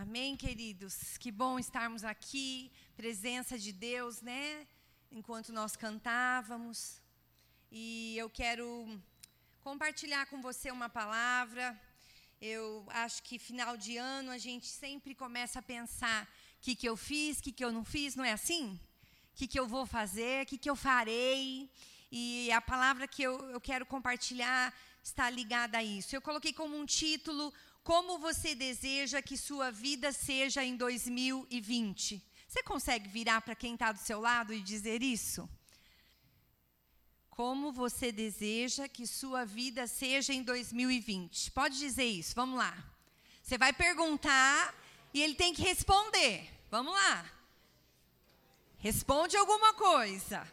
Amém, 0.00 0.36
queridos? 0.36 1.18
Que 1.18 1.32
bom 1.32 1.58
estarmos 1.58 2.04
aqui, 2.04 2.70
presença 2.96 3.58
de 3.58 3.72
Deus, 3.72 4.20
né? 4.22 4.64
Enquanto 5.10 5.52
nós 5.52 5.74
cantávamos. 5.74 7.02
E 7.68 8.16
eu 8.16 8.30
quero 8.30 8.64
compartilhar 9.60 10.26
com 10.26 10.40
você 10.40 10.70
uma 10.70 10.88
palavra. 10.88 11.76
Eu 12.40 12.86
acho 12.90 13.24
que 13.24 13.40
final 13.40 13.76
de 13.76 13.96
ano 13.96 14.30
a 14.30 14.38
gente 14.38 14.68
sempre 14.68 15.16
começa 15.16 15.58
a 15.58 15.62
pensar: 15.62 16.22
o 16.22 16.60
que, 16.60 16.76
que 16.76 16.88
eu 16.88 16.96
fiz, 16.96 17.40
o 17.40 17.42
que, 17.42 17.50
que 17.50 17.64
eu 17.64 17.72
não 17.72 17.84
fiz, 17.84 18.14
não 18.14 18.24
é 18.24 18.30
assim? 18.30 18.80
O 19.32 19.34
que, 19.34 19.48
que 19.48 19.58
eu 19.58 19.66
vou 19.66 19.84
fazer, 19.84 20.44
o 20.44 20.46
que, 20.46 20.58
que 20.58 20.70
eu 20.70 20.76
farei. 20.76 21.68
E 22.12 22.52
a 22.52 22.60
palavra 22.60 23.08
que 23.08 23.24
eu, 23.24 23.36
eu 23.50 23.60
quero 23.60 23.84
compartilhar 23.84 24.72
está 25.02 25.28
ligada 25.28 25.78
a 25.78 25.82
isso. 25.82 26.14
Eu 26.14 26.22
coloquei 26.22 26.52
como 26.52 26.78
um 26.78 26.86
título 26.86 27.52
como 27.88 28.18
você 28.18 28.54
deseja 28.54 29.22
que 29.22 29.34
sua 29.34 29.70
vida 29.70 30.12
seja 30.12 30.62
em 30.62 30.76
2020? 30.76 32.22
Você 32.46 32.62
consegue 32.62 33.08
virar 33.08 33.40
para 33.40 33.54
quem 33.54 33.72
está 33.72 33.92
do 33.92 33.98
seu 33.98 34.20
lado 34.20 34.52
e 34.52 34.60
dizer 34.60 35.02
isso? 35.02 35.48
Como 37.30 37.72
você 37.72 38.12
deseja 38.12 38.86
que 38.88 39.06
sua 39.06 39.46
vida 39.46 39.86
seja 39.86 40.34
em 40.34 40.42
2020? 40.42 41.50
Pode 41.52 41.78
dizer 41.78 42.04
isso, 42.04 42.34
vamos 42.34 42.58
lá. 42.58 42.76
Você 43.42 43.56
vai 43.56 43.72
perguntar 43.72 44.74
e 45.14 45.22
ele 45.22 45.34
tem 45.34 45.54
que 45.54 45.62
responder. 45.62 46.46
Vamos 46.70 46.92
lá. 46.92 47.24
Responde 48.80 49.34
alguma 49.34 49.72
coisa. 49.72 50.46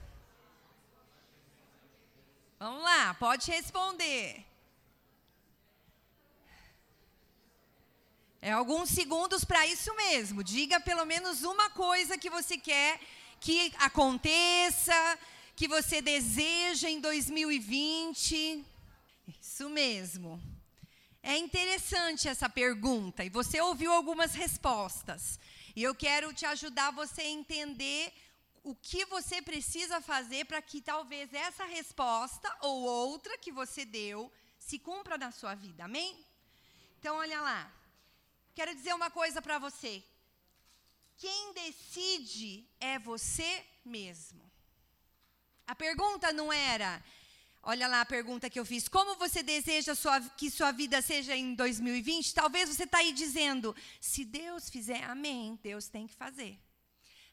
Vamos 2.58 2.82
lá, 2.82 3.14
pode 3.16 3.52
responder. 3.52 4.55
É 8.46 8.52
alguns 8.52 8.92
segundos 8.92 9.44
para 9.44 9.66
isso 9.66 9.92
mesmo. 9.96 10.44
Diga 10.44 10.80
pelo 10.80 11.04
menos 11.04 11.42
uma 11.42 11.68
coisa 11.72 12.16
que 12.16 12.30
você 12.30 12.60
quer 12.60 13.00
que 13.40 13.74
aconteça, 13.80 15.18
que 15.56 15.68
você 15.68 16.00
deseja 16.00 16.88
em 16.88 17.00
2020. 17.00 18.64
Isso 19.42 19.68
mesmo. 19.68 20.40
É 21.24 21.36
interessante 21.36 22.28
essa 22.28 22.48
pergunta 22.48 23.26
e 23.26 23.32
você 23.32 23.60
ouviu 23.60 23.92
algumas 23.92 24.36
respostas. 24.36 25.40
E 25.76 25.82
eu 25.82 25.96
quero 25.96 26.32
te 26.32 26.46
ajudar 26.46 26.92
você 26.92 27.22
a 27.22 27.28
entender 27.28 28.14
o 28.64 28.76
que 28.76 29.06
você 29.06 29.42
precisa 29.42 30.00
fazer 30.02 30.46
para 30.46 30.62
que 30.62 30.82
talvez 30.82 31.34
essa 31.34 31.66
resposta 31.66 32.56
ou 32.62 32.84
outra 32.84 33.40
que 33.40 33.52
você 33.52 33.86
deu 33.86 34.32
se 34.60 34.78
cumpra 34.78 35.18
na 35.18 35.32
sua 35.32 35.56
vida. 35.56 35.86
Amém? 35.86 36.24
Então 37.00 37.16
olha 37.16 37.42
lá. 37.42 37.85
Quero 38.56 38.74
dizer 38.74 38.94
uma 38.96 39.12
coisa 39.12 39.42
para 39.42 39.60
você. 39.60 40.02
Quem 41.18 41.54
decide 41.54 42.66
é 42.80 42.98
você 42.98 43.66
mesmo. 43.84 44.50
A 45.68 45.76
pergunta 45.76 46.32
não 46.32 46.54
era, 46.54 47.04
olha 47.62 47.88
lá 47.88 48.02
a 48.02 48.06
pergunta 48.06 48.50
que 48.50 48.60
eu 48.60 48.66
fiz, 48.66 48.88
como 48.88 49.18
você 49.18 49.44
deseja 49.44 49.94
sua, 49.94 50.22
que 50.22 50.50
sua 50.50 50.72
vida 50.72 51.02
seja 51.02 51.36
em 51.36 51.54
2020? 51.54 52.34
Talvez 52.34 52.70
você 52.70 52.84
está 52.84 53.00
aí 53.00 53.12
dizendo, 53.12 53.76
se 54.00 54.24
Deus 54.24 54.70
fizer, 54.70 55.04
amém, 55.04 55.60
Deus 55.62 55.90
tem 55.90 56.08
que 56.08 56.14
fazer. 56.16 56.58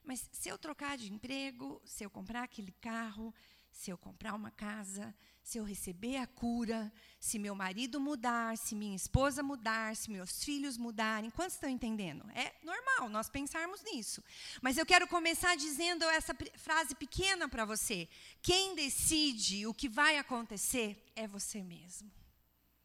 Mas 0.02 0.28
se 0.32 0.48
eu 0.48 0.58
trocar 0.58 0.98
de 0.98 1.12
emprego, 1.12 1.80
se 1.84 2.04
eu 2.04 2.10
comprar 2.10 2.42
aquele 2.42 2.72
carro, 2.80 3.32
se 3.70 3.90
eu 3.90 3.96
comprar 3.96 4.34
uma 4.34 4.50
casa, 4.50 5.14
se 5.42 5.58
eu 5.58 5.64
receber 5.64 6.16
a 6.18 6.26
cura, 6.26 6.92
se 7.18 7.38
meu 7.38 7.54
marido 7.54 8.00
mudar, 8.00 8.56
se 8.56 8.74
minha 8.74 8.94
esposa 8.94 9.42
mudar, 9.42 9.96
se 9.96 10.10
meus 10.10 10.42
filhos 10.44 10.76
mudarem. 10.76 11.30
Quantos 11.30 11.54
estão 11.54 11.68
entendendo? 11.68 12.24
É 12.30 12.54
normal 12.62 13.08
nós 13.08 13.28
pensarmos 13.28 13.82
nisso. 13.82 14.22
Mas 14.60 14.78
eu 14.78 14.86
quero 14.86 15.06
começar 15.08 15.56
dizendo 15.56 16.04
essa 16.04 16.36
frase 16.56 16.94
pequena 16.94 17.48
para 17.48 17.64
você. 17.64 18.08
Quem 18.40 18.74
decide 18.74 19.66
o 19.66 19.74
que 19.74 19.88
vai 19.88 20.16
acontecer 20.18 21.02
é 21.16 21.26
você 21.26 21.62
mesmo. 21.62 22.10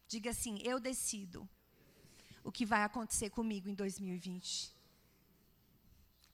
Diga 0.08 0.32
assim: 0.32 0.60
eu 0.64 0.80
decido 0.80 1.48
o 2.44 2.52
que 2.52 2.66
vai 2.66 2.84
acontecer 2.84 3.30
comigo 3.30 3.70
em 3.70 3.74
2020. 3.76 4.77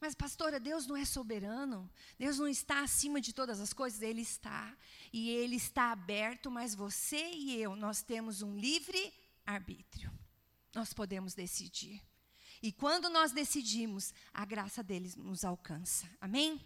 Mas, 0.03 0.13
pastora, 0.13 0.59
Deus 0.59 0.85
não 0.85 0.97
é 0.97 1.05
soberano? 1.05 1.89
Deus 2.19 2.37
não 2.37 2.45
está 2.45 2.81
acima 2.81 3.21
de 3.21 3.31
todas 3.31 3.61
as 3.61 3.71
coisas? 3.71 4.01
Ele 4.01 4.19
está. 4.19 4.75
E 5.13 5.29
ele 5.29 5.55
está 5.55 5.93
aberto, 5.93 6.51
mas 6.51 6.75
você 6.75 7.31
e 7.31 7.55
eu, 7.55 7.73
nós 7.73 8.01
temos 8.01 8.41
um 8.41 8.53
livre 8.59 9.13
arbítrio. 9.45 10.11
Nós 10.75 10.93
podemos 10.93 11.33
decidir. 11.33 12.03
E 12.61 12.69
quando 12.69 13.07
nós 13.07 13.31
decidimos, 13.31 14.13
a 14.33 14.43
graça 14.43 14.83
dele 14.83 15.09
nos 15.15 15.45
alcança. 15.45 16.05
Amém? 16.19 16.59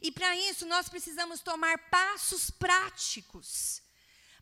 E 0.00 0.12
para 0.12 0.36
isso, 0.36 0.64
nós 0.64 0.88
precisamos 0.88 1.40
tomar 1.40 1.76
passos 1.90 2.48
práticos 2.48 3.82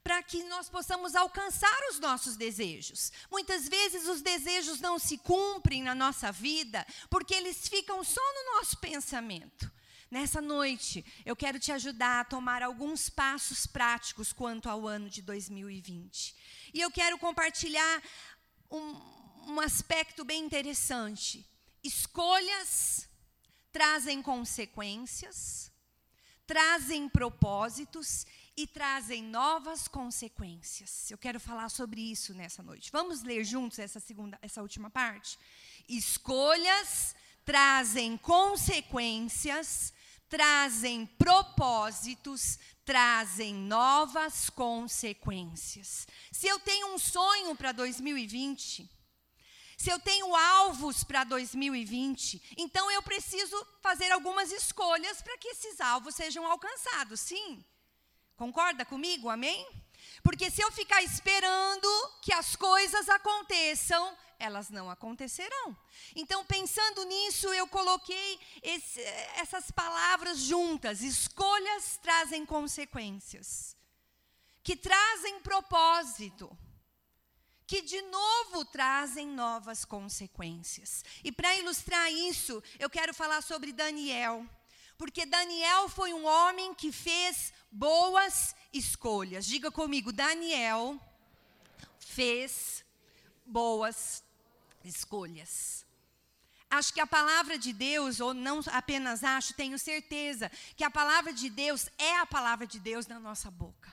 para 0.03 0.23
que 0.23 0.43
nós 0.45 0.69
possamos 0.69 1.15
alcançar 1.15 1.79
os 1.91 2.01
nossos 2.01 2.37
desejos. 2.37 3.13
Muitas 3.31 3.69
vezes 3.69 4.07
os 4.09 4.21
desejos 4.21 4.81
não 4.81 4.99
se 4.99 5.17
cumprem 5.19 5.83
na 5.83 5.95
nossa 5.95 6.33
vida 6.33 6.85
porque 7.09 7.35
eles 7.35 7.69
ficam 7.69 8.03
só 8.03 8.21
no 8.21 8.57
nosso 8.57 8.77
pensamento. 8.79 9.71
Nessa 10.11 10.43
noite, 10.43 11.05
eu 11.25 11.35
quero 11.35 11.59
te 11.59 11.73
ajudar 11.73 12.21
a 12.21 12.25
tomar 12.25 12.63
alguns 12.63 13.09
passos 13.09 13.67
práticos 13.67 14.31
quanto 14.31 14.69
ao 14.69 14.87
ano 14.87 15.09
de 15.09 15.23
2020. 15.23 16.37
E 16.75 16.81
eu 16.81 16.91
quero 16.91 17.17
compartilhar 17.17 18.03
um, 18.71 19.53
um 19.53 19.61
aspecto 19.61 20.23
bem 20.23 20.45
interessante. 20.45 21.49
Escolhas 21.83 23.09
trazem 23.73 24.21
consequências, 24.21 25.73
trazem 26.47 27.09
propósitos 27.09 28.27
e 28.57 28.67
trazem 28.67 29.23
novas 29.23 29.89
consequências. 29.89 31.11
Eu 31.11 31.19
quero 31.19 31.41
falar 31.41 31.69
sobre 31.69 32.01
isso 32.01 32.35
nessa 32.35 32.63
noite. 32.63 32.93
Vamos 32.93 33.23
ler 33.23 33.45
juntos 33.45 33.79
essa 33.79 33.99
segunda, 33.99 34.39
essa 34.43 34.61
última 34.61 34.91
parte? 34.91 35.39
Escolhas 35.89 37.15
trazem 37.45 38.17
consequências, 38.17 39.93
trazem 40.29 41.07
propósitos, 41.07 42.59
trazem 42.85 43.55
novas 43.55 44.51
consequências. 44.51 46.07
Se 46.31 46.47
eu 46.47 46.59
tenho 46.61 46.95
um 46.95 46.99
sonho 46.99 47.55
para 47.57 47.73
2020, 47.73 48.89
se 49.77 49.91
eu 49.91 49.99
tenho 49.99 50.34
alvos 50.37 51.03
para 51.03 51.25
2020, 51.25 52.55
então 52.57 52.91
eu 52.91 53.03
preciso 53.03 53.67
fazer 53.81 54.13
algumas 54.13 54.53
escolhas 54.53 55.21
para 55.21 55.37
que 55.39 55.49
esses 55.49 55.81
alvos 55.81 56.15
sejam 56.15 56.47
alcançados, 56.47 57.21
sim. 57.21 57.65
Concorda 58.37 58.84
comigo? 58.84 59.28
Amém? 59.28 59.66
Porque 60.22 60.50
se 60.50 60.62
eu 60.62 60.70
ficar 60.72 61.03
esperando 61.03 61.88
que 62.20 62.32
as 62.32 62.56
coisas 62.56 63.09
aconteçam, 63.09 64.16
elas 64.38 64.70
não 64.70 64.91
acontecerão. 64.91 65.76
Então, 66.16 66.44
pensando 66.44 67.04
nisso, 67.04 67.53
eu 67.54 67.66
coloquei 67.69 68.41
esse, 68.62 69.00
essas 69.37 69.71
palavras 69.71 70.38
juntas. 70.38 71.00
Escolhas 71.00 71.98
trazem 72.03 72.44
consequências, 72.44 73.76
que 74.62 74.76
trazem 74.76 75.41
propósito, 75.41 76.50
que 77.66 77.82
de 77.82 78.03
novo 78.03 78.65
trazem 78.65 79.28
novas 79.28 79.84
consequências. 79.84 81.04
E 81.22 81.31
para 81.31 81.56
ilustrar 81.56 82.12
isso, 82.12 82.62
eu 82.78 82.91
quero 82.91 83.15
falar 83.15 83.42
sobre 83.42 83.72
Daniel. 83.72 84.44
Porque 85.03 85.27
Daniel 85.27 85.89
foi 85.89 86.15
um 86.15 86.25
homem 86.25 86.73
que 86.73 86.93
fez 86.93 87.53
boas 87.73 88.55
escolhas. 88.73 89.45
Diga 89.45 89.69
comigo, 89.69 90.13
Daniel 90.13 90.97
fez 91.99 92.85
boas 93.45 94.22
escolhas. 94.84 95.84
Acho 96.71 96.95
que 96.95 97.01
a 97.01 97.07
palavra 97.07 97.59
de 97.59 97.72
Deus, 97.72 98.21
ou 98.21 98.33
não 98.33 98.60
apenas 98.69 99.25
acho, 99.25 99.54
tenho 99.54 99.77
certeza 99.77 100.49
que 100.77 100.84
a 100.84 100.91
palavra 100.91 101.33
de 101.33 101.51
Deus 101.51 101.89
é 101.98 102.19
a 102.19 102.25
palavra 102.25 102.65
de 102.65 102.78
Deus 102.78 103.09
na 103.09 103.19
nossa 103.19 103.51
boca. 103.51 103.93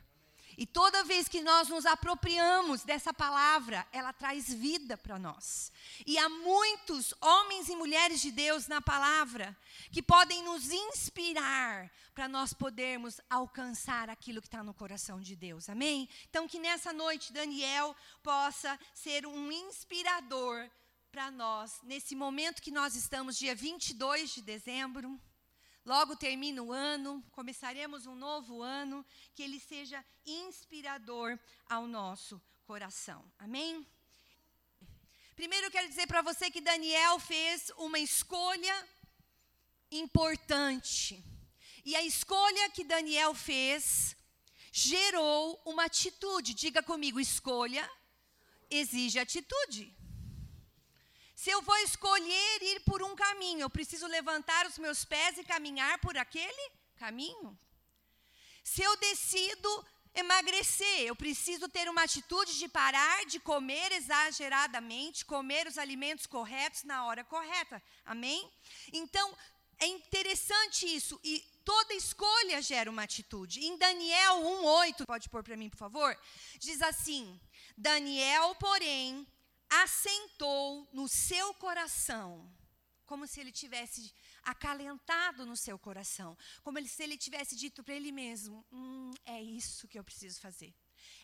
E 0.60 0.66
toda 0.66 1.06
vez 1.06 1.30
que 1.30 1.40
nós 1.40 1.70
nos 1.70 1.86
apropriamos 1.86 2.84
dessa 2.84 3.14
palavra, 3.14 3.88
ela 3.94 4.12
traz 4.12 4.54
vida 4.54 4.98
para 4.98 5.18
nós. 5.18 5.72
E 6.06 6.18
há 6.18 6.28
muitos 6.28 7.14
homens 7.22 7.70
e 7.70 7.78
mulheres 7.78 8.20
de 8.20 8.30
Deus 8.30 8.68
na 8.68 8.82
palavra 8.82 9.58
que 9.90 10.04
podem 10.04 10.44
nos 10.44 10.70
inspirar 10.70 11.90
para 12.14 12.28
nós 12.28 12.54
podermos 12.54 13.22
alcançar 13.30 14.10
aquilo 14.10 14.42
que 14.42 14.50
está 14.50 14.62
no 14.62 14.74
coração 14.74 15.22
de 15.22 15.34
Deus. 15.34 15.70
Amém? 15.70 16.10
Então, 16.30 16.46
que 16.46 16.60
nessa 16.60 16.92
noite 16.92 17.32
Daniel 17.32 17.96
possa 18.22 18.78
ser 18.94 19.26
um 19.26 19.50
inspirador 19.50 20.70
para 21.10 21.32
nós, 21.32 21.80
nesse 21.84 22.18
momento 22.18 22.62
que 22.62 22.70
nós 22.70 22.96
estamos, 22.96 23.38
dia 23.38 23.56
22 23.56 24.32
de 24.32 24.42
dezembro. 24.42 25.18
Logo 25.90 26.16
termina 26.16 26.62
o 26.62 26.72
ano, 26.72 27.20
começaremos 27.32 28.06
um 28.06 28.14
novo 28.14 28.62
ano, 28.62 29.04
que 29.34 29.42
ele 29.42 29.60
seja 29.60 30.06
inspirador 30.24 31.36
ao 31.68 31.88
nosso 31.88 32.40
coração. 32.64 33.26
Amém? 33.40 33.84
Primeiro 35.36 35.66
eu 35.66 35.72
quero 35.72 35.90
dizer 35.90 36.06
para 36.06 36.22
você 36.22 36.52
que 36.52 36.62
Daniel 36.62 37.20
fez 37.20 37.72
uma 37.76 37.98
escolha 37.98 38.88
importante. 39.92 41.24
E 41.84 41.96
a 41.96 42.04
escolha 42.04 42.70
que 42.70 42.84
Daniel 42.84 43.34
fez 43.34 44.16
gerou 44.72 45.60
uma 45.66 45.86
atitude. 45.86 46.54
Diga 46.54 46.84
comigo, 46.84 47.20
escolha 47.20 47.90
exige 48.70 49.18
atitude. 49.18 49.92
Se 51.40 51.50
eu 51.50 51.62
vou 51.62 51.78
escolher 51.78 52.62
ir 52.62 52.82
por 52.82 53.02
um 53.02 53.16
caminho, 53.16 53.62
eu 53.62 53.70
preciso 53.70 54.06
levantar 54.08 54.66
os 54.68 54.78
meus 54.78 55.06
pés 55.06 55.38
e 55.38 55.44
caminhar 55.46 55.98
por 56.00 56.18
aquele 56.18 56.72
caminho. 56.98 57.58
Se 58.62 58.82
eu 58.82 58.98
decido 58.98 59.70
emagrecer, 60.14 61.00
eu 61.04 61.16
preciso 61.16 61.70
ter 61.70 61.88
uma 61.88 62.04
atitude 62.04 62.60
de 62.60 62.68
parar 62.68 63.26
de 63.26 63.40
comer 63.40 63.90
exageradamente, 63.94 65.24
comer 65.24 65.66
os 65.66 65.78
alimentos 65.78 66.26
corretos 66.26 66.84
na 66.84 67.06
hora 67.06 67.24
correta. 67.24 67.82
Amém? 68.04 68.52
Então, 68.92 69.34
é 69.80 69.88
interessante 69.88 70.94
isso. 70.94 71.18
E 71.24 71.40
toda 71.64 71.94
escolha 71.94 72.62
gera 72.62 72.92
uma 72.92 73.04
atitude. 73.04 73.66
Em 73.66 73.78
Daniel 73.78 74.42
1,8, 74.42 75.06
pode 75.06 75.30
pôr 75.30 75.42
para 75.42 75.56
mim, 75.56 75.70
por 75.70 75.78
favor? 75.78 76.20
Diz 76.60 76.82
assim: 76.82 77.40
Daniel, 77.78 78.56
porém, 78.56 79.26
assentou 79.70 80.88
no 80.92 81.08
seu 81.08 81.54
coração, 81.54 82.52
como 83.06 83.28
se 83.28 83.40
ele 83.40 83.52
tivesse 83.52 84.14
acalentado 84.44 85.46
no 85.46 85.56
seu 85.56 85.78
coração, 85.78 86.38
como 86.64 86.82
se 86.88 87.04
ele 87.04 87.18
tivesse 87.18 87.56
dito 87.56 87.84
para 87.84 87.96
ele 87.96 88.12
mesmo: 88.12 88.66
hum, 88.72 89.12
é 89.26 89.42
isso 89.42 89.88
que 89.88 89.98
eu 89.98 90.04
preciso 90.04 90.40
fazer. 90.40 90.74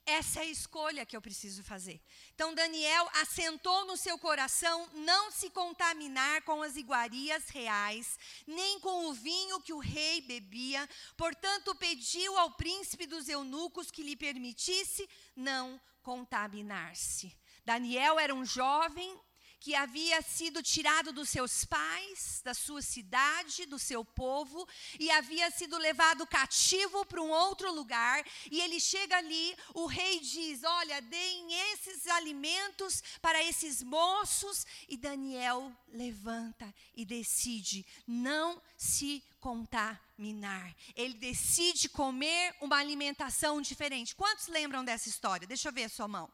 Essa 0.05 0.39
é 0.39 0.43
a 0.43 0.45
escolha 0.45 1.05
que 1.05 1.17
eu 1.17 1.21
preciso 1.21 1.63
fazer. 1.63 1.99
Então, 2.33 2.53
Daniel 2.53 3.09
assentou 3.21 3.85
no 3.85 3.97
seu 3.97 4.19
coração 4.19 4.87
não 4.93 5.31
se 5.31 5.49
contaminar 5.49 6.43
com 6.43 6.61
as 6.61 6.75
iguarias 6.75 7.49
reais, 7.49 8.17
nem 8.45 8.79
com 8.79 9.07
o 9.07 9.13
vinho 9.13 9.61
que 9.61 9.73
o 9.73 9.79
rei 9.79 10.21
bebia. 10.21 10.87
Portanto, 11.17 11.73
pediu 11.75 12.37
ao 12.37 12.51
príncipe 12.51 13.07
dos 13.07 13.27
eunucos 13.27 13.89
que 13.89 14.03
lhe 14.03 14.15
permitisse 14.15 15.09
não 15.35 15.81
contaminar-se. 16.03 17.35
Daniel 17.65 18.19
era 18.19 18.33
um 18.33 18.45
jovem 18.45 19.19
que 19.65 19.73
havia 19.73 20.21
sido 20.21 20.61
tirado 20.61 21.11
dos 21.11 21.27
seus 21.27 21.65
pais, 21.65 22.39
da 22.45 22.53
sua 22.53 22.83
cidade, 22.83 23.65
do 23.65 23.79
seu 23.79 24.05
povo, 24.05 24.67
e 24.99 25.09
havia 25.09 25.49
sido 25.49 25.75
levado 25.79 26.27
cativo 26.27 27.03
para 27.07 27.19
um 27.19 27.31
outro 27.31 27.73
lugar. 27.73 28.23
E 28.51 28.61
ele 28.61 28.79
chega 28.79 29.17
ali, 29.17 29.57
o 29.73 29.87
rei 29.87 30.19
diz: 30.19 30.63
Olha, 30.63 31.01
deem 31.01 31.51
esses 31.71 32.05
alimentos 32.05 33.01
para 33.19 33.43
esses 33.43 33.81
moços. 33.81 34.67
E 34.87 34.95
Daniel 34.95 35.75
levanta 35.87 36.71
e 36.93 37.03
decide 37.03 37.83
não 38.05 38.61
se 38.77 39.23
contaminar. 39.39 40.75
Ele 40.95 41.15
decide 41.15 41.89
comer 41.89 42.55
uma 42.61 42.77
alimentação 42.77 43.59
diferente. 43.59 44.13
Quantos 44.13 44.45
lembram 44.47 44.85
dessa 44.85 45.09
história? 45.09 45.47
Deixa 45.47 45.69
eu 45.69 45.73
ver 45.73 45.85
a 45.85 45.89
sua 45.89 46.07
mão. 46.07 46.31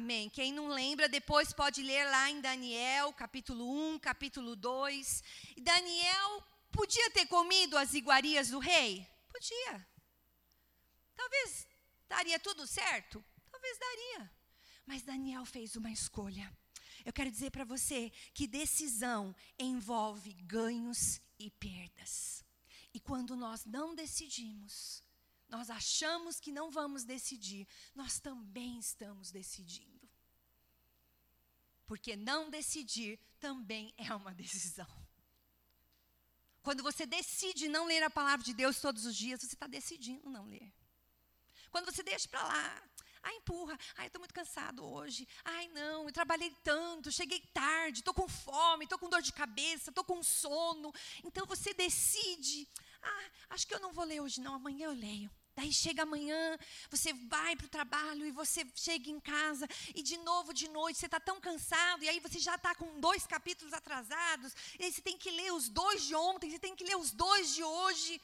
Amém. 0.00 0.30
Quem 0.30 0.50
não 0.50 0.68
lembra, 0.68 1.10
depois 1.10 1.52
pode 1.52 1.82
ler 1.82 2.06
lá 2.06 2.30
em 2.30 2.40
Daniel, 2.40 3.12
capítulo 3.12 3.70
1, 3.92 3.98
capítulo 3.98 4.56
2. 4.56 5.22
E 5.58 5.60
Daniel 5.60 6.42
podia 6.72 7.10
ter 7.10 7.26
comido 7.26 7.76
as 7.76 7.92
iguarias 7.92 8.48
do 8.48 8.58
rei? 8.58 9.06
Podia. 9.28 9.86
Talvez 11.14 11.66
daria 12.08 12.38
tudo 12.38 12.66
certo? 12.66 13.22
Talvez 13.50 13.76
daria. 13.78 14.32
Mas 14.86 15.02
Daniel 15.02 15.44
fez 15.44 15.76
uma 15.76 15.92
escolha. 15.92 16.50
Eu 17.04 17.12
quero 17.12 17.30
dizer 17.30 17.50
para 17.50 17.66
você 17.66 18.10
que 18.32 18.46
decisão 18.46 19.36
envolve 19.58 20.32
ganhos 20.44 21.20
e 21.38 21.50
perdas. 21.50 22.42
E 22.94 22.98
quando 22.98 23.36
nós 23.36 23.66
não 23.66 23.94
decidimos, 23.94 25.04
nós 25.46 25.68
achamos 25.68 26.40
que 26.40 26.50
não 26.50 26.70
vamos 26.70 27.04
decidir, 27.04 27.68
nós 27.94 28.18
também 28.18 28.78
estamos 28.78 29.30
decidindo. 29.30 29.89
Porque 31.90 32.14
não 32.14 32.48
decidir 32.48 33.18
também 33.40 33.92
é 33.96 34.14
uma 34.14 34.30
decisão. 34.42 34.86
Quando 36.62 36.84
você 36.84 37.04
decide 37.04 37.66
não 37.66 37.84
ler 37.84 38.00
a 38.04 38.08
palavra 38.08 38.46
de 38.46 38.54
Deus 38.54 38.80
todos 38.80 39.04
os 39.04 39.16
dias, 39.16 39.40
você 39.40 39.56
está 39.56 39.66
decidindo 39.66 40.30
não 40.30 40.46
ler. 40.46 40.72
Quando 41.68 41.86
você 41.86 42.04
deixa 42.04 42.28
para 42.28 42.44
lá, 42.44 42.82
ai, 43.24 43.34
empurra, 43.34 43.76
ai, 43.96 44.06
estou 44.06 44.20
muito 44.20 44.32
cansado 44.32 44.84
hoje, 44.84 45.26
ai, 45.44 45.66
não, 45.70 46.06
eu 46.06 46.12
trabalhei 46.12 46.54
tanto, 46.62 47.10
cheguei 47.10 47.40
tarde, 47.52 47.98
estou 47.98 48.14
com 48.14 48.28
fome, 48.28 48.84
estou 48.84 48.96
com 48.96 49.08
dor 49.08 49.20
de 49.20 49.32
cabeça, 49.32 49.90
estou 49.90 50.04
com 50.04 50.22
sono. 50.22 50.92
Então 51.24 51.44
você 51.44 51.74
decide, 51.74 52.68
ah, 53.02 53.30
acho 53.48 53.66
que 53.66 53.74
eu 53.74 53.80
não 53.80 53.92
vou 53.92 54.04
ler 54.04 54.20
hoje, 54.20 54.40
não, 54.40 54.54
amanhã 54.54 54.86
eu 54.86 54.92
leio. 54.92 55.28
Daí 55.54 55.72
chega 55.72 56.02
amanhã, 56.04 56.58
você 56.88 57.12
vai 57.12 57.56
para 57.56 57.66
o 57.66 57.68
trabalho 57.68 58.24
e 58.24 58.30
você 58.30 58.64
chega 58.74 59.10
em 59.10 59.20
casa 59.20 59.66
e 59.94 60.02
de 60.02 60.16
novo 60.18 60.54
de 60.54 60.68
noite 60.68 60.98
você 60.98 61.06
está 61.06 61.20
tão 61.20 61.40
cansado 61.40 62.04
e 62.04 62.08
aí 62.08 62.20
você 62.20 62.38
já 62.38 62.54
está 62.54 62.74
com 62.74 63.00
dois 63.00 63.26
capítulos 63.26 63.72
atrasados 63.72 64.54
e 64.78 64.84
aí 64.84 64.92
você 64.92 65.02
tem 65.02 65.18
que 65.18 65.30
ler 65.30 65.52
os 65.52 65.68
dois 65.68 66.04
de 66.04 66.14
ontem, 66.14 66.50
você 66.50 66.58
tem 66.58 66.76
que 66.76 66.84
ler 66.84 66.96
os 66.96 67.10
dois 67.10 67.54
de 67.54 67.64
hoje. 67.64 68.20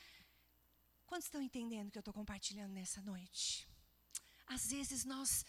Quantos 1.07 1.27
estão 1.27 1.43
entendendo 1.43 1.89
o 1.89 1.91
que 1.91 1.99
eu 1.99 2.01
estou 2.01 2.15
compartilhando 2.15 2.73
nessa 2.73 3.01
noite? 3.03 3.69
Às 4.47 4.71
vezes 4.71 5.05
nós 5.05 5.45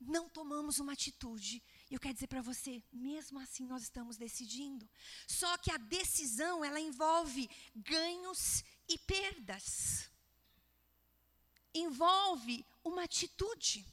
não 0.00 0.28
tomamos 0.28 0.78
uma 0.78 0.92
atitude. 0.92 1.62
E 1.90 1.94
eu 1.94 2.00
quero 2.00 2.14
dizer 2.14 2.26
para 2.26 2.42
você, 2.42 2.82
mesmo 2.92 3.38
assim 3.38 3.66
nós 3.66 3.82
estamos 3.82 4.16
decidindo. 4.16 4.88
Só 5.26 5.56
que 5.58 5.70
a 5.70 5.76
decisão, 5.76 6.64
ela 6.64 6.80
envolve 6.80 7.48
ganhos 7.74 8.64
e 8.88 8.98
perdas 8.98 10.09
envolve 11.74 12.64
uma 12.84 13.04
atitude. 13.04 13.84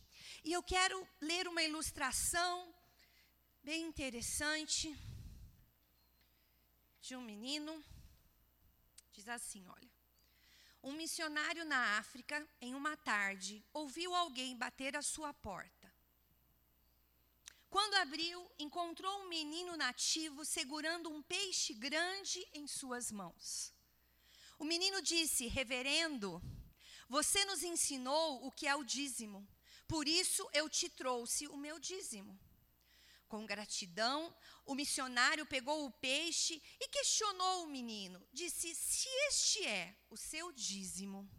E 0.44 0.54
eu 0.54 0.64
quero 0.64 1.08
ler 1.20 1.48
uma 1.48 1.64
ilustração 1.64 2.74
bem 3.64 3.86
interessante 3.86 4.98
de 7.02 7.16
um 7.16 7.22
menino. 7.22 7.84
Diz 9.12 9.28
assim: 9.28 9.66
olha. 9.68 9.98
Um 10.84 10.94
missionário 10.94 11.66
na 11.66 11.98
África, 11.98 12.48
em 12.62 12.74
uma 12.74 12.96
tarde, 12.96 13.66
ouviu 13.74 14.16
alguém 14.16 14.56
bater 14.56 14.96
à 14.96 15.02
sua 15.02 15.34
porta. 15.34 15.94
Quando 17.70 17.96
abriu, 17.96 18.50
encontrou 18.58 19.24
um 19.24 19.28
menino 19.28 19.76
nativo 19.76 20.46
segurando 20.46 21.10
um 21.10 21.22
peixe 21.22 21.74
grande 21.74 22.48
em 22.54 22.66
suas 22.68 23.12
mãos. 23.12 23.74
O 24.58 24.64
menino 24.64 25.02
disse: 25.02 25.48
Reverendo, 25.48 26.42
você 27.08 27.44
nos 27.46 27.64
ensinou 27.64 28.46
o 28.46 28.52
que 28.52 28.68
é 28.68 28.76
o 28.76 28.84
dízimo, 28.84 29.48
por 29.88 30.08
isso 30.08 30.48
eu 30.54 30.70
te 30.70 30.90
trouxe 30.90 31.48
o 31.48 31.58
meu 31.58 31.80
dízimo. 31.80 32.38
Com 33.28 33.46
gratidão, 33.46 34.34
o 34.66 34.74
missionário 34.74 35.46
pegou 35.46 35.86
o 35.86 35.92
peixe 35.92 36.62
e 36.80 36.88
questionou 36.88 37.64
o 37.64 37.70
menino. 37.70 38.26
Disse: 38.32 38.74
Se 38.74 39.08
este 39.28 39.66
é 39.66 39.98
o 40.10 40.16
seu 40.16 40.52
dízimo, 40.54 41.30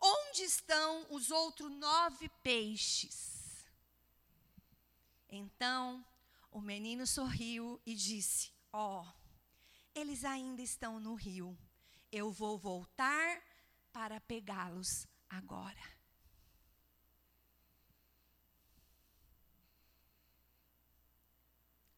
onde 0.00 0.42
estão 0.42 1.06
os 1.10 1.30
outros 1.30 1.70
nove 1.70 2.28
peixes? 2.42 3.66
Então 5.28 6.04
o 6.50 6.60
menino 6.60 7.06
sorriu 7.06 7.80
e 7.86 7.94
disse: 7.94 8.52
Ó, 8.72 9.02
oh, 9.02 9.12
eles 9.94 10.24
ainda 10.24 10.62
estão 10.62 10.98
no 10.98 11.14
rio. 11.14 11.56
Eu 12.10 12.32
vou 12.32 12.58
voltar 12.58 13.42
para 13.96 14.20
pegá-los 14.20 15.06
agora. 15.26 15.84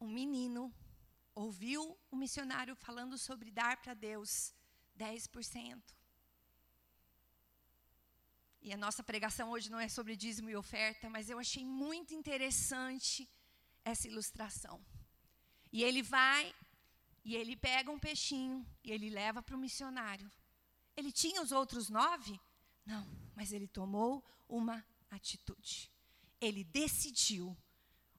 Um 0.01 0.07
menino 0.07 0.73
ouviu 1.35 1.99
o 2.09 2.15
missionário 2.15 2.77
falando 2.77 3.19
sobre 3.19 3.51
dar 3.51 3.75
para 3.83 3.95
Deus 3.95 4.55
10%. 4.97 5.83
E 8.63 8.73
a 8.73 8.77
nossa 8.77 9.03
pregação 9.03 9.51
hoje 9.51 9.69
não 9.69 9.81
é 9.81 9.89
sobre 9.89 10.15
dízimo 10.15 10.49
e 10.51 10.55
oferta, 10.55 11.11
mas 11.11 11.29
eu 11.29 11.41
achei 11.41 11.65
muito 11.65 12.15
interessante 12.15 13.29
essa 13.85 14.07
ilustração. 14.07 14.81
E 15.73 15.83
ele 15.83 16.05
vai 16.05 16.55
e 17.25 17.35
ele 17.35 17.57
pega 17.57 17.91
um 17.91 17.99
peixinho 17.99 18.65
e 18.85 18.93
ele 18.93 19.11
leva 19.11 19.43
para 19.43 19.57
o 19.57 19.65
missionário. 19.67 20.31
Ele 20.99 21.13
tinha 21.13 21.41
os 21.41 21.53
outros 21.53 21.89
nove? 21.89 22.41
Não, 22.85 23.09
mas 23.37 23.53
ele 23.53 23.69
tomou 23.69 24.25
uma 24.49 24.85
atitude. 25.09 25.93
Ele 26.41 26.65
decidiu 26.65 27.57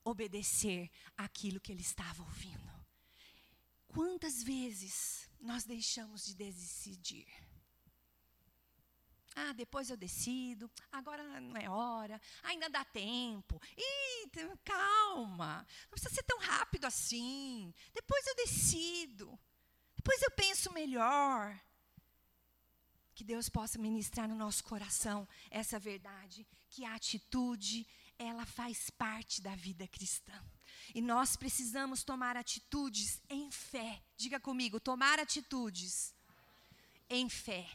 obedecer 0.01 0.89
aquilo 1.17 1.59
que 1.59 1.73
ele 1.73 1.81
estava 1.81 2.23
ouvindo. 2.23 2.71
Quantas 3.89 4.41
vezes 4.41 5.29
nós 5.41 5.65
deixamos 5.65 6.23
de 6.23 6.33
decidir? 6.33 7.27
Ah, 9.35 9.51
depois 9.51 9.89
eu 9.89 9.97
decido. 9.97 10.71
Agora 10.89 11.21
não 11.41 11.57
é 11.57 11.69
hora. 11.69 12.21
Ainda 12.43 12.69
dá 12.69 12.85
tempo. 12.85 13.61
Ih, 13.77 14.29
calma. 14.63 15.67
Não 15.81 15.89
precisa 15.89 16.15
ser 16.15 16.23
tão 16.23 16.39
rápido 16.39 16.85
assim. 16.85 17.73
Depois 17.93 18.25
eu 18.25 18.35
decido. 18.35 19.37
Depois 19.97 20.21
eu 20.21 20.31
penso 20.31 20.71
melhor. 20.71 21.59
Que 23.19 23.25
Deus 23.25 23.49
possa 23.49 23.77
ministrar 23.77 24.29
no 24.29 24.33
nosso 24.33 24.63
coração 24.63 25.27
essa 25.51 25.77
verdade, 25.77 26.47
que 26.69 26.85
a 26.85 26.95
atitude, 26.95 27.85
ela 28.17 28.45
faz 28.45 28.89
parte 28.89 29.41
da 29.41 29.53
vida 29.57 29.85
cristã. 29.89 30.41
E 30.95 31.01
nós 31.01 31.35
precisamos 31.35 32.01
tomar 32.01 32.37
atitudes 32.37 33.21
em 33.29 33.51
fé. 33.51 34.01
Diga 34.15 34.39
comigo, 34.39 34.79
tomar 34.79 35.19
atitudes 35.19 36.15
em 37.09 37.27
fé. 37.27 37.69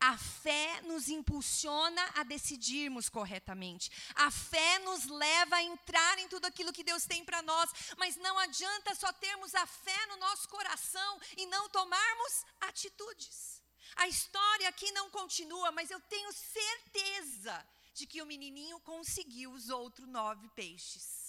A 0.00 0.16
fé 0.16 0.80
nos 0.86 1.10
impulsiona 1.10 2.02
a 2.14 2.22
decidirmos 2.22 3.10
corretamente. 3.10 3.90
A 4.14 4.30
fé 4.30 4.78
nos 4.78 5.04
leva 5.04 5.56
a 5.56 5.62
entrar 5.62 6.18
em 6.18 6.28
tudo 6.28 6.46
aquilo 6.46 6.72
que 6.72 6.82
Deus 6.82 7.04
tem 7.04 7.22
para 7.26 7.42
nós. 7.42 7.68
Mas 7.98 8.16
não 8.16 8.38
adianta 8.38 8.94
só 8.94 9.12
termos 9.12 9.54
a 9.54 9.66
fé 9.66 10.06
no 10.06 10.16
nosso 10.16 10.48
coração 10.48 11.20
e 11.36 11.44
não 11.44 11.68
tomarmos 11.68 12.46
atitudes. 12.62 13.55
A 13.94 14.08
história 14.08 14.68
aqui 14.68 14.90
não 14.92 15.10
continua, 15.10 15.70
mas 15.72 15.90
eu 15.90 16.00
tenho 16.00 16.32
certeza 16.32 17.66
de 17.94 18.06
que 18.06 18.20
o 18.20 18.26
menininho 18.26 18.78
conseguiu 18.80 19.52
os 19.52 19.70
outros 19.70 20.08
nove 20.08 20.48
peixes. 20.50 21.26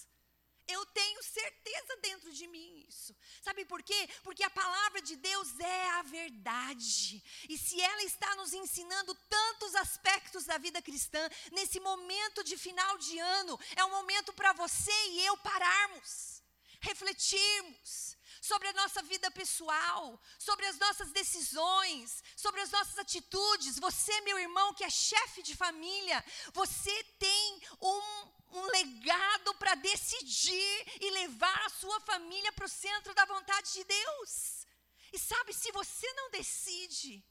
Eu 0.68 0.86
tenho 0.88 1.24
certeza 1.24 1.96
dentro 2.02 2.30
de 2.30 2.46
mim 2.46 2.86
isso. 2.90 3.16
Sabe 3.42 3.64
por 3.64 3.82
quê? 3.82 4.10
Porque 4.22 4.44
a 4.44 4.50
palavra 4.50 5.02
de 5.02 5.16
Deus 5.16 5.58
é 5.62 5.90
a 5.92 6.02
verdade. 6.02 7.24
E 7.48 7.58
se 7.58 7.80
ela 7.80 8.04
está 8.04 8.36
nos 8.36 8.52
ensinando 8.52 9.16
tantos 9.30 9.76
aspectos 9.76 10.44
da 10.44 10.58
vida 10.58 10.82
cristã, 10.82 11.30
nesse 11.54 11.80
momento 11.80 12.44
de 12.44 12.58
final 12.58 12.98
de 12.98 13.18
ano, 13.18 13.58
é 13.78 13.86
um 13.86 13.92
momento 13.92 14.34
para 14.34 14.52
você 14.52 14.92
e 15.12 15.26
eu 15.26 15.38
pararmos, 15.38 16.44
refletirmos 16.82 18.17
sobre 18.42 18.68
a 18.68 18.74
nossa 18.74 19.02
vida 19.04 19.30
pessoal, 19.32 20.20
sobre 20.38 20.66
as 20.66 20.78
nossas 20.78 21.12
decisões, 21.12 22.24
sobre 22.36 22.62
as 22.62 22.72
nossas 22.72 22.98
atitudes. 22.98 23.80
Você, 23.80 24.20
meu 24.22 24.38
irmão, 24.40 24.74
que 24.74 24.84
é 24.84 24.90
chefe 24.90 25.42
de 25.44 25.56
família, 25.56 26.24
você 26.54 27.04
tem 27.20 27.62
um 27.82 28.38
um 28.50 28.66
legado 28.72 29.54
para 29.56 29.76
decidir 29.76 31.02
e 31.02 31.12
levar 31.12 31.66
a 31.66 31.70
sua 31.70 32.00
família 32.02 32.52
para 32.54 32.66
o 32.66 32.70
centro 32.70 33.14
da 33.14 33.26
vontade 33.26 33.74
de 33.74 33.84
Deus. 33.84 34.66
E 35.12 35.20
sabe, 35.20 35.54
se 35.54 35.72
você 35.72 36.12
não 36.14 36.32
decide, 36.32 37.24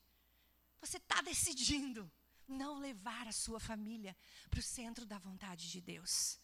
você 0.80 0.98
está 0.98 1.20
decidindo 1.22 2.10
não 2.46 2.78
levar 2.78 3.26
a 3.26 3.32
sua 3.32 3.58
família 3.58 4.16
para 4.48 4.60
o 4.60 4.62
centro 4.62 5.04
da 5.04 5.18
vontade 5.18 5.70
de 5.70 5.80
Deus. 5.80 6.38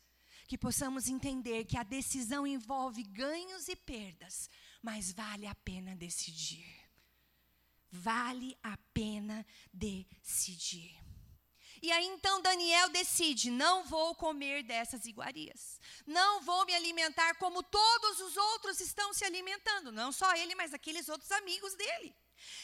Que 0.53 0.59
possamos 0.59 1.09
entender 1.09 1.65
que 1.65 1.79
a 1.79 1.83
decisão 1.83 2.47
envolve 2.47 3.03
ganhos 3.05 3.69
e 3.69 3.75
perdas, 3.75 4.51
mas 4.83 5.11
vale 5.11 5.47
a 5.47 5.55
pena 5.55 5.97
decidir. 5.97 6.67
Vale 7.91 8.55
a 8.63 8.77
pena 8.93 9.47
decidir. 9.73 10.95
E 11.81 11.91
aí 11.91 12.05
então 12.05 12.43
Daniel 12.43 12.91
decide: 12.91 13.51
não 13.51 13.85
vou 13.85 14.15
comer 14.15 14.63
dessas 14.63 15.07
iguarias. 15.07 15.81
Não 16.07 16.43
vou 16.43 16.67
me 16.67 16.75
alimentar 16.75 17.35
como 17.37 17.63
todos 17.63 18.21
os 18.21 18.37
outros 18.37 18.79
estão 18.79 19.15
se 19.15 19.25
alimentando. 19.25 19.91
Não 19.91 20.13
só 20.13 20.37
ele, 20.37 20.55
mas 20.55 20.75
aqueles 20.75 21.09
outros 21.09 21.31
amigos 21.31 21.75
dele. 21.77 22.15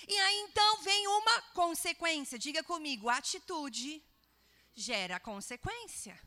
E 0.06 0.14
aí 0.14 0.40
então 0.40 0.82
vem 0.82 1.06
uma 1.06 1.40
consequência. 1.54 2.38
Diga 2.38 2.62
comigo: 2.62 3.08
atitude 3.08 4.04
gera 4.74 5.18
consequência. 5.18 6.20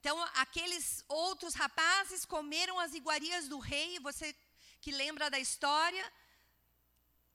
Então, 0.00 0.20
aqueles 0.34 1.04
outros 1.08 1.54
rapazes 1.54 2.24
comeram 2.24 2.78
as 2.78 2.94
iguarias 2.94 3.48
do 3.48 3.58
rei, 3.58 3.98
você 4.00 4.34
que 4.80 4.90
lembra 4.92 5.28
da 5.28 5.38
história, 5.38 6.12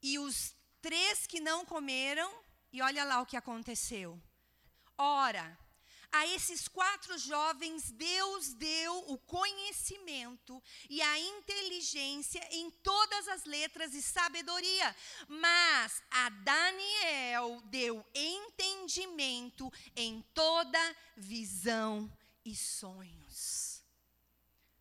e 0.01 0.17
os 0.17 0.55
três 0.81 1.27
que 1.27 1.39
não 1.39 1.65
comeram 1.65 2.31
e 2.73 2.81
olha 2.81 3.03
lá 3.03 3.21
o 3.21 3.25
que 3.25 3.37
aconteceu. 3.37 4.19
Ora, 4.97 5.57
a 6.11 6.27
esses 6.27 6.67
quatro 6.67 7.17
jovens, 7.17 7.91
Deus 7.91 8.53
deu 8.53 8.97
o 9.07 9.17
conhecimento 9.17 10.61
e 10.89 11.01
a 11.01 11.19
inteligência 11.19 12.45
em 12.51 12.69
todas 12.83 13.27
as 13.29 13.45
letras 13.45 13.93
e 13.93 14.01
sabedoria, 14.01 14.95
mas 15.27 16.03
a 16.11 16.29
Daniel 16.29 17.61
deu 17.65 18.05
entendimento 18.13 19.71
em 19.95 20.21
toda 20.33 20.95
visão 21.15 22.11
e 22.45 22.55
sonhos. 22.55 23.83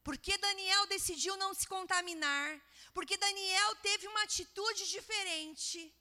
Porque 0.02 0.36
Daniel 0.38 0.86
decidiu 0.86 1.36
não 1.36 1.52
se 1.54 1.66
contaminar, 1.66 2.60
porque 2.94 3.16
Daniel 3.16 3.76
teve 3.76 4.06
uma 4.08 4.22
atitude 4.22 4.88
diferente 4.88 5.94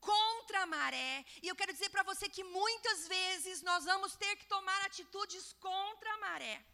contra 0.00 0.62
a 0.62 0.66
maré. 0.66 1.24
E 1.42 1.48
eu 1.48 1.54
quero 1.54 1.72
dizer 1.72 1.90
para 1.90 2.02
você 2.02 2.28
que 2.28 2.42
muitas 2.42 3.06
vezes 3.06 3.62
nós 3.62 3.84
vamos 3.84 4.16
ter 4.16 4.34
que 4.36 4.46
tomar 4.46 4.80
atitudes 4.86 5.52
contra 5.60 6.14
a 6.14 6.18
maré. 6.18 6.64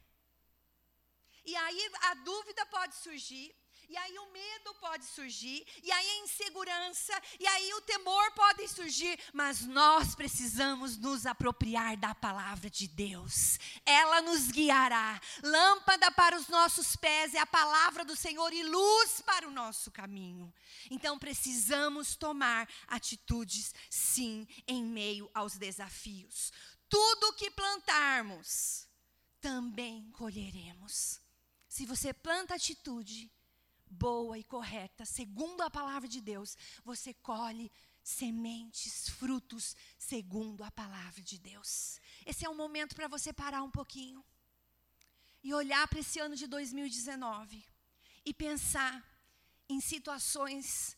E 1.45 1.55
aí 1.57 1.91
a 2.11 2.15
dúvida 2.15 2.65
pode 2.67 2.95
surgir, 2.97 3.55
e 3.89 3.97
aí 3.97 4.19
o 4.19 4.33
medo 4.33 4.75
pode 4.81 5.05
surgir, 5.05 5.67
e 5.83 5.91
aí 5.93 6.11
a 6.11 6.25
insegurança, 6.25 7.13
e 7.39 7.47
aí 7.47 7.75
o 7.75 7.81
temor 7.83 8.33
pode 8.33 8.67
surgir, 8.69 9.19
mas 9.33 9.63
nós 9.63 10.15
precisamos 10.15 10.97
nos 10.97 11.27
apropriar 11.27 11.97
da 11.97 12.15
palavra 12.15 12.69
de 12.69 12.89
Deus. 12.89 13.59
Ela 13.85 14.21
nos 14.23 14.51
guiará. 14.51 15.21
Lâmpada 15.43 16.11
para 16.11 16.37
os 16.37 16.49
nossos 16.49 16.97
pés 16.97 17.35
é 17.35 17.39
a 17.39 17.47
palavra 17.47 18.05
do 18.05 18.17
Senhor 18.17 18.53
e 18.53 18.63
luz 18.63 19.21
para 19.21 19.49
o 19.49 19.53
nosso 19.53 19.91
caminho. 19.91 20.53
Então 20.91 21.19
precisamos 21.19 22.17
tomar 22.17 22.69
atitudes, 22.87 23.75
sim, 23.91 24.47
em 24.67 24.85
meio 24.85 25.31
aos 25.35 25.57
desafios. 25.57 26.53
Tudo 26.89 27.35
que 27.35 27.51
plantarmos, 27.51 28.87
também 29.41 30.11
colheremos. 30.13 31.21
Se 31.69 31.85
você 31.85 32.13
planta 32.13 32.55
atitude, 32.55 33.31
boa 33.91 34.39
e 34.39 34.45
correta, 34.45 35.05
segundo 35.05 35.63
a 35.63 35.71
palavra 35.71 36.09
de 36.09 36.21
Deus, 36.21 36.57
você 36.85 37.15
colhe 37.15 37.71
sementes, 38.03 39.09
frutos, 39.09 39.77
segundo 39.99 40.63
a 40.63 40.71
palavra 40.71 41.21
de 41.23 41.39
Deus. 41.39 42.01
Esse 42.25 42.45
é 42.45 42.49
um 42.49 42.55
momento 42.55 42.95
para 42.95 43.09
você 43.09 43.33
parar 43.33 43.63
um 43.63 43.71
pouquinho 43.71 44.25
e 45.43 45.53
olhar 45.53 45.87
para 45.89 46.01
esse 46.01 46.19
ano 46.19 46.37
de 46.37 46.47
2019 46.47 47.65
e 48.25 48.35
pensar 48.35 49.05
em 49.69 49.81
situações 49.81 50.97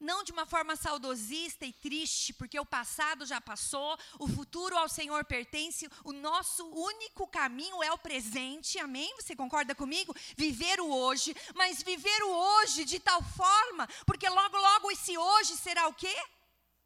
não 0.00 0.22
de 0.22 0.32
uma 0.32 0.46
forma 0.46 0.76
saudosista 0.76 1.64
e 1.64 1.72
triste, 1.72 2.32
porque 2.32 2.58
o 2.58 2.66
passado 2.66 3.24
já 3.24 3.40
passou, 3.40 3.98
o 4.18 4.28
futuro 4.28 4.76
ao 4.76 4.88
Senhor 4.88 5.24
pertence, 5.24 5.88
o 6.04 6.12
nosso 6.12 6.66
único 6.66 7.26
caminho 7.26 7.82
é 7.82 7.92
o 7.92 7.98
presente, 7.98 8.78
amém? 8.78 9.14
Você 9.16 9.34
concorda 9.34 9.74
comigo? 9.74 10.14
Viver 10.36 10.80
o 10.80 10.90
hoje, 10.90 11.34
mas 11.54 11.82
viver 11.82 12.22
o 12.24 12.30
hoje 12.30 12.84
de 12.84 12.98
tal 13.00 13.22
forma, 13.22 13.88
porque 14.06 14.28
logo, 14.28 14.56
logo 14.56 14.90
esse 14.90 15.16
hoje 15.16 15.56
será 15.56 15.88
o 15.88 15.94
quê? 15.94 16.14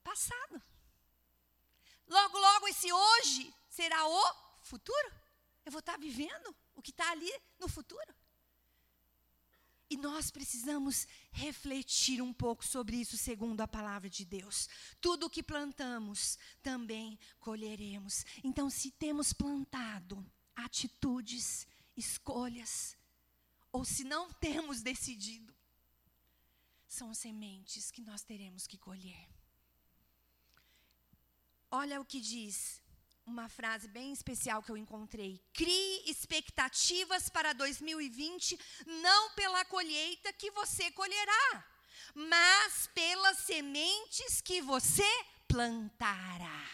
Passado. 0.04 0.62
Logo, 2.06 2.38
logo 2.38 2.68
esse 2.68 2.92
hoje 2.92 3.54
será 3.68 4.06
o 4.06 4.34
futuro. 4.62 5.12
Eu 5.64 5.72
vou 5.72 5.80
estar 5.80 5.98
vivendo 5.98 6.56
o 6.74 6.80
que 6.80 6.90
está 6.90 7.10
ali 7.10 7.32
no 7.58 7.68
futuro. 7.68 8.14
E 9.90 9.96
nós 9.96 10.30
precisamos 10.30 11.06
refletir 11.30 12.20
um 12.20 12.32
pouco 12.32 12.66
sobre 12.66 12.96
isso, 12.96 13.16
segundo 13.16 13.62
a 13.62 13.68
palavra 13.68 14.10
de 14.10 14.24
Deus. 14.24 14.68
Tudo 15.00 15.26
o 15.26 15.30
que 15.30 15.42
plantamos, 15.42 16.38
também 16.62 17.18
colheremos. 17.40 18.24
Então, 18.44 18.68
se 18.68 18.90
temos 18.90 19.32
plantado 19.32 20.24
atitudes, 20.54 21.66
escolhas, 21.96 22.96
ou 23.72 23.84
se 23.84 24.04
não 24.04 24.30
temos 24.40 24.82
decidido, 24.82 25.54
são 26.86 27.14
sementes 27.14 27.90
que 27.90 28.02
nós 28.02 28.22
teremos 28.22 28.66
que 28.66 28.76
colher. 28.76 29.28
Olha 31.70 32.00
o 32.00 32.04
que 32.04 32.20
diz 32.20 32.82
uma 33.28 33.48
frase 33.48 33.86
bem 33.88 34.12
especial 34.12 34.62
que 34.62 34.70
eu 34.70 34.76
encontrei. 34.76 35.40
Crie 35.52 36.02
expectativas 36.06 37.28
para 37.28 37.52
2020, 37.52 38.58
não 39.02 39.30
pela 39.30 39.64
colheita 39.66 40.32
que 40.32 40.50
você 40.50 40.90
colherá, 40.92 41.64
mas 42.14 42.88
pelas 42.94 43.38
sementes 43.38 44.40
que 44.40 44.62
você 44.62 45.08
plantará. 45.46 46.66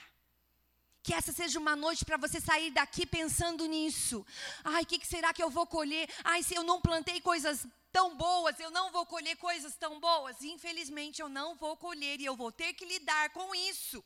Que 1.02 1.12
essa 1.12 1.32
seja 1.32 1.58
uma 1.58 1.76
noite 1.76 2.04
para 2.04 2.16
você 2.16 2.40
sair 2.40 2.70
daqui 2.70 3.04
pensando 3.04 3.66
nisso. 3.66 4.24
Ai, 4.62 4.84
o 4.84 4.86
que, 4.86 4.98
que 4.98 5.06
será 5.06 5.34
que 5.34 5.42
eu 5.42 5.50
vou 5.50 5.66
colher? 5.66 6.08
Ai, 6.22 6.42
se 6.42 6.54
eu 6.54 6.62
não 6.62 6.80
plantei 6.80 7.20
coisas 7.20 7.66
tão 7.92 8.16
boas, 8.16 8.58
eu 8.58 8.70
não 8.70 8.90
vou 8.90 9.04
colher 9.04 9.36
coisas 9.36 9.76
tão 9.76 10.00
boas. 10.00 10.40
Infelizmente, 10.42 11.20
eu 11.20 11.28
não 11.28 11.54
vou 11.56 11.76
colher 11.76 12.20
e 12.20 12.24
eu 12.24 12.34
vou 12.34 12.50
ter 12.50 12.72
que 12.72 12.86
lidar 12.86 13.30
com 13.30 13.54
isso. 13.54 14.02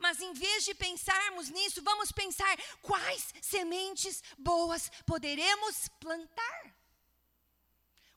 Mas 0.00 0.18
em 0.20 0.32
vez 0.32 0.64
de 0.64 0.74
pensarmos 0.74 1.50
nisso, 1.50 1.82
vamos 1.82 2.10
pensar 2.10 2.56
quais 2.80 3.32
sementes 3.42 4.22
boas 4.38 4.90
poderemos 5.06 5.88
plantar. 6.00 6.74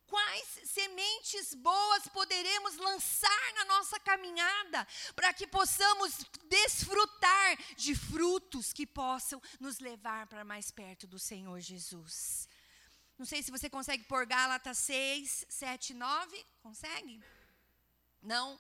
Quais 0.08 0.48
sementes 0.66 1.54
boas 1.56 2.08
poderemos 2.08 2.78
lançar 2.78 3.54
na 3.56 3.66
nossa 3.66 4.00
caminhada 4.00 4.88
para 5.16 5.34
que 5.34 5.46
possamos 5.46 6.13
desfrutar 6.48 7.58
de 7.75 7.96
frutos 7.96 8.72
que 8.72 8.88
possam 8.88 9.42
nos 9.60 9.80
levar 9.80 10.28
para 10.28 10.46
mais 10.46 10.72
perto 10.72 11.06
do 11.06 11.20
Senhor 11.20 11.60
Jesus. 11.60 12.48
Não 13.18 13.25
sei 13.25 13.44
se 13.44 13.52
você 13.52 13.70
consegue 13.70 14.04
pôr 14.06 14.25
Gálatas 14.25 14.78
6, 14.78 15.48
7, 15.50 15.94
9. 15.94 16.46
Consegue? 16.62 17.22
Não? 18.22 18.58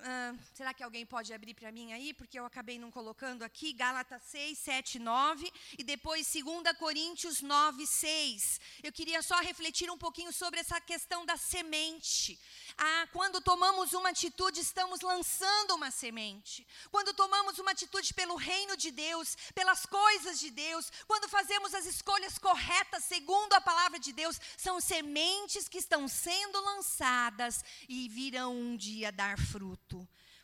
Uh, 0.00 0.38
será 0.54 0.72
que 0.72 0.82
alguém 0.82 1.04
pode 1.04 1.30
abrir 1.30 1.52
para 1.52 1.70
mim 1.70 1.92
aí? 1.92 2.14
Porque 2.14 2.38
eu 2.38 2.46
acabei 2.46 2.78
não 2.78 2.90
colocando 2.90 3.42
aqui. 3.42 3.72
Gálatas 3.74 4.22
6, 4.22 4.58
7, 4.58 4.98
9. 4.98 5.52
E 5.78 5.84
depois 5.84 6.26
2 6.32 6.76
Coríntios 6.78 7.42
9, 7.42 7.86
6. 7.86 8.60
Eu 8.82 8.92
queria 8.92 9.20
só 9.20 9.38
refletir 9.40 9.90
um 9.90 9.98
pouquinho 9.98 10.32
sobre 10.32 10.58
essa 10.58 10.80
questão 10.80 11.26
da 11.26 11.36
semente. 11.36 12.40
Ah, 12.78 13.08
quando 13.12 13.42
tomamos 13.42 13.92
uma 13.92 14.08
atitude, 14.08 14.60
estamos 14.60 15.02
lançando 15.02 15.74
uma 15.74 15.90
semente. 15.90 16.66
Quando 16.90 17.12
tomamos 17.12 17.58
uma 17.58 17.72
atitude 17.72 18.14
pelo 18.14 18.36
reino 18.36 18.78
de 18.78 18.90
Deus, 18.90 19.36
pelas 19.54 19.84
coisas 19.84 20.40
de 20.40 20.50
Deus, 20.50 20.90
quando 21.06 21.28
fazemos 21.28 21.74
as 21.74 21.84
escolhas 21.84 22.38
corretas 22.38 23.04
segundo 23.04 23.52
a 23.52 23.60
palavra 23.60 23.98
de 23.98 24.12
Deus, 24.14 24.40
são 24.56 24.80
sementes 24.80 25.68
que 25.68 25.78
estão 25.78 26.08
sendo 26.08 26.58
lançadas 26.60 27.62
e 27.86 28.08
virão 28.08 28.56
um 28.56 28.76
dia 28.76 29.12
dar 29.12 29.38
fruto. 29.38 29.89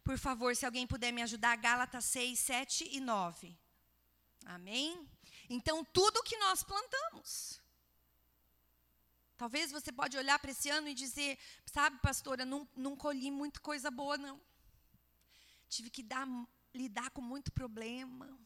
Por 0.02 0.18
favor, 0.18 0.54
se 0.54 0.64
alguém 0.64 0.86
puder 0.86 1.12
me 1.12 1.22
ajudar, 1.22 1.56
Gálatas 1.56 2.04
6, 2.04 2.38
7 2.38 2.88
e 2.92 3.00
9. 3.00 3.58
Amém? 4.44 5.08
Então, 5.50 5.84
tudo 5.84 6.22
que 6.22 6.36
nós 6.38 6.62
plantamos. 6.62 7.60
Talvez 9.36 9.70
você 9.70 9.92
pode 9.92 10.16
olhar 10.16 10.38
para 10.38 10.50
esse 10.50 10.70
ano 10.70 10.88
e 10.88 10.94
dizer, 10.94 11.38
sabe, 11.66 11.98
pastora, 12.00 12.44
não, 12.44 12.66
não 12.74 12.96
colhi 12.96 13.30
muita 13.30 13.60
coisa 13.60 13.90
boa, 13.90 14.16
não. 14.16 14.40
Tive 15.68 15.90
que 15.90 16.02
dar, 16.02 16.26
lidar 16.74 17.10
com 17.10 17.20
muito 17.20 17.52
problema. 17.52 18.38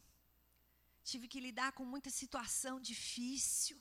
Tive 1.03 1.27
que 1.27 1.39
lidar 1.39 1.71
com 1.71 1.85
muita 1.85 2.09
situação 2.09 2.79
difícil. 2.79 3.79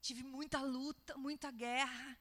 Tive 0.00 0.22
muita 0.22 0.60
luta, 0.60 1.16
muita 1.16 1.50
guerra. 1.50 2.18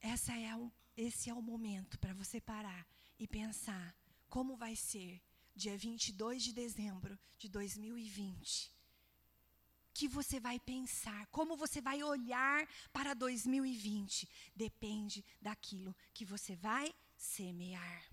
Essa 0.00 0.32
é 0.36 0.56
o, 0.56 0.72
esse 1.00 1.30
é 1.30 1.34
o 1.34 1.42
momento 1.42 1.98
para 1.98 2.12
você 2.14 2.40
parar 2.40 2.86
e 3.18 3.26
pensar 3.26 3.96
como 4.28 4.56
vai 4.56 4.76
ser 4.76 5.20
dia 5.54 5.76
22 5.76 6.42
de 6.42 6.52
dezembro 6.52 7.18
de 7.38 7.48
2020 7.48 8.80
que 9.92 10.08
você 10.08 10.38
vai 10.40 10.58
pensar, 10.58 11.26
como 11.26 11.56
você 11.56 11.80
vai 11.80 12.02
olhar 12.02 12.66
para 12.92 13.12
2020, 13.12 14.28
depende 14.54 15.24
daquilo 15.42 15.94
que 16.14 16.24
você 16.24 16.56
vai 16.56 16.94
semear. 17.16 18.04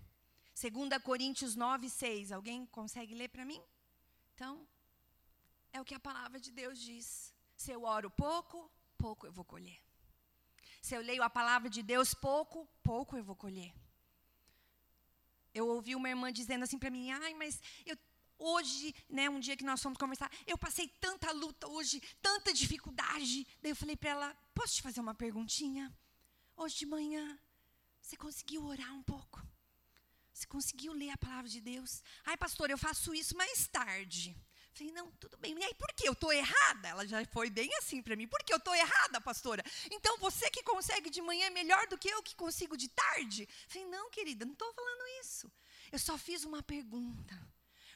2 0.60 1.02
Coríntios 1.02 1.54
9, 1.54 1.88
6. 1.88 2.32
Alguém 2.32 2.66
consegue 2.66 3.14
ler 3.14 3.28
para 3.28 3.44
mim? 3.44 3.62
Então, 4.34 4.66
é 5.72 5.80
o 5.80 5.84
que 5.84 5.94
a 5.94 6.00
palavra 6.00 6.38
de 6.38 6.50
Deus 6.50 6.78
diz. 6.78 7.32
Se 7.56 7.70
eu 7.70 7.84
oro 7.84 8.10
pouco, 8.10 8.70
pouco 8.98 9.26
eu 9.26 9.32
vou 9.32 9.44
colher. 9.44 9.87
Se 10.80 10.94
eu 10.94 11.00
leio 11.00 11.22
a 11.22 11.30
palavra 11.30 11.68
de 11.68 11.82
Deus 11.82 12.14
pouco, 12.14 12.66
pouco 12.82 13.16
eu 13.16 13.24
vou 13.24 13.36
colher. 13.36 13.72
Eu 15.52 15.66
ouvi 15.68 15.94
uma 15.94 16.08
irmã 16.08 16.32
dizendo 16.32 16.64
assim 16.64 16.78
para 16.78 16.90
mim: 16.90 17.10
ai, 17.10 17.34
mas 17.34 17.60
eu 17.84 17.96
hoje, 18.38 18.94
né, 19.08 19.28
um 19.28 19.40
dia 19.40 19.56
que 19.56 19.64
nós 19.64 19.82
fomos 19.82 19.98
conversar, 19.98 20.30
eu 20.46 20.56
passei 20.56 20.88
tanta 21.00 21.32
luta 21.32 21.66
hoje, 21.68 22.00
tanta 22.22 22.52
dificuldade. 22.52 23.46
Daí 23.60 23.72
eu 23.72 23.76
falei 23.76 23.96
para 23.96 24.10
ela: 24.10 24.34
posso 24.54 24.76
te 24.76 24.82
fazer 24.82 25.00
uma 25.00 25.14
perguntinha? 25.14 25.92
Hoje 26.56 26.76
de 26.78 26.86
manhã, 26.86 27.38
você 28.00 28.16
conseguiu 28.16 28.64
orar 28.64 28.92
um 28.94 29.02
pouco? 29.02 29.46
Você 30.32 30.46
conseguiu 30.46 30.92
ler 30.92 31.10
a 31.10 31.18
palavra 31.18 31.48
de 31.48 31.60
Deus? 31.60 32.02
Ai, 32.24 32.36
pastor, 32.36 32.70
eu 32.70 32.78
faço 32.78 33.12
isso 33.14 33.36
mais 33.36 33.66
tarde. 33.66 34.36
Falei, 34.78 34.92
não, 34.92 35.10
tudo 35.12 35.36
bem. 35.38 35.58
E 35.58 35.64
aí, 35.64 35.74
por 35.74 35.92
que 35.92 36.08
eu 36.08 36.12
estou 36.12 36.32
errada? 36.32 36.86
Ela 36.86 37.04
já 37.04 37.24
foi 37.26 37.50
bem 37.50 37.68
assim 37.78 38.00
para 38.00 38.14
mim. 38.14 38.28
Por 38.28 38.44
que 38.44 38.52
eu 38.52 38.58
estou 38.58 38.72
errada, 38.72 39.20
pastora? 39.20 39.64
Então, 39.90 40.16
você 40.18 40.48
que 40.52 40.62
consegue 40.62 41.10
de 41.10 41.20
manhã 41.20 41.46
é 41.46 41.50
melhor 41.50 41.88
do 41.88 41.98
que 41.98 42.08
eu 42.08 42.22
que 42.22 42.36
consigo 42.36 42.76
de 42.76 42.88
tarde? 42.88 43.48
Falei, 43.66 43.88
não, 43.88 44.08
querida, 44.08 44.44
não 44.44 44.52
estou 44.52 44.72
falando 44.72 45.02
isso. 45.20 45.50
Eu 45.90 45.98
só 45.98 46.16
fiz 46.16 46.44
uma 46.44 46.62
pergunta. 46.62 47.36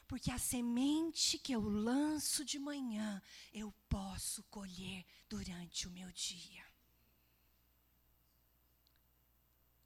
Porque 0.09 0.29
a 0.29 0.37
semente 0.37 1.39
que 1.39 1.53
eu 1.53 1.61
lanço 1.61 2.43
de 2.43 2.59
manhã, 2.59 3.21
eu 3.53 3.73
posso 3.87 4.43
colher 4.43 5.05
durante 5.29 5.87
o 5.87 5.91
meu 5.91 6.11
dia. 6.11 6.65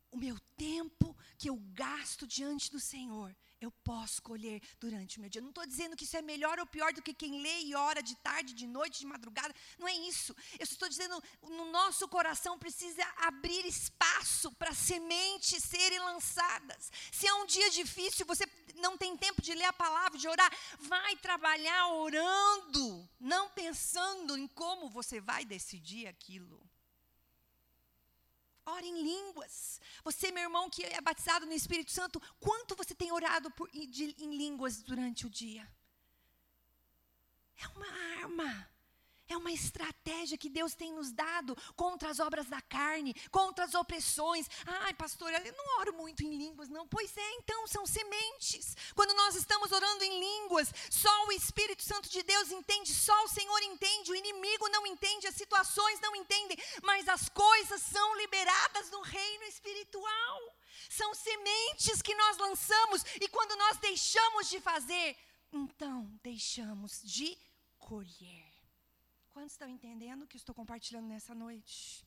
O 0.10 0.18
meu 0.18 0.40
tempo 0.58 1.16
que 1.38 1.48
eu 1.48 1.58
gasto 1.74 2.26
diante 2.26 2.72
do 2.72 2.80
Senhor, 2.80 3.36
eu 3.60 3.72
posso 3.84 4.22
colher 4.22 4.62
durante 4.80 5.17
o 5.17 5.22
meu 5.22 5.30
dia. 5.30 5.41
Não 5.41 5.50
estou 5.50 5.65
dizendo 5.65 5.96
que 5.96 6.04
isso 6.04 6.15
é 6.15 6.22
melhor 6.22 6.60
ou 6.60 6.65
pior 6.65 6.93
do 6.93 7.02
que 7.02 7.13
quem 7.13 7.41
lê 7.41 7.62
e 7.63 7.76
ora 7.76 8.02
de 8.02 8.15
tarde, 8.17 8.54
de 8.54 8.67
noite, 8.67 9.00
de 9.00 9.06
madrugada. 9.06 9.54
Não 9.80 9.88
é 9.88 9.93
isso. 9.93 10.36
Eu 10.60 10.63
estou 10.63 10.88
dizendo, 10.88 11.22
no 11.41 11.72
nosso 11.72 12.08
coração 12.08 12.58
precisa 12.60 13.04
abrir 13.17 13.65
espaço 13.65 14.52
para 14.54 14.74
sementes 14.74 15.63
serem 15.63 16.00
lançadas. 16.00 16.91
Se 17.12 17.28
é 17.28 17.34
um 17.34 17.46
dia 17.46 17.70
difícil, 17.72 18.26
você 18.26 18.46
não 18.76 18.98
tem 18.98 19.17
tempo 19.17 19.41
de 19.41 19.54
ler 19.54 19.65
a 19.65 19.74
palavra, 19.74 20.17
de 20.17 20.28
orar, 20.28 20.52
vai 20.80 21.15
trabalhar 21.17 21.88
orando, 21.93 23.10
não 23.20 23.50
pensando 23.50 24.38
em 24.38 24.48
como 24.48 24.89
você 24.89 25.20
vai 25.20 25.43
decidir 25.46 26.08
aquilo. 26.08 26.62
Ore 28.68 28.88
em 28.88 29.02
línguas. 29.02 29.80
Você, 30.04 30.30
meu 30.30 30.44
irmão, 30.44 30.70
que 30.70 30.84
é 30.84 31.00
batizado 31.00 31.46
no 31.46 31.54
Espírito 31.54 31.92
Santo, 31.92 32.22
quanto 32.40 32.76
você 32.76 32.94
tem 32.94 33.12
orado 33.12 33.50
por, 33.52 33.70
de, 33.72 34.14
em 34.20 34.36
línguas 34.36 34.82
durante 34.82 35.26
o 35.26 35.30
dia? 35.30 35.66
É 37.64 37.68
uma 37.70 37.88
arma. 38.22 38.70
É 39.30 39.36
uma 39.36 39.52
estratégia 39.52 40.38
que 40.38 40.50
Deus 40.50 40.74
tem 40.74 40.94
nos 40.94 41.12
dado 41.12 41.56
contra 41.76 42.10
as 42.10 42.20
obras 42.20 42.48
da 42.48 42.62
carne, 42.62 43.13
contra 43.30 43.66
as 43.66 43.74
opressões. 43.74 44.48
Ai, 44.66 44.94
pastora, 44.94 45.42
eu 45.46 45.54
não 45.54 45.80
oro 45.80 45.94
muito 45.94 46.24
em 46.24 46.38
línguas, 46.38 46.70
não. 46.70 46.88
Pois 46.88 47.16
é, 47.16 47.34
então, 47.34 47.68
são 47.68 47.86
sementes. 47.86 48.76
Quando 48.96 49.13
nós 49.16 49.36
estamos 49.36 49.72
orando 49.72 50.04
em 50.04 50.20
línguas, 50.20 50.74
só 50.90 51.26
o 51.28 51.32
Espírito 51.34 51.84
Santo 51.84 52.10
de 52.10 52.24
Deus 52.24 52.52
entende, 52.52 52.94
só 52.94 53.24
o 53.26 53.28
Senhor 53.28 53.62
entende, 53.63 54.12
o 54.12 54.16
inimigo 54.16 54.70
não 54.70 54.88
entende, 54.88 55.28
as 55.28 55.36
situações 55.36 56.00
não 56.00 56.16
entendem, 56.16 56.58
mas 56.84 57.08
as 57.10 57.28
coisas 57.30 57.82
são 57.82 58.18
liberadas 58.18 58.90
no 58.92 59.02
reino 59.02 59.44
espiritual. 59.44 60.56
São 60.90 61.13
sementes 61.13 62.02
que 62.02 62.16
nós 62.16 62.38
lançamos 62.38 63.04
e 63.20 63.28
quando 63.28 63.58
nós 63.58 63.78
deixamos 63.78 64.50
de 64.50 64.62
fazer, 64.62 65.18
então 65.52 66.10
deixamos 66.24 67.02
de 67.04 67.38
colher. 67.78 68.47
Quantos 69.38 69.54
estão 69.54 69.69
entendendo 69.69 70.23
o 70.23 70.28
que 70.28 70.36
estou 70.36 70.56
compartilhando 70.56 71.08
nessa 71.08 71.36
noite? 71.36 72.04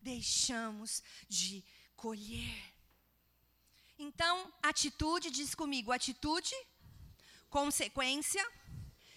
Deixamos 0.00 1.02
de 1.28 1.62
colher. 1.94 2.58
Então, 3.98 4.50
atitude, 4.62 5.30
diz 5.30 5.54
comigo, 5.54 5.92
atitude, 5.92 6.54
consequência, 7.50 8.42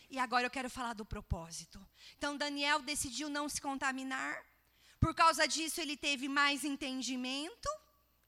e 0.10 0.20
agora 0.20 0.46
eu 0.46 0.52
quero 0.52 0.70
falar 0.70 0.92
do 0.92 1.06
propósito. 1.06 1.80
Então, 2.18 2.36
Daniel 2.36 2.82
decidiu 2.82 3.30
não 3.30 3.48
se 3.48 3.62
contaminar, 3.62 4.46
por 5.00 5.16
causa 5.16 5.48
disso, 5.48 5.80
ele 5.80 5.96
teve 5.96 6.28
mais 6.28 6.66
entendimento, 6.66 7.70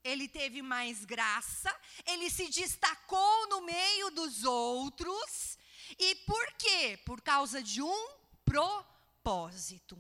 ele 0.02 0.30
teve 0.30 0.62
mais 0.62 1.04
graça, 1.04 1.78
ele 2.06 2.30
se 2.30 2.48
destacou 2.48 3.50
no 3.50 3.64
meio 3.64 4.12
dos 4.12 4.46
outros, 4.46 5.58
e 6.00 6.16
por 6.26 6.54
quê? 6.54 6.98
Por 7.06 7.20
causa 7.22 7.62
de 7.62 7.82
um 7.82 8.08
propósito 8.46 8.95
propósito. 9.26 9.98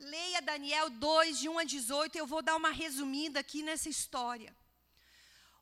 Leia 0.00 0.42
Daniel 0.42 0.90
2, 0.90 1.38
de 1.38 1.48
1 1.48 1.58
a 1.60 1.64
18, 1.64 2.18
eu 2.18 2.26
vou 2.26 2.42
dar 2.42 2.56
uma 2.56 2.70
resumida 2.70 3.38
aqui 3.38 3.62
nessa 3.62 3.88
história. 3.88 4.54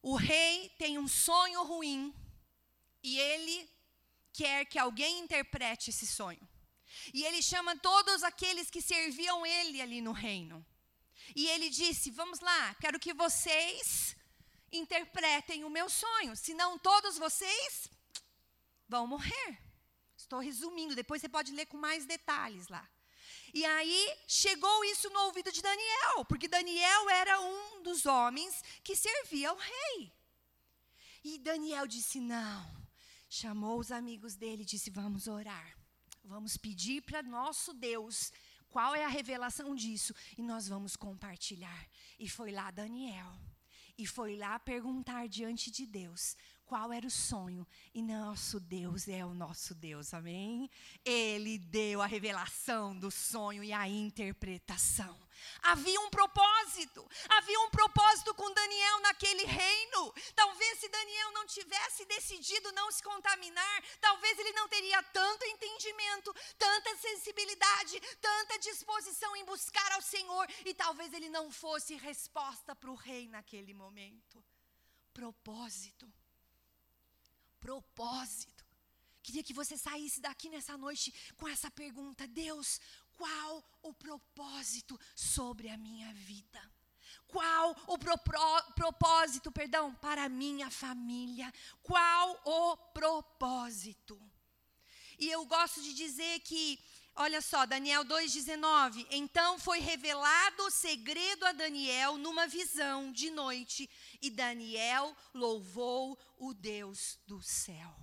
O 0.01 0.17
rei 0.17 0.71
tem 0.79 0.97
um 0.99 1.07
sonho 1.07 1.63
ruim 1.65 2.15
e 3.03 3.19
ele 3.19 3.71
quer 4.33 4.65
que 4.65 4.79
alguém 4.79 5.21
interprete 5.21 5.91
esse 5.91 6.07
sonho. 6.07 6.49
E 7.13 7.25
ele 7.25 7.43
chama 7.43 7.77
todos 7.77 8.23
aqueles 8.23 8.71
que 8.71 8.81
serviam 8.81 9.45
ele 9.45 9.83
ali 9.83 10.01
no 10.01 10.13
reino. 10.13 10.65
E 11.37 11.47
ele 11.49 11.69
disse: 11.69 12.11
Vamos 12.11 12.41
lá, 12.41 12.75
quero 12.77 12.99
que 12.99 13.13
vocês 13.13 14.17
interpretem 14.73 15.63
o 15.65 15.71
meu 15.71 15.91
sonho, 15.91 16.35
senão 16.35 16.79
todos 16.79 17.19
vocês 17.19 17.87
vão 18.89 19.07
morrer. 19.07 19.51
Estou 20.17 20.39
resumindo, 20.39 20.95
depois 20.95 21.21
você 21.21 21.29
pode 21.29 21.53
ler 21.53 21.67
com 21.67 21.77
mais 21.77 22.07
detalhes 22.07 22.69
lá. 22.69 22.89
E 23.55 23.65
aí 23.65 24.19
chegou 24.27 24.85
isso 24.87 25.09
no 25.11 25.21
ouvido 25.27 25.53
de 25.53 25.63
Daniel, 25.63 26.25
porque 26.29 26.49
Daniel 26.49 27.09
era 27.09 27.41
um 27.41 27.83
dos 27.85 28.05
homens 28.05 28.63
que 28.83 28.97
servia 28.97 29.51
ao 29.51 29.57
rei. 29.57 30.13
E 31.23 31.39
Daniel 31.39 31.87
disse: 31.87 32.19
Não. 32.21 32.85
Chamou 33.31 33.79
os 33.79 33.93
amigos 33.93 34.35
dele 34.35 34.63
e 34.63 34.67
disse: 34.67 34.91
Vamos 34.91 35.29
orar. 35.29 35.79
Vamos 36.25 36.57
pedir 36.57 37.01
para 37.03 37.23
nosso 37.23 37.73
Deus 37.73 38.33
qual 38.71 38.93
é 38.93 39.05
a 39.05 39.09
revelação 39.09 39.73
disso 39.77 40.13
e 40.37 40.43
nós 40.43 40.67
vamos 40.67 40.97
compartilhar. 40.97 41.89
E 42.19 42.29
foi 42.29 42.51
lá 42.51 42.73
Daniel. 42.73 43.39
E 43.97 44.05
foi 44.05 44.37
lá 44.37 44.59
perguntar 44.59 45.29
diante 45.29 45.71
de 45.71 45.87
Deus 45.87 46.37
qual 46.67 46.93
era 46.93 47.07
o 47.07 47.11
sonho. 47.11 47.67
E 47.95 48.03
nosso 48.03 48.59
Deus 48.59 49.09
é 49.09 49.25
o 49.25 49.35
nosso 49.35 49.75
Deus, 49.75 50.13
amém? 50.15 50.71
Ele 51.05 51.59
deu 51.59 52.01
a 52.03 52.07
revelação 52.07 52.99
do 52.99 53.11
sonho 53.11 53.63
e 53.63 53.73
a 53.73 53.89
interpretação. 53.89 55.25
Havia 55.63 56.01
um 56.01 56.11
propósito, 56.11 57.07
havia 57.29 57.61
um 57.61 57.71
propósito 57.71 58.35
com 58.35 58.53
Daniel 58.53 59.01
naquele 59.01 59.45
reino. 59.45 60.15
Talvez 60.35 60.79
se 60.79 60.89
Daniel 60.89 61.33
não 61.33 61.47
tivesse 61.47 62.05
decidido 62.07 62.73
não 62.73 62.91
se 62.91 63.03
contaminar, 63.03 63.85
talvez 64.01 64.39
ele 64.39 64.53
não 64.53 64.69
teria 64.69 65.03
tanto 65.03 65.45
entendimento, 65.45 66.35
tanta 66.59 66.97
sensibilidade, 66.97 68.01
tanta 68.21 68.59
disposição 68.59 69.37
em 69.37 69.45
buscar 69.45 69.93
ao 69.93 70.03
Senhor, 70.03 70.49
e 70.65 70.75
talvez 70.75 71.13
ele 71.13 71.29
não 71.29 71.51
fosse 71.51 71.95
resposta 71.97 72.75
para 72.75 72.91
o 72.91 72.95
rei 72.95 73.29
naquele 73.29 73.75
momento. 73.75 74.43
Propósito 75.13 76.11
propósito. 77.65 78.63
Queria 79.23 79.43
que 79.43 79.55
você 79.61 79.77
saísse 79.79 80.21
daqui 80.21 80.51
nessa 80.51 80.77
noite 80.77 81.07
com 81.39 81.49
essa 81.49 81.71
pergunta: 81.71 82.27
Deus, 82.27 82.79
qual 83.19 83.53
o 83.83 83.93
propósito 83.95 85.01
sobre 85.17 85.71
a 85.71 85.79
minha 85.79 86.13
vida? 86.13 86.63
Qual 87.27 87.75
o 87.87 87.99
propósito, 88.81 89.51
perdão, 89.51 89.95
para 89.95 90.25
a 90.25 90.29
minha 90.29 90.71
família? 90.71 91.53
Qual 91.83 92.29
o 92.45 92.77
propósito? 93.01 94.21
E 95.19 95.31
eu 95.31 95.47
gosto 95.47 95.81
de 95.83 95.95
dizer 95.95 96.41
que 96.41 96.79
Olha 97.17 97.41
só, 97.41 97.65
Daniel 97.65 98.05
2,19. 98.05 99.07
Então 99.11 99.57
foi 99.57 99.79
revelado 99.79 100.65
o 100.65 100.71
segredo 100.71 101.47
a 101.47 101.53
Daniel 101.53 102.17
numa 102.19 102.49
visão 102.49 103.13
de 103.13 103.31
noite, 103.31 103.89
e 104.21 104.29
Daniel 104.31 105.17
louvou 105.33 106.19
o 106.37 106.53
Deus 106.53 107.19
do 107.25 107.41
céu. 107.41 107.95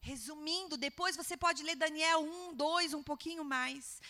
Resumindo, 0.00 0.76
depois 0.76 1.16
você 1.16 1.36
pode 1.36 1.64
ler 1.64 1.74
Daniel 1.74 2.20
1, 2.20 2.54
2, 2.54 2.94
um 2.94 3.02
pouquinho 3.02 3.44
mais. 3.44 4.00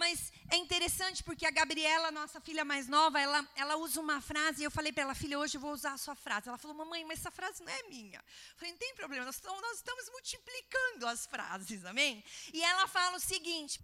Mas 0.00 0.32
é 0.48 0.56
interessante 0.56 1.22
porque 1.22 1.44
a 1.44 1.50
Gabriela, 1.50 2.10
nossa 2.10 2.40
filha 2.40 2.64
mais 2.64 2.88
nova, 2.88 3.20
ela, 3.20 3.46
ela 3.54 3.76
usa 3.76 4.00
uma 4.00 4.18
frase, 4.22 4.62
e 4.62 4.64
eu 4.64 4.70
falei 4.70 4.92
para 4.94 5.02
ela, 5.02 5.14
filha, 5.14 5.38
hoje 5.38 5.58
eu 5.58 5.60
vou 5.60 5.74
usar 5.74 5.92
a 5.92 5.98
sua 5.98 6.14
frase. 6.14 6.48
Ela 6.48 6.56
falou, 6.56 6.74
mamãe, 6.74 7.04
mas 7.04 7.18
essa 7.18 7.30
frase 7.30 7.62
não 7.62 7.70
é 7.70 7.82
minha. 7.82 8.18
Eu 8.18 8.56
falei, 8.56 8.70
não 8.72 8.78
tem 8.78 8.94
problema, 8.94 9.26
nós 9.26 9.34
estamos, 9.34 9.60
nós 9.60 9.76
estamos 9.76 10.08
multiplicando 10.10 11.06
as 11.06 11.26
frases, 11.26 11.84
amém? 11.84 12.24
E 12.50 12.62
ela 12.62 12.86
fala 12.86 13.18
o 13.18 13.20
seguinte: 13.20 13.78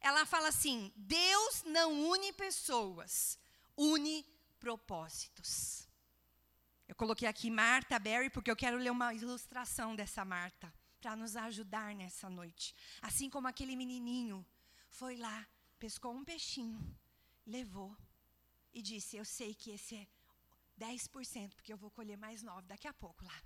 ela 0.00 0.24
fala 0.24 0.46
assim, 0.46 0.92
Deus 0.94 1.64
não 1.64 2.08
une 2.08 2.32
pessoas, 2.34 3.36
une 3.76 4.24
propósitos. 4.60 5.88
Eu 6.86 6.94
coloquei 6.94 7.26
aqui 7.26 7.50
Marta 7.50 7.98
Berry 7.98 8.30
porque 8.30 8.50
eu 8.50 8.56
quero 8.56 8.76
ler 8.78 8.92
uma 8.92 9.12
ilustração 9.12 9.96
dessa 9.96 10.24
Marta 10.24 10.72
para 11.00 11.16
nos 11.16 11.34
ajudar 11.34 11.96
nessa 11.96 12.30
noite. 12.30 12.76
Assim 13.02 13.28
como 13.28 13.48
aquele 13.48 13.74
menininho 13.74 14.46
foi 14.98 15.14
lá, 15.16 15.46
pescou 15.78 16.12
um 16.12 16.24
peixinho, 16.24 16.80
levou 17.46 17.96
e 18.72 18.82
disse: 18.82 19.16
Eu 19.16 19.24
sei 19.24 19.54
que 19.54 19.70
esse 19.70 19.94
é 19.94 20.06
10%, 20.76 21.54
porque 21.54 21.72
eu 21.72 21.76
vou 21.76 21.90
colher 21.90 22.18
mais 22.18 22.42
9% 22.42 22.62
daqui 22.62 22.88
a 22.88 22.92
pouco 22.92 23.24
lá, 23.24 23.42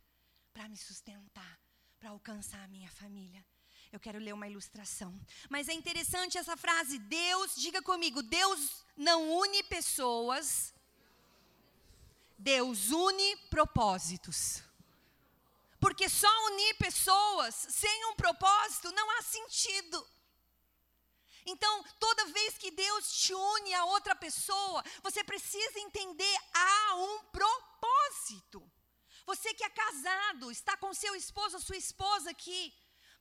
para 0.54 0.66
me 0.66 0.78
sustentar, 0.78 1.54
para 2.00 2.08
alcançar 2.08 2.62
a 2.64 2.68
minha 2.68 2.90
família. 2.90 3.44
Eu 3.92 4.00
quero 4.00 4.18
ler 4.18 4.32
uma 4.32 4.48
ilustração. 4.48 5.10
Mas 5.50 5.68
é 5.68 5.74
interessante 5.74 6.38
essa 6.38 6.56
frase: 6.56 6.98
Deus, 6.98 7.54
diga 7.54 7.82
comigo, 7.82 8.22
Deus 8.22 8.86
não 8.96 9.18
une 9.40 9.62
pessoas, 9.64 10.74
Deus 12.38 12.88
une 12.88 13.36
propósitos. 13.50 14.62
Porque 15.78 16.08
só 16.08 16.32
unir 16.46 16.74
pessoas 16.76 17.54
sem 17.54 18.06
um 18.06 18.14
propósito 18.14 18.90
não 18.92 19.10
há 19.18 19.22
sentido. 19.22 20.06
Então, 21.46 21.84
toda 21.98 22.26
vez 22.26 22.56
que 22.56 22.70
Deus 22.70 23.12
te 23.12 23.34
une 23.34 23.74
a 23.74 23.84
outra 23.86 24.14
pessoa, 24.14 24.84
você 25.02 25.24
precisa 25.24 25.80
entender 25.80 26.36
há 26.54 26.94
um 26.96 27.18
propósito. 27.24 28.62
Você 29.26 29.54
que 29.54 29.64
é 29.64 29.70
casado, 29.70 30.50
está 30.50 30.76
com 30.76 30.92
seu 30.94 31.14
esposo, 31.14 31.60
sua 31.60 31.76
esposa 31.76 32.30
aqui, 32.30 32.74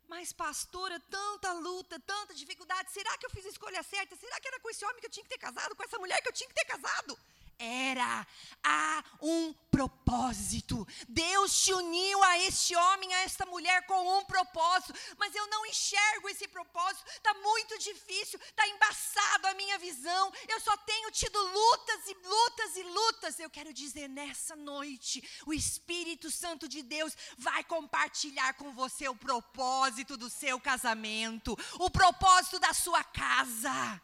mas 0.07 0.33
pastora, 0.33 0.99
tanta 0.99 1.53
luta, 1.53 1.99
tanta 1.99 2.33
dificuldade, 2.33 2.91
será 2.91 3.17
que 3.17 3.25
eu 3.25 3.29
fiz 3.29 3.45
a 3.45 3.49
escolha 3.49 3.83
certa? 3.83 4.15
Será 4.15 4.39
que 4.39 4.47
era 4.47 4.59
com 4.59 4.69
esse 4.69 4.83
homem 4.83 4.99
que 4.99 5.05
eu 5.05 5.11
tinha 5.11 5.23
que 5.23 5.29
ter 5.29 5.37
casado, 5.37 5.75
com 5.75 5.83
essa 5.83 5.99
mulher 5.99 6.21
que 6.21 6.29
eu 6.29 6.33
tinha 6.33 6.49
que 6.49 6.55
ter 6.55 6.65
casado? 6.65 7.17
Era. 7.57 8.25
Há 8.63 9.03
um 9.21 9.53
propósito. 9.71 10.85
Deus 11.07 11.63
te 11.63 11.73
uniu 11.73 12.23
a 12.23 12.39
este 12.39 12.75
homem, 12.75 13.13
a 13.13 13.21
esta 13.21 13.45
mulher 13.45 13.85
com 13.85 14.19
um 14.19 14.25
propósito, 14.25 14.93
mas 15.17 15.33
eu 15.33 15.47
não 15.47 15.65
enxergo 15.65 16.29
esse 16.29 16.47
propósito. 16.47 17.09
Está 17.09 17.33
muito 17.35 17.77
difícil, 17.79 18.39
está 18.39 18.67
embaçado 18.67 19.47
a 19.47 19.53
minha 19.53 19.77
visão. 19.79 20.31
Eu 20.47 20.59
só 20.59 20.75
tenho 20.77 21.09
tido 21.11 21.39
lutas 21.39 22.07
e 22.07 22.13
lutas 22.13 22.75
e 22.75 22.83
lutas. 22.83 23.39
Eu 23.39 23.49
quero 23.49 23.73
dizer 23.73 24.07
nessa 24.07 24.55
noite, 24.55 25.23
o 25.45 25.53
Espírito 25.53 26.29
Santo 26.29 26.67
de 26.67 26.81
Deus 26.83 27.15
vai 27.37 27.63
compartilhar 27.63 28.53
com 28.55 28.73
você 28.73 29.07
o 29.07 29.15
propósito 29.15 30.17
do 30.17 30.29
seu 30.29 30.59
casamento, 30.59 31.57
o 31.79 31.89
propósito 31.89 32.59
da 32.59 32.73
sua 32.73 33.03
casa. 33.03 34.01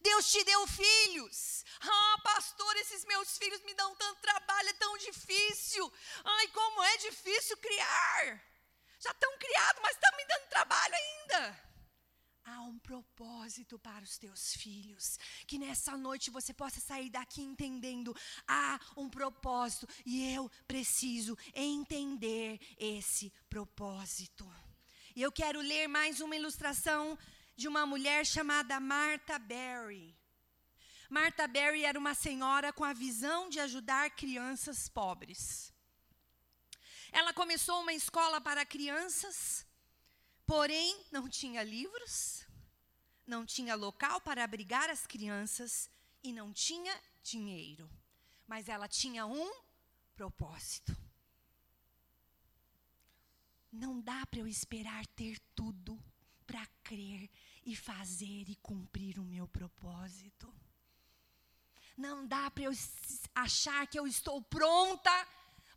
Deus 0.00 0.30
te 0.30 0.42
deu 0.44 0.66
filhos. 0.66 1.64
Ah, 1.80 2.18
pastor, 2.22 2.76
esses 2.76 3.04
meus 3.04 3.36
filhos 3.38 3.62
me 3.62 3.74
dão 3.74 3.94
tanto 3.96 4.20
trabalho, 4.20 4.68
é 4.68 4.72
tão 4.74 4.96
difícil. 4.98 5.92
Ai, 6.24 6.48
como 6.48 6.82
é 6.82 6.96
difícil 6.98 7.56
criar. 7.58 8.42
Já 8.98 9.10
estão 9.10 9.38
criados, 9.38 9.82
mas 9.82 9.94
estão 9.94 10.16
me 10.16 10.24
dando 10.26 10.48
trabalho 10.48 10.94
ainda. 10.94 11.70
Há 12.44 12.62
um 12.62 12.78
propósito 12.78 13.78
para 13.78 14.02
os 14.02 14.18
teus 14.18 14.54
filhos. 14.54 15.18
Que 15.46 15.58
nessa 15.58 15.96
noite 15.96 16.30
você 16.30 16.52
possa 16.52 16.80
sair 16.80 17.08
daqui 17.08 17.42
entendendo. 17.42 18.14
Há 18.46 18.80
um 18.96 19.08
propósito 19.08 19.86
e 20.04 20.34
eu 20.34 20.50
preciso 20.66 21.36
entender 21.54 22.58
esse 22.78 23.32
propósito. 23.48 24.50
E 25.14 25.22
eu 25.22 25.30
quero 25.30 25.60
ler 25.60 25.86
mais 25.88 26.20
uma 26.20 26.36
ilustração 26.36 27.18
de 27.60 27.68
uma 27.68 27.84
mulher 27.84 28.24
chamada 28.24 28.80
Martha 28.80 29.38
Berry. 29.38 30.16
Martha 31.10 31.46
Berry 31.46 31.84
era 31.84 31.98
uma 31.98 32.14
senhora 32.14 32.72
com 32.72 32.84
a 32.84 32.94
visão 32.94 33.50
de 33.50 33.60
ajudar 33.60 34.08
crianças 34.12 34.88
pobres. 34.88 35.70
Ela 37.12 37.34
começou 37.34 37.82
uma 37.82 37.92
escola 37.92 38.40
para 38.40 38.64
crianças, 38.64 39.66
porém 40.46 41.04
não 41.12 41.28
tinha 41.28 41.62
livros, 41.62 42.46
não 43.26 43.44
tinha 43.44 43.74
local 43.74 44.22
para 44.22 44.42
abrigar 44.42 44.88
as 44.88 45.06
crianças 45.06 45.90
e 46.22 46.32
não 46.32 46.54
tinha 46.54 46.98
dinheiro. 47.22 47.90
Mas 48.46 48.70
ela 48.70 48.88
tinha 48.88 49.26
um 49.26 49.52
propósito. 50.14 50.96
Não 53.70 54.00
dá 54.00 54.24
para 54.24 54.40
eu 54.40 54.46
esperar 54.46 55.04
ter 55.08 55.38
tudo 55.54 56.02
para 56.46 56.66
crer 56.82 57.30
e 57.64 57.76
fazer 57.76 58.48
e 58.48 58.56
cumprir 58.56 59.18
o 59.18 59.24
meu 59.24 59.46
propósito. 59.46 60.52
Não 61.96 62.26
dá 62.26 62.50
para 62.50 62.64
eu 62.64 62.72
achar 63.34 63.86
que 63.86 63.98
eu 63.98 64.06
estou 64.06 64.42
pronta 64.42 65.10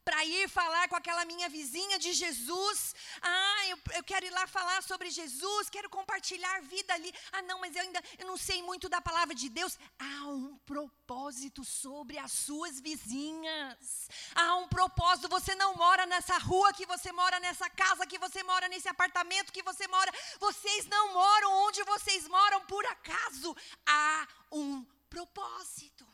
para 0.03 0.23
ir 0.25 0.49
falar 0.49 0.87
com 0.87 0.95
aquela 0.95 1.23
minha 1.25 1.49
vizinha 1.49 1.97
de 1.97 2.13
Jesus. 2.13 2.95
Ah, 3.21 3.67
eu, 3.67 3.77
eu, 3.95 4.03
quero 4.03 4.25
ir 4.25 4.29
lá 4.31 4.45
falar 4.47 4.83
sobre 4.83 5.09
Jesus, 5.09 5.69
quero 5.69 5.89
compartilhar 5.89 6.61
vida 6.61 6.93
ali. 6.93 7.13
Ah, 7.31 7.41
não, 7.43 7.59
mas 7.59 7.75
eu 7.75 7.81
ainda 7.81 8.03
eu 8.19 8.27
não 8.27 8.37
sei 8.37 8.61
muito 8.61 8.89
da 8.89 9.01
palavra 9.01 9.33
de 9.33 9.49
Deus. 9.49 9.77
Há 9.97 10.27
um 10.27 10.57
propósito 10.65 11.63
sobre 11.63 12.17
as 12.17 12.31
suas 12.31 12.79
vizinhas. 12.79 14.09
Há 14.35 14.55
um 14.57 14.67
propósito. 14.67 15.29
Você 15.29 15.55
não 15.55 15.75
mora 15.75 16.05
nessa 16.05 16.37
rua 16.37 16.73
que 16.73 16.85
você 16.85 17.11
mora, 17.11 17.39
nessa 17.39 17.69
casa 17.69 18.05
que 18.05 18.19
você 18.19 18.43
mora, 18.43 18.67
nesse 18.67 18.89
apartamento 18.89 19.53
que 19.53 19.63
você 19.63 19.87
mora. 19.87 20.11
Vocês 20.39 20.85
não 20.87 21.13
moram 21.13 21.51
onde 21.65 21.83
vocês 21.83 22.27
moram 22.27 22.61
por 22.65 22.85
acaso. 22.85 23.55
Há 23.85 24.27
um 24.51 24.83
propósito. 25.09 26.05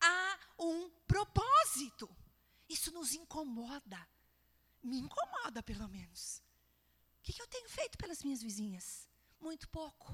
Há 0.00 0.38
um 0.58 0.90
propósito. 1.06 2.08
Isso 2.70 2.92
nos 2.92 3.14
incomoda. 3.14 4.00
Me 4.80 4.96
incomoda, 4.96 5.60
pelo 5.60 5.88
menos. 5.88 6.40
O 7.18 7.22
que, 7.22 7.42
eu 7.42 7.48
tenho 7.48 7.68
feito 7.68 7.98
pelas 7.98 8.22
minhas 8.22 8.40
vizinhas? 8.40 9.08
Muito 9.40 9.68
pouco. 9.68 10.06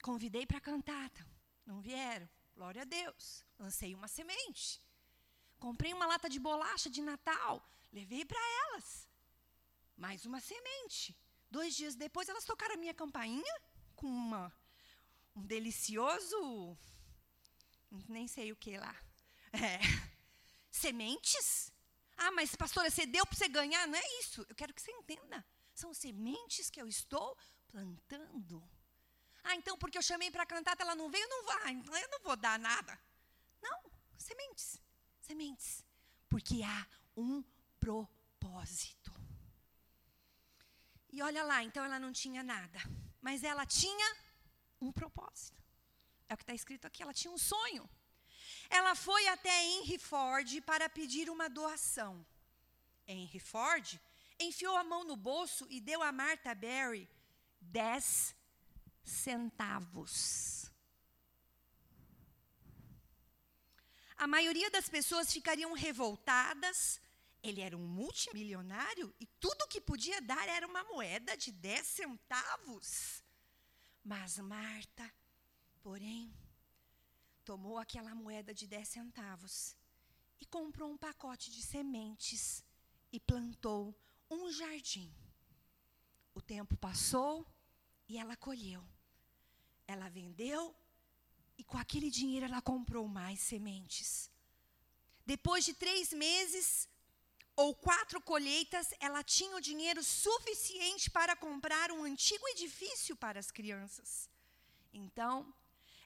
Convidei 0.00 0.46
para 0.46 0.60
cantar, 0.60 1.10
não 1.66 1.80
vieram. 1.80 2.28
Glória 2.54 2.82
a 2.82 2.84
Deus. 2.84 3.44
Lancei 3.58 3.96
uma 3.96 4.06
semente. 4.06 4.80
Comprei 5.58 5.92
uma 5.92 6.06
lata 6.06 6.28
de 6.30 6.38
bolacha 6.38 6.88
de 6.88 7.02
Natal, 7.02 7.68
levei 7.92 8.24
para 8.24 8.40
elas. 8.62 9.08
Mais 9.96 10.24
uma 10.24 10.40
semente. 10.40 11.16
Dois 11.50 11.74
dias 11.74 11.96
depois, 11.96 12.28
elas 12.28 12.44
tocaram 12.44 12.76
a 12.76 12.78
minha 12.78 12.94
campainha 12.94 13.54
com 13.96 14.06
uma, 14.06 14.56
um 15.34 15.42
delicioso. 15.44 16.78
Nem 18.08 18.28
sei 18.28 18.52
o 18.52 18.56
que 18.56 18.78
lá. 18.78 18.94
É, 19.52 19.80
sementes. 20.78 21.72
Ah, 22.16 22.30
mas 22.32 22.54
pastora, 22.54 22.90
você 22.90 23.06
deu 23.06 23.24
para 23.26 23.36
você 23.36 23.48
ganhar? 23.48 23.86
Não 23.86 23.98
é 23.98 24.20
isso. 24.20 24.44
Eu 24.48 24.54
quero 24.54 24.74
que 24.74 24.82
você 24.82 24.90
entenda. 24.92 25.44
São 25.74 25.92
sementes 25.94 26.70
que 26.70 26.80
eu 26.80 26.88
estou 26.88 27.36
plantando. 27.68 28.62
Ah, 29.44 29.54
então 29.54 29.78
porque 29.78 29.98
eu 29.98 30.02
chamei 30.02 30.30
para 30.30 30.46
cantar, 30.46 30.76
ela 30.80 30.94
não 30.94 31.10
veio, 31.10 31.28
não 31.28 31.44
vai. 31.44 31.72
Então 31.72 31.96
eu 31.96 32.08
não 32.08 32.20
vou 32.20 32.36
dar 32.36 32.58
nada. 32.58 32.98
Não, 33.62 33.78
sementes. 34.16 34.80
Sementes. 35.20 35.84
Porque 36.28 36.62
há 36.62 36.86
um 37.16 37.42
propósito. 37.78 39.12
E 41.10 41.22
olha 41.22 41.42
lá, 41.42 41.62
então 41.62 41.84
ela 41.84 41.98
não 41.98 42.12
tinha 42.12 42.42
nada. 42.42 42.78
Mas 43.20 43.42
ela 43.42 43.64
tinha 43.64 44.16
um 44.80 44.92
propósito. 44.92 45.62
É 46.28 46.34
o 46.34 46.36
que 46.36 46.42
está 46.42 46.54
escrito 46.54 46.86
aqui, 46.86 47.02
ela 47.02 47.14
tinha 47.14 47.32
um 47.32 47.38
sonho. 47.38 47.88
Ela 48.70 48.94
foi 48.94 49.26
até 49.28 49.64
Henry 49.64 49.98
Ford 49.98 50.60
para 50.62 50.88
pedir 50.88 51.30
uma 51.30 51.48
doação. 51.48 52.24
Henry 53.06 53.40
Ford 53.40 53.98
enfiou 54.38 54.76
a 54.76 54.84
mão 54.84 55.04
no 55.04 55.16
bolso 55.16 55.66
e 55.70 55.80
deu 55.80 56.02
a 56.02 56.12
Martha 56.12 56.54
Berry 56.54 57.08
10 57.60 58.34
centavos. 59.02 60.70
A 64.16 64.26
maioria 64.26 64.70
das 64.70 64.88
pessoas 64.88 65.32
ficariam 65.32 65.72
revoltadas. 65.72 67.00
Ele 67.40 67.60
era 67.60 67.76
um 67.76 67.86
multimilionário 67.86 69.14
e 69.20 69.26
tudo 69.40 69.68
que 69.68 69.80
podia 69.80 70.20
dar 70.20 70.48
era 70.48 70.66
uma 70.66 70.82
moeda 70.84 71.36
de 71.36 71.52
10 71.52 71.86
centavos. 71.86 73.22
Mas 74.04 74.38
Marta, 74.38 75.08
porém, 75.82 76.34
tomou 77.50 77.78
aquela 77.78 78.14
moeda 78.14 78.52
de 78.52 78.66
10 78.66 78.86
centavos 78.86 79.74
e 80.38 80.44
comprou 80.44 80.88
um 80.92 80.98
pacote 80.98 81.50
de 81.50 81.62
sementes 81.62 82.62
e 83.10 83.18
plantou 83.18 83.98
um 84.30 84.52
jardim. 84.52 85.10
O 86.34 86.42
tempo 86.42 86.76
passou 86.76 87.34
e 88.06 88.18
ela 88.18 88.36
colheu. 88.36 88.82
Ela 89.86 90.10
vendeu 90.10 90.76
e 91.56 91.64
com 91.64 91.78
aquele 91.78 92.10
dinheiro 92.10 92.44
ela 92.44 92.60
comprou 92.60 93.08
mais 93.08 93.40
sementes. 93.40 94.30
Depois 95.24 95.64
de 95.64 95.72
três 95.72 96.12
meses 96.12 96.86
ou 97.56 97.74
quatro 97.74 98.20
colheitas, 98.20 98.92
ela 99.00 99.24
tinha 99.24 99.56
o 99.56 99.66
dinheiro 99.70 100.02
suficiente 100.04 101.10
para 101.10 101.34
comprar 101.34 101.90
um 101.92 102.04
antigo 102.04 102.46
edifício 102.48 103.16
para 103.16 103.40
as 103.40 103.50
crianças. 103.50 104.28
Então, 104.92 105.50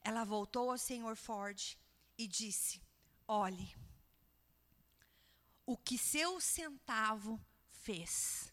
ela 0.05 0.25
voltou 0.25 0.71
ao 0.71 0.79
senhor 0.79 1.17
Ford 1.17 1.77
e 2.19 2.27
disse: 2.27 2.83
Olhe, 3.27 3.75
o 5.65 5.77
que 5.77 5.97
seu 5.97 6.41
centavo 6.41 7.41
fez. 7.71 8.53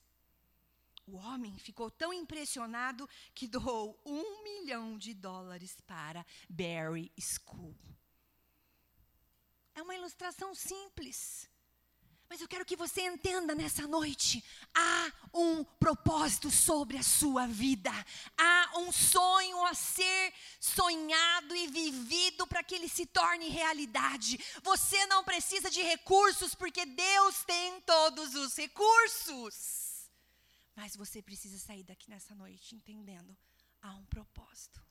O 1.06 1.18
homem 1.18 1.58
ficou 1.58 1.90
tão 1.90 2.14
impressionado 2.14 3.10
que 3.34 3.48
doou 3.48 4.00
um 4.06 4.44
milhão 4.44 4.96
de 4.98 5.14
dólares 5.14 5.82
para 5.82 6.24
Barry 6.48 7.12
School. 7.20 7.76
É 9.74 9.82
uma 9.82 9.96
ilustração 9.96 10.54
simples. 10.54 11.50
Mas 12.30 12.42
eu 12.42 12.48
quero 12.48 12.64
que 12.64 12.76
você 12.76 13.02
entenda 13.02 13.56
nessa 13.56 13.88
noite: 13.88 14.44
há 14.76 15.12
um 15.34 15.64
propósito 15.64 16.52
sobre 16.52 16.96
a 16.96 17.02
sua 17.02 17.48
vida, 17.48 17.92
há 18.38 18.59
um 18.80 18.92
sonho 18.92 19.66
a 19.66 19.74
ser 19.74 20.34
sonhado 20.60 21.56
e 21.56 21.68
vivido 21.68 22.48
para 22.48 22.64
que 22.64 22.76
ele 22.76 22.90
se 22.90 23.06
torne 23.06 23.50
realidade. 23.50 24.40
Você 24.64 25.06
não 25.08 25.24
precisa 25.24 25.70
de 25.70 25.82
recursos, 25.82 26.56
porque 26.56 26.86
Deus 26.86 27.44
tem 27.44 27.82
todos 27.82 28.36
os 28.36 28.56
recursos. 28.56 30.10
Mas 30.76 30.96
você 30.96 31.22
precisa 31.22 31.58
sair 31.58 31.84
daqui 31.84 32.10
nessa 32.10 32.34
noite 32.34 32.76
entendendo: 32.76 33.36
há 33.82 33.92
um 33.96 34.06
propósito. 34.06 34.82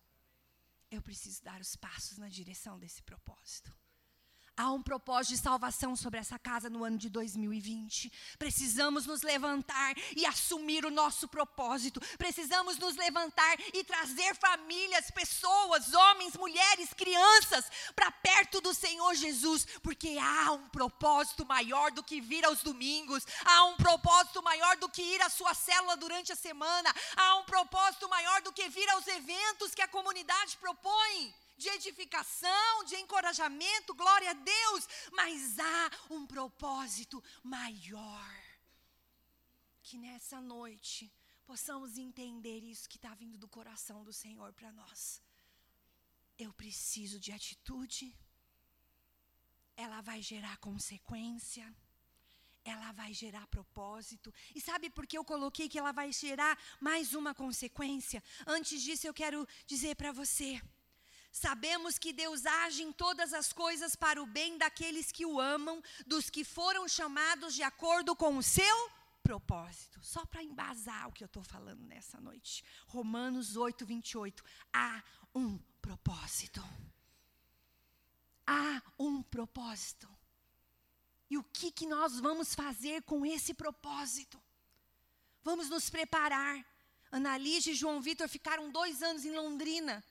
Eu 0.90 1.02
preciso 1.02 1.42
dar 1.42 1.60
os 1.60 1.76
passos 1.76 2.18
na 2.18 2.28
direção 2.28 2.78
desse 2.78 3.02
propósito. 3.02 3.74
Há 4.58 4.72
um 4.72 4.82
propósito 4.82 5.36
de 5.36 5.40
salvação 5.40 5.94
sobre 5.94 6.18
essa 6.18 6.36
casa 6.36 6.68
no 6.68 6.82
ano 6.82 6.98
de 6.98 7.08
2020. 7.08 8.12
Precisamos 8.36 9.06
nos 9.06 9.22
levantar 9.22 9.94
e 10.16 10.26
assumir 10.26 10.84
o 10.84 10.90
nosso 10.90 11.28
propósito. 11.28 12.00
Precisamos 12.18 12.76
nos 12.76 12.96
levantar 12.96 13.56
e 13.72 13.84
trazer 13.84 14.34
famílias, 14.34 15.12
pessoas, 15.12 15.94
homens, 15.94 16.34
mulheres, 16.34 16.92
crianças 16.92 17.70
para 17.94 18.10
perto 18.10 18.60
do 18.60 18.74
Senhor 18.74 19.14
Jesus, 19.14 19.64
porque 19.80 20.18
há 20.20 20.50
um 20.50 20.68
propósito 20.70 21.46
maior 21.46 21.92
do 21.92 22.02
que 22.02 22.20
vir 22.20 22.44
aos 22.44 22.60
domingos. 22.60 23.24
Há 23.44 23.64
um 23.66 23.76
propósito 23.76 24.42
maior 24.42 24.76
do 24.78 24.88
que 24.88 25.02
ir 25.02 25.22
à 25.22 25.28
sua 25.28 25.54
célula 25.54 25.96
durante 25.96 26.32
a 26.32 26.36
semana. 26.36 26.92
Há 27.16 27.36
um 27.36 27.44
propósito 27.44 28.08
maior 28.08 28.42
do 28.42 28.52
que 28.52 28.68
vir 28.68 28.90
aos 28.90 29.06
eventos 29.06 29.72
que 29.72 29.82
a 29.82 29.86
comunidade 29.86 30.56
propõe 30.56 31.32
de 31.58 31.68
edificação, 31.68 32.84
de 32.84 32.96
encorajamento, 32.96 33.94
glória 33.94 34.30
a 34.30 34.34
Deus, 34.34 34.88
mas 35.12 35.58
há 35.58 35.90
um 36.14 36.26
propósito 36.26 37.22
maior. 37.42 38.32
Que 39.82 39.98
nessa 39.98 40.40
noite 40.40 41.12
possamos 41.44 41.98
entender 41.98 42.60
isso 42.62 42.88
que 42.88 42.96
está 42.96 43.12
vindo 43.14 43.36
do 43.36 43.48
coração 43.48 44.04
do 44.04 44.12
Senhor 44.12 44.52
para 44.52 44.70
nós. 44.72 45.20
Eu 46.38 46.52
preciso 46.52 47.18
de 47.18 47.32
atitude, 47.32 48.14
ela 49.76 50.00
vai 50.00 50.22
gerar 50.22 50.56
consequência 50.58 51.66
ela 52.64 52.92
vai 52.92 53.14
gerar 53.14 53.46
propósito. 53.46 54.32
E 54.54 54.60
sabe 54.60 54.90
por 54.90 55.06
que 55.06 55.16
eu 55.16 55.24
coloquei 55.24 55.70
que 55.70 55.78
ela 55.78 55.90
vai 55.90 56.12
gerar 56.12 56.58
mais 56.78 57.14
uma 57.14 57.34
consequência? 57.34 58.22
Antes 58.46 58.82
disso, 58.82 59.06
eu 59.06 59.14
quero 59.14 59.48
dizer 59.66 59.94
para 59.96 60.12
você 60.12 60.60
Sabemos 61.30 61.98
que 61.98 62.12
Deus 62.12 62.46
age 62.46 62.82
em 62.82 62.92
todas 62.92 63.32
as 63.32 63.52
coisas 63.52 63.94
para 63.94 64.22
o 64.22 64.26
bem 64.26 64.58
daqueles 64.58 65.12
que 65.12 65.26
o 65.26 65.40
amam, 65.40 65.82
dos 66.06 66.30
que 66.30 66.44
foram 66.44 66.88
chamados 66.88 67.54
de 67.54 67.62
acordo 67.62 68.16
com 68.16 68.36
o 68.36 68.42
seu 68.42 68.90
propósito. 69.22 70.00
Só 70.02 70.24
para 70.24 70.42
embasar 70.42 71.08
o 71.08 71.12
que 71.12 71.22
eu 71.22 71.26
estou 71.26 71.44
falando 71.44 71.84
nessa 71.84 72.20
noite. 72.20 72.64
Romanos 72.86 73.56
8, 73.56 73.84
28. 73.84 74.42
Há 74.72 75.02
um 75.34 75.58
propósito. 75.82 76.64
Há 78.46 78.82
um 78.98 79.22
propósito. 79.22 80.08
E 81.30 81.36
o 81.36 81.44
que, 81.44 81.70
que 81.70 81.86
nós 81.86 82.18
vamos 82.18 82.54
fazer 82.54 83.02
com 83.02 83.24
esse 83.26 83.52
propósito? 83.52 84.40
Vamos 85.42 85.68
nos 85.68 85.90
preparar. 85.90 86.64
Analise 87.12 87.70
e 87.70 87.74
João 87.74 88.00
Vitor 88.00 88.28
ficaram 88.28 88.70
dois 88.70 89.02
anos 89.02 89.24
em 89.24 89.36
Londrina 89.36 90.02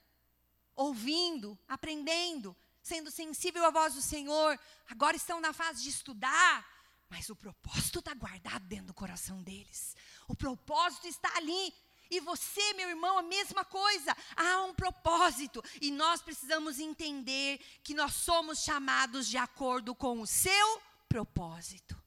ouvindo, 0.78 1.60
aprendendo, 1.68 2.56
sendo 2.82 3.12
sensível 3.12 3.66
à 3.66 3.70
voz 3.70 3.96
do 3.96 4.02
Senhor, 4.02 4.58
agora 4.88 5.18
estão 5.18 5.42
na 5.42 5.52
fase 5.52 5.84
de 5.84 5.90
estudar, 5.90 6.66
mas 7.10 7.30
o 7.30 7.36
propósito 7.36 8.00
está 8.00 8.13
guardado 8.13 8.66
dentro 8.66 8.88
do 8.88 8.94
coração 8.94 9.42
deles. 9.44 9.96
O 10.28 10.36
propósito 10.36 11.08
está 11.08 11.36
ali. 11.36 11.74
E 12.10 12.22
você, 12.22 12.74
meu 12.74 12.88
irmão, 12.88 13.18
a 13.18 13.24
mesma 13.24 13.66
coisa. 13.66 14.16
Há 14.36 14.63
um 14.63 14.74
propósito. 14.74 15.62
E 15.82 15.92
nós 15.92 16.22
precisamos 16.22 16.80
entender 16.80 17.60
que 17.84 17.94
nós 17.94 18.13
somos 18.13 18.60
chamados 18.60 19.28
de 19.28 19.38
acordo 19.38 19.94
com 19.94 20.22
o 20.22 20.28
seu 20.28 20.82
propósito. 21.10 22.02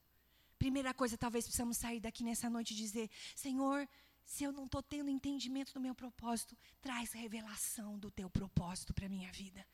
Primeira 0.59 0.93
coisa, 0.93 1.17
talvez 1.17 1.45
precisamos 1.45 1.79
sair 1.79 2.01
daqui 2.01 2.23
nessa 2.23 2.51
noite 2.51 2.73
e 2.73 2.77
dizer: 2.77 3.11
Senhor, 3.35 3.89
se 4.31 4.45
eu 4.45 4.53
não 4.53 4.67
estou 4.67 4.81
tendo 4.81 5.11
entendimento 5.11 5.75
do 5.75 5.81
meu 5.81 5.93
propósito, 5.93 6.57
traz 6.81 7.11
revelação 7.11 7.99
do 7.99 8.13
teu 8.13 8.31
propósito 8.31 8.95
para 8.95 9.07
a 9.07 9.09
minha 9.09 9.31
vida. 9.33 9.67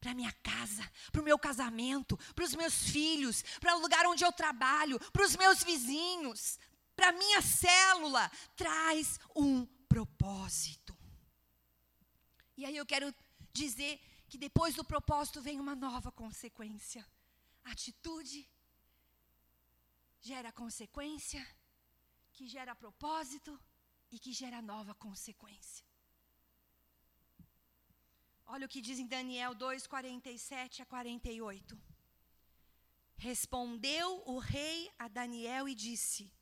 Para 0.00 0.10
a 0.10 0.14
minha 0.14 0.32
casa, 0.32 0.82
para 1.12 1.20
o 1.20 1.24
meu 1.24 1.38
casamento, 1.38 2.16
para 2.34 2.44
os 2.44 2.56
meus 2.56 2.90
filhos, 2.90 3.44
para 3.60 3.76
o 3.76 3.80
lugar 3.80 4.04
onde 4.06 4.24
eu 4.24 4.32
trabalho, 4.32 4.98
para 5.12 5.24
os 5.24 5.36
meus 5.36 5.62
vizinhos, 5.62 6.58
para 6.96 7.10
a 7.10 7.12
minha 7.12 7.40
célula. 7.40 8.28
Traz 8.56 9.20
um 9.36 9.64
propósito. 9.88 10.92
E 12.56 12.64
aí 12.64 12.76
eu 12.76 12.84
quero 12.84 13.14
dizer 13.52 14.00
que 14.28 14.36
depois 14.36 14.74
do 14.74 14.84
propósito 14.84 15.40
vem 15.40 15.60
uma 15.60 15.76
nova 15.76 16.10
consequência. 16.10 17.06
Atitude 17.62 18.44
gera 20.20 20.50
consequência, 20.50 21.46
que 22.32 22.48
gera 22.48 22.74
propósito, 22.74 23.56
e 24.10 24.18
que 24.18 24.32
gera 24.32 24.60
nova 24.60 24.94
consequência. 24.94 25.84
Olha 28.46 28.66
o 28.66 28.68
que 28.68 28.80
diz 28.80 28.98
em 28.98 29.06
Daniel 29.06 29.54
2, 29.54 29.86
47 29.86 30.82
a 30.82 30.86
48. 30.86 31.80
Respondeu 33.16 34.22
o 34.26 34.38
rei 34.38 34.90
a 34.98 35.06
Daniel 35.06 35.68
e 35.68 35.74
disse: 35.74 36.32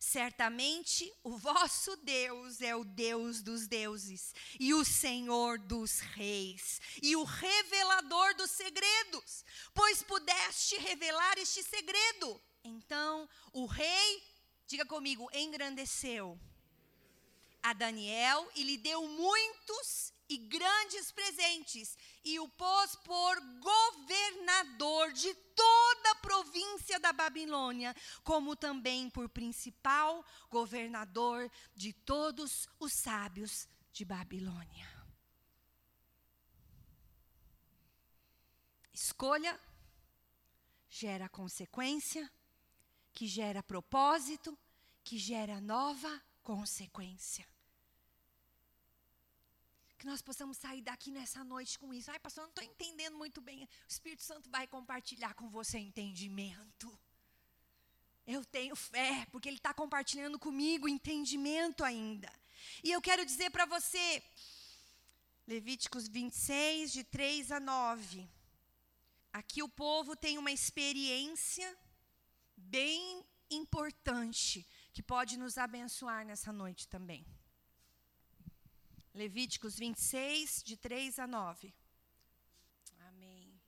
Certamente 0.00 1.08
o 1.22 1.36
vosso 1.38 1.94
Deus 1.98 2.60
é 2.60 2.74
o 2.74 2.82
Deus 2.82 3.42
dos 3.42 3.68
deuses, 3.68 4.34
e 4.58 4.74
o 4.74 4.84
Senhor 4.84 5.58
dos 5.60 6.00
reis, 6.00 6.80
e 7.00 7.14
o 7.14 7.22
revelador 7.22 8.34
dos 8.34 8.50
segredos, 8.50 9.44
pois 9.72 10.02
pudeste 10.02 10.76
revelar 10.78 11.38
este 11.38 11.62
segredo. 11.62 12.40
Então 12.64 13.28
o 13.52 13.66
rei, 13.66 14.22
diga 14.66 14.84
comigo, 14.84 15.30
engrandeceu 15.32 16.40
a 17.62 17.72
Daniel 17.72 18.50
e 18.56 18.64
lhe 18.64 18.76
deu 18.76 19.06
muitos 19.08 20.12
e 20.28 20.36
grandes 20.36 21.12
presentes, 21.12 21.96
e 22.24 22.40
o 22.40 22.48
pôs 22.48 22.96
por 22.96 23.40
governador 23.60 25.12
de 25.12 25.32
toda 25.34 26.10
a 26.10 26.14
província 26.16 26.98
da 26.98 27.12
Babilônia, 27.12 27.94
como 28.24 28.56
também 28.56 29.10
por 29.10 29.28
principal 29.28 30.24
governador 30.50 31.50
de 31.74 31.92
todos 31.92 32.66
os 32.80 32.92
sábios 32.94 33.68
de 33.92 34.04
Babilônia. 34.04 34.90
Escolha 38.92 39.60
gera 40.88 41.28
consequência, 41.28 42.30
que 43.12 43.26
gera 43.26 43.62
propósito, 43.62 44.58
que 45.04 45.18
gera 45.18 45.60
nova 45.60 46.22
consequência 46.42 47.51
que 50.02 50.06
nós 50.06 50.20
possamos 50.20 50.56
sair 50.56 50.82
daqui 50.82 51.12
nessa 51.12 51.44
noite 51.44 51.78
com 51.78 51.94
isso. 51.94 52.10
Ai, 52.10 52.18
pastor, 52.18 52.42
eu 52.42 52.46
não 52.46 52.50
estou 52.50 52.64
entendendo 52.64 53.16
muito 53.16 53.40
bem. 53.40 53.62
O 53.62 53.68
Espírito 53.88 54.24
Santo 54.24 54.50
vai 54.50 54.66
compartilhar 54.66 55.32
com 55.34 55.48
você 55.48 55.78
entendimento. 55.78 56.98
Eu 58.26 58.44
tenho 58.44 58.74
fé, 58.74 59.24
porque 59.30 59.48
Ele 59.48 59.58
está 59.58 59.72
compartilhando 59.72 60.40
comigo 60.40 60.88
entendimento 60.88 61.84
ainda. 61.84 62.32
E 62.82 62.90
eu 62.90 63.00
quero 63.00 63.24
dizer 63.24 63.50
para 63.50 63.64
você, 63.64 64.20
Levíticos 65.46 66.08
26, 66.08 66.92
de 66.92 67.04
3 67.04 67.52
a 67.52 67.60
9. 67.60 68.28
Aqui 69.32 69.62
o 69.62 69.68
povo 69.68 70.16
tem 70.16 70.36
uma 70.36 70.50
experiência 70.50 71.78
bem 72.56 73.24
importante 73.48 74.66
que 74.92 75.02
pode 75.02 75.36
nos 75.36 75.56
abençoar 75.58 76.26
nessa 76.26 76.52
noite 76.52 76.88
também. 76.88 77.24
Levíticos 79.14 79.76
26, 79.78 80.62
de 80.64 80.76
3 80.76 81.18
a 81.18 81.26
9. 81.26 81.74
Amém. 83.00 83.60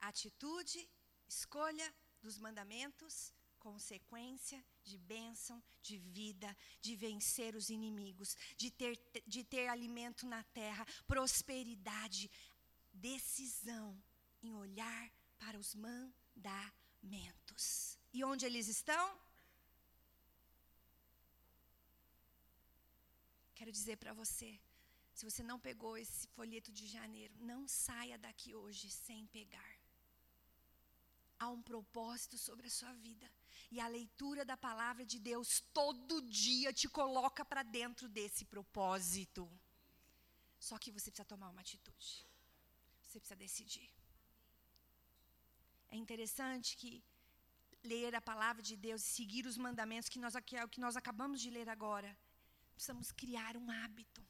Atitude, 0.00 0.88
escolha 1.28 1.94
dos 2.20 2.38
mandamentos, 2.38 3.32
consequência 3.60 4.64
de 4.82 4.98
bênção, 4.98 5.62
de 5.82 5.98
vida, 5.98 6.56
de 6.80 6.96
vencer 6.96 7.54
os 7.54 7.68
inimigos, 7.70 8.36
de 8.56 8.70
ter, 8.70 8.98
de 9.26 9.44
ter 9.44 9.68
alimento 9.68 10.26
na 10.26 10.42
terra, 10.44 10.84
prosperidade, 11.06 12.30
decisão 12.92 14.00
em 14.42 14.54
olhar 14.54 15.12
para 15.38 15.58
os 15.58 15.74
mandamentos. 15.74 16.46
E 18.12 18.24
onde 18.24 18.46
eles 18.46 18.68
estão? 18.68 19.25
Quero 23.58 23.72
dizer 23.72 23.96
para 23.96 24.12
você, 24.12 24.48
se 25.16 25.24
você 25.28 25.42
não 25.50 25.58
pegou 25.66 25.92
esse 25.96 26.28
folheto 26.36 26.70
de 26.78 26.86
janeiro, 26.86 27.34
não 27.50 27.60
saia 27.66 28.16
daqui 28.18 28.54
hoje 28.54 28.90
sem 28.90 29.20
pegar. 29.36 29.72
Há 31.38 31.48
um 31.48 31.62
propósito 31.70 32.36
sobre 32.36 32.66
a 32.66 32.74
sua 32.78 32.92
vida. 33.06 33.26
E 33.70 33.80
a 33.80 33.88
leitura 33.88 34.44
da 34.44 34.58
palavra 34.68 35.04
de 35.12 35.18
Deus 35.18 35.48
todo 35.72 36.20
dia 36.44 36.70
te 36.80 36.86
coloca 36.98 37.42
para 37.50 37.62
dentro 37.62 38.10
desse 38.10 38.44
propósito. 38.44 39.42
Só 40.68 40.76
que 40.78 40.92
você 40.96 41.10
precisa 41.10 41.32
tomar 41.32 41.48
uma 41.48 41.62
atitude. 41.62 42.10
Você 43.02 43.18
precisa 43.18 43.36
decidir. 43.46 43.90
É 45.88 45.96
interessante 45.96 46.76
que 46.76 47.02
ler 47.82 48.14
a 48.14 48.20
palavra 48.20 48.62
de 48.62 48.76
Deus 48.76 49.02
e 49.02 49.12
seguir 49.18 49.46
os 49.46 49.56
mandamentos 49.56 50.10
que 50.10 50.18
nós, 50.18 50.34
que 50.44 50.56
é 50.56 50.64
o 50.64 50.68
que 50.68 50.80
nós 50.86 50.94
acabamos 50.94 51.40
de 51.40 51.48
ler 51.48 51.70
agora 51.70 52.16
precisamos 52.76 53.10
criar 53.10 53.56
um 53.56 53.70
hábito. 53.70 54.24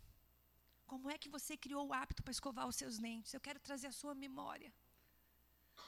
Como 0.87 1.11
é 1.11 1.19
que 1.19 1.29
você 1.29 1.57
criou 1.57 1.89
o 1.89 1.93
hábito 1.93 2.23
para 2.23 2.31
escovar 2.31 2.67
os 2.67 2.77
seus 2.77 2.97
dentes? 2.97 3.35
Eu 3.35 3.41
quero 3.41 3.59
trazer 3.59 3.89
a 3.89 3.93
sua 3.93 4.15
memória. 4.15 4.73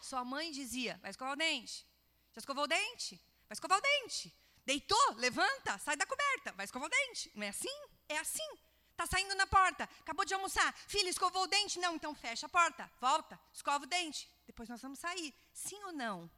Sua 0.03 0.25
mãe 0.25 0.51
dizia: 0.51 0.99
vai 1.01 1.11
escovar 1.11 1.35
o 1.35 1.37
dente. 1.37 1.87
Já 2.35 2.40
escovou 2.40 2.64
o 2.64 2.66
dente? 2.66 3.16
Vai 3.49 3.55
escovar 3.55 3.79
o 3.79 3.81
dente. 3.81 4.35
Deitou? 4.66 5.14
Levanta, 5.14 5.79
sai 5.79 5.97
da 5.97 6.05
coberta, 6.05 6.53
vai 6.53 6.64
escovar 6.64 6.88
o 6.88 6.90
dente. 6.90 7.31
Não 7.35 7.44
é 7.44 7.49
assim? 7.49 7.79
É 8.09 8.18
assim. 8.18 8.51
Está 8.90 9.07
saindo 9.07 9.35
na 9.37 9.47
porta, 9.47 9.85
acabou 10.01 10.25
de 10.25 10.35
almoçar. 10.35 10.75
Filho, 10.88 11.09
escovou 11.09 11.44
o 11.44 11.47
dente? 11.47 11.79
Não, 11.79 11.94
então 11.94 12.12
fecha 12.16 12.47
a 12.47 12.49
porta, 12.49 12.90
volta, 13.01 13.40
escova 13.53 13.85
o 13.85 13.87
dente. 13.87 14.29
Depois 14.44 14.68
nós 14.68 14.83
vamos 14.83 14.99
sair. 14.99 15.33
Sim 15.53 15.81
ou 15.85 15.92
não? 15.92 16.29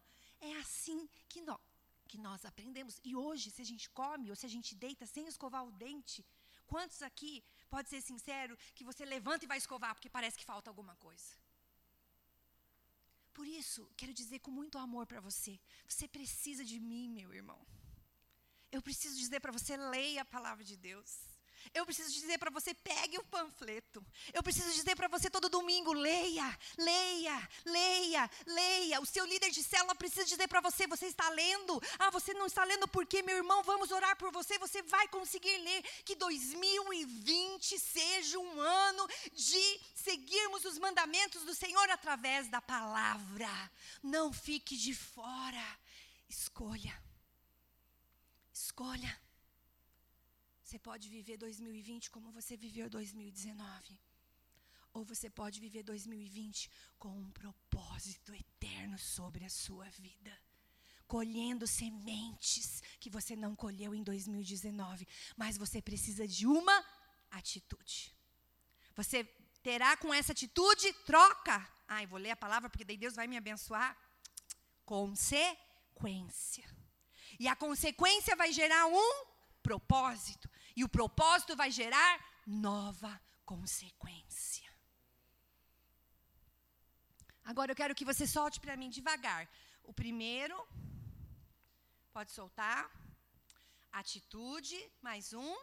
É 0.43 0.53
assim 0.59 1.09
que 1.27 1.41
nós 1.41 1.59
que 2.11 2.19
nós 2.29 2.45
aprendemos. 2.51 2.95
E 3.09 3.13
hoje, 3.25 3.47
se 3.55 3.63
a 3.65 3.69
gente 3.71 3.87
come 4.01 4.31
ou 4.31 4.37
se 4.41 4.47
a 4.49 4.53
gente 4.55 4.75
deita 4.85 5.07
sem 5.15 5.27
escovar 5.33 5.63
o 5.67 5.73
dente, 5.85 6.21
quantos 6.73 7.01
aqui, 7.09 7.35
pode 7.75 7.89
ser 7.93 8.01
sincero, 8.11 8.59
que 8.77 8.85
você 8.91 9.05
levanta 9.05 9.45
e 9.45 9.53
vai 9.53 9.59
escovar 9.59 9.95
porque 9.95 10.17
parece 10.19 10.39
que 10.41 10.51
falta 10.53 10.71
alguma 10.71 10.97
coisa? 11.07 11.31
Por 13.33 13.47
isso, 13.47 13.81
quero 13.97 14.13
dizer 14.13 14.41
com 14.41 14.51
muito 14.61 14.77
amor 14.87 15.07
para 15.07 15.21
você: 15.29 15.53
você 15.89 16.07
precisa 16.09 16.65
de 16.73 16.79
mim, 16.81 17.09
meu 17.19 17.33
irmão. 17.33 17.61
Eu 18.77 18.83
preciso 18.83 19.17
dizer 19.25 19.41
para 19.41 19.57
você: 19.59 19.77
leia 19.77 20.23
a 20.23 20.33
palavra 20.37 20.65
de 20.65 20.77
Deus. 20.77 21.30
Eu 21.75 21.85
preciso 21.85 22.13
dizer 22.13 22.39
para 22.39 22.51
você, 22.51 22.75
pegue 22.75 23.19
o 23.19 23.25
panfleto. 23.25 24.05
Eu 24.33 24.43
preciso 24.43 24.73
dizer 24.73 24.97
para 24.97 25.09
você 25.09 25.31
todo 25.31 25.49
domingo, 25.49 25.93
leia, 25.93 26.59
leia, 26.77 27.49
leia, 27.65 28.31
leia. 28.47 29.01
O 29.01 29.07
seu 29.07 29.25
líder 29.25 29.51
de 29.51 29.63
célula 29.63 29.95
precisa 29.95 30.25
dizer 30.25 30.49
para 30.49 30.61
você, 30.61 30.87
você 30.87 31.07
está 31.07 31.29
lendo? 31.31 31.81
Ah, 31.99 32.11
você 32.11 32.35
não 32.35 32.47
está 32.47 32.65
lendo 32.65 32.89
porque, 32.89 33.23
meu 33.23 33.37
irmão, 33.37 33.63
vamos 33.63 33.91
orar 33.91 34.17
por 34.17 34.33
você. 34.33 34.59
Você 34.59 34.83
vai 34.83 35.07
conseguir 35.09 35.57
ler. 35.59 35.83
Que 36.05 36.15
2020 36.15 37.79
seja 37.79 38.39
um 38.39 38.61
ano 38.61 39.09
de 39.33 39.81
seguirmos 39.95 40.65
os 40.65 40.79
mandamentos 40.79 41.45
do 41.45 41.55
Senhor 41.55 41.89
através 41.91 42.49
da 42.49 42.61
palavra. 42.61 43.49
Não 44.03 44.33
fique 44.33 44.77
de 44.77 44.95
fora. 44.95 45.79
Escolha. 46.29 46.97
Escolha. 48.53 49.30
Você 50.71 50.79
pode 50.79 51.09
viver 51.09 51.37
2020 51.37 52.13
como 52.13 52.31
você 52.31 52.57
viveu 52.57 52.89
2019. 52.89 54.01
Ou 54.93 55.05
você 55.05 55.29
pode 55.29 55.59
viver 55.59 55.83
2020 55.83 56.71
com 56.97 57.09
um 57.09 57.29
propósito 57.33 58.33
eterno 58.33 58.97
sobre 58.97 59.45
a 59.45 59.51
sua 59.51 59.87
vida. 59.87 60.33
Colhendo 61.09 61.67
sementes 61.67 62.85
que 63.01 63.11
você 63.11 63.35
não 63.35 63.57
colheu 63.57 63.93
em 63.93 64.05
2019. 64.05 65.09
Mas 65.37 65.59
você 65.59 65.83
precisa 65.83 66.25
de 66.29 66.47
uma 66.47 66.87
atitude. 67.33 68.15
Você 68.95 69.25
terá 69.65 69.97
com 69.97 70.15
essa 70.15 70.31
atitude 70.31 70.93
troca. 71.05 71.69
Ai, 71.89 72.07
vou 72.07 72.21
ler 72.21 72.31
a 72.31 72.37
palavra 72.37 72.71
porque 72.71 72.85
daí 72.85 72.97
Deus 72.97 73.17
vai 73.17 73.27
me 73.27 73.37
abençoar. 73.37 73.99
Consequência. 74.85 76.65
E 77.41 77.49
a 77.49 77.57
consequência 77.57 78.37
vai 78.37 78.53
gerar 78.53 78.87
um 78.87 79.31
propósito. 79.65 80.49
E 80.77 80.85
o 80.85 80.89
propósito 80.89 81.57
vai 81.57 81.71
gerar 81.71 82.25
nova 82.47 83.21
consequência. 83.45 84.69
Agora 87.45 87.73
eu 87.73 87.77
quero 87.77 87.95
que 87.95 88.05
você 88.05 88.27
solte 88.27 88.61
para 88.61 88.77
mim 88.77 88.91
devagar. 88.91 89.49
O 89.83 89.93
primeiro, 89.93 90.57
pode 92.13 92.31
soltar. 92.31 92.91
Atitude, 93.91 94.79
mais 95.03 95.33
um. 95.33 95.57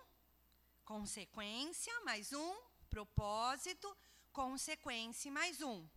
Consequência, 0.84 1.94
mais 2.02 2.34
um. 2.34 2.56
Propósito, 2.90 3.96
consequência, 4.34 5.32
mais 5.32 5.62
um. 5.62 5.88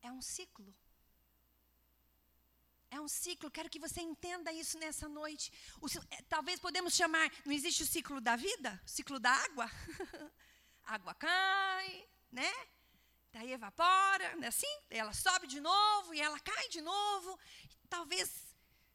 É 0.00 0.10
um 0.10 0.20
ciclo. 0.20 0.74
É 2.92 3.00
um 3.00 3.08
ciclo, 3.08 3.50
quero 3.50 3.70
que 3.70 3.78
você 3.78 4.02
entenda 4.02 4.52
isso 4.52 4.78
nessa 4.78 5.08
noite. 5.08 5.50
O, 5.80 5.86
é, 6.10 6.20
talvez 6.28 6.60
podemos 6.60 6.94
chamar, 6.94 7.32
não 7.42 7.54
existe 7.54 7.82
o 7.82 7.86
ciclo 7.86 8.20
da 8.20 8.36
vida? 8.36 8.78
O 8.84 8.88
ciclo 8.96 9.18
da 9.18 9.30
água? 9.30 9.66
água 10.84 11.14
cai, 11.14 12.06
né? 12.30 12.52
Daí 13.32 13.50
evapora, 13.50 14.36
né? 14.36 14.48
assim, 14.48 14.66
ela 14.90 15.14
sobe 15.14 15.46
de 15.46 15.58
novo 15.58 16.12
e 16.12 16.20
ela 16.20 16.38
cai 16.40 16.68
de 16.68 16.82
novo. 16.82 17.38
Talvez, 17.88 18.30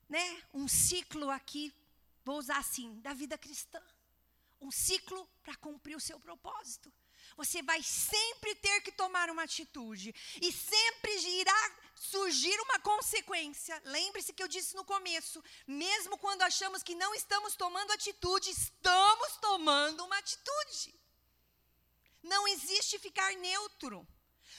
né, 0.08 0.44
um 0.54 0.68
ciclo 0.68 1.32
aqui, 1.32 1.74
vou 2.24 2.38
usar 2.38 2.60
assim, 2.60 3.02
da 3.02 3.16
vida 3.16 3.36
cristã. 3.36 3.82
Um 4.62 4.70
ciclo 4.70 5.28
para 5.42 5.56
cumprir 5.56 5.98
o 5.98 6.00
seu 6.00 6.20
propósito. 6.20 6.94
Você 7.36 7.64
vai 7.64 7.82
sempre 7.82 8.54
ter 8.54 8.80
que 8.82 8.92
tomar 8.92 9.32
uma 9.32 9.42
atitude. 9.42 10.14
E 10.40 10.52
sempre 10.52 11.12
irá 11.40 11.72
surgir 12.00 12.60
uma 12.62 12.80
consequência. 12.80 13.82
Lembre-se 13.86 14.34
que 14.34 14.42
eu 14.42 14.48
disse 14.48 14.76
no 14.76 14.86
começo: 14.86 15.44
mesmo 15.66 16.18
quando 16.18 16.44
achamos 16.44 16.84
que 16.84 16.96
não 16.96 17.14
estamos 17.14 17.56
tomando 17.56 17.92
atitude, 17.92 18.50
estamos 18.52 19.38
tomando 19.42 20.04
uma 20.06 20.18
atitude. 20.18 20.94
Não 22.24 22.48
existe 22.48 23.00
ficar 23.00 23.32
neutro. 23.34 24.08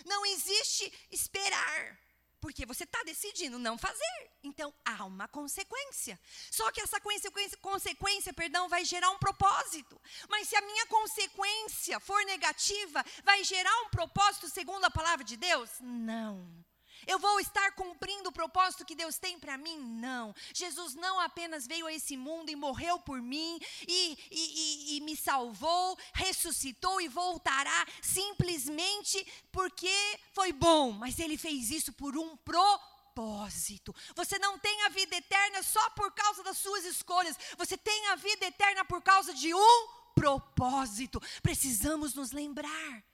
Não 0.04 0.24
existe 0.26 0.92
esperar. 1.10 1.98
Porque 2.40 2.64
você 2.64 2.84
está 2.84 3.02
decidindo 3.02 3.58
não 3.58 3.76
fazer. 3.76 4.30
Então 4.44 4.72
há 4.84 5.04
uma 5.04 5.26
consequência. 5.26 6.18
Só 6.50 6.70
que 6.70 6.80
essa 6.80 7.00
consequência, 7.00 7.58
consequência, 7.58 8.32
perdão, 8.32 8.68
vai 8.68 8.84
gerar 8.84 9.10
um 9.10 9.18
propósito. 9.18 10.00
Mas 10.28 10.48
se 10.48 10.54
a 10.56 10.60
minha 10.60 10.86
consequência 10.86 11.98
for 11.98 12.24
negativa, 12.24 13.04
vai 13.24 13.42
gerar 13.42 13.76
um 13.82 13.88
propósito 13.88 14.48
segundo 14.48 14.84
a 14.84 14.90
palavra 14.90 15.24
de 15.24 15.36
Deus? 15.36 15.68
Não. 15.80 16.64
Eu 17.06 17.18
vou 17.18 17.40
estar 17.40 17.72
cumprindo 17.72 18.28
o 18.28 18.32
propósito 18.32 18.84
que 18.84 18.94
Deus 18.94 19.18
tem 19.18 19.38
para 19.38 19.56
mim? 19.56 19.78
Não. 19.78 20.34
Jesus 20.52 20.94
não 20.94 21.20
apenas 21.20 21.66
veio 21.66 21.86
a 21.86 21.92
esse 21.92 22.16
mundo 22.16 22.50
e 22.50 22.56
morreu 22.56 22.98
por 22.98 23.20
mim 23.20 23.58
e, 23.86 24.18
e, 24.30 24.94
e, 24.94 24.96
e 24.96 25.00
me 25.00 25.16
salvou, 25.16 25.98
ressuscitou 26.12 27.00
e 27.00 27.08
voltará 27.08 27.86
simplesmente 28.02 29.26
porque 29.52 29.92
foi 30.32 30.52
bom, 30.52 30.92
mas 30.92 31.18
ele 31.18 31.36
fez 31.36 31.70
isso 31.70 31.92
por 31.92 32.16
um 32.16 32.36
propósito. 32.36 33.94
Você 34.14 34.38
não 34.38 34.58
tem 34.58 34.82
a 34.82 34.88
vida 34.88 35.16
eterna 35.16 35.62
só 35.62 35.90
por 35.90 36.12
causa 36.12 36.42
das 36.42 36.58
suas 36.58 36.84
escolhas, 36.84 37.36
você 37.56 37.76
tem 37.76 38.08
a 38.08 38.16
vida 38.16 38.46
eterna 38.46 38.84
por 38.84 39.02
causa 39.02 39.32
de 39.34 39.52
um 39.54 39.88
propósito. 40.14 41.20
Precisamos 41.42 42.14
nos 42.14 42.32
lembrar. 42.32 43.04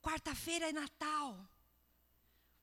Quarta-feira 0.00 0.68
é 0.68 0.72
Natal. 0.72 1.36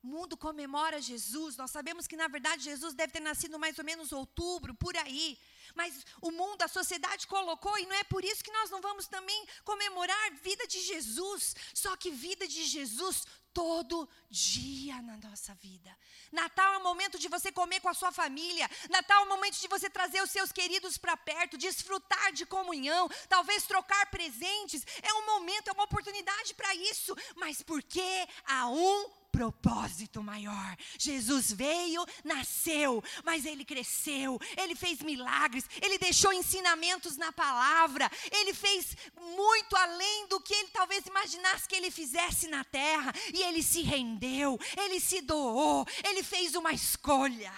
Mundo 0.06 0.38
comemora 0.38 1.02
Jesus. 1.02 1.58
Nós 1.58 1.72
sabemos 1.72 2.06
que, 2.08 2.16
na 2.16 2.28
verdade, 2.28 2.64
Jesus 2.64 2.94
deve 2.94 3.14
ter 3.14 3.20
nascido 3.20 3.58
mais 3.58 3.78
ou 3.80 3.86
menos 3.86 4.12
outubro, 4.12 4.74
por 4.76 4.96
aí. 4.98 5.38
Mas 5.74 6.06
o 6.22 6.32
mundo, 6.32 6.62
a 6.62 6.68
sociedade 6.68 7.28
colocou, 7.28 7.78
e 7.80 7.86
não 7.86 7.96
é 7.96 8.04
por 8.04 8.24
isso 8.24 8.44
que 8.44 8.52
nós 8.52 8.70
não 8.70 8.82
vamos 8.82 9.08
também 9.08 9.48
comemorar 9.64 10.32
vida 10.36 10.68
de 10.68 10.80
Jesus. 10.82 11.56
Só 11.74 11.96
que 11.98 12.12
vida 12.12 12.48
de 12.48 12.64
Jesus 12.66 13.26
todo 13.56 14.08
dia 14.30 15.02
na 15.02 15.16
nossa 15.16 15.56
vida. 15.56 15.98
Natal 16.30 16.74
é 16.74 16.78
o 16.78 16.84
momento 16.84 17.18
de 17.18 17.30
você 17.30 17.54
comer 17.54 17.80
com 17.80 17.88
a 17.88 17.94
sua 17.94 18.12
família. 18.12 18.70
Natal 18.90 19.22
é 19.22 19.26
o 19.26 19.30
momento 19.30 19.58
de 19.58 19.68
você 19.70 19.90
trazer 19.90 20.22
os 20.22 20.30
seus 20.30 20.52
queridos 20.52 20.98
para 20.98 21.16
perto, 21.16 21.58
desfrutar 21.58 22.34
de 22.34 22.46
comunhão, 22.46 23.10
talvez 23.30 23.66
trocar 23.66 24.06
presentes. 24.08 24.86
É 25.02 25.14
um 25.14 25.26
momento, 25.26 25.70
é 25.70 25.72
uma 25.72 25.86
oportunidade 25.86 26.54
para 26.54 26.76
isso. 26.76 27.16
Mas 27.38 27.62
porque 27.62 28.28
há 28.46 28.68
um 28.68 29.10
propósito 29.36 30.24
maior. 30.24 30.78
Jesus 30.98 31.52
veio, 31.52 32.06
nasceu, 32.24 33.04
mas 33.24 33.46
ele 33.46 33.66
cresceu, 33.66 34.40
ele 34.58 34.76
fez 34.76 35.02
milagres, 35.02 35.66
ele 35.82 35.98
deixou 35.98 36.32
ensinamentos 36.32 37.18
na 37.18 37.34
palavra, 37.34 38.10
ele 38.32 38.54
fez 38.54 38.96
muito 39.36 39.76
além 39.76 40.28
do 40.28 40.40
que 40.40 40.54
ele 40.54 40.70
talvez 40.70 41.06
imaginasse 41.06 41.68
que 41.68 41.76
ele 41.76 41.92
fizesse 41.92 42.48
na 42.48 42.64
terra, 42.64 43.14
e 43.34 43.44
ele 43.44 43.62
se 43.62 43.82
rendeu, 43.82 44.58
ele 44.78 45.02
se 45.02 45.20
doou, 45.22 45.86
ele 46.06 46.24
fez 46.24 46.56
uma 46.56 46.72
escolha. 46.72 47.54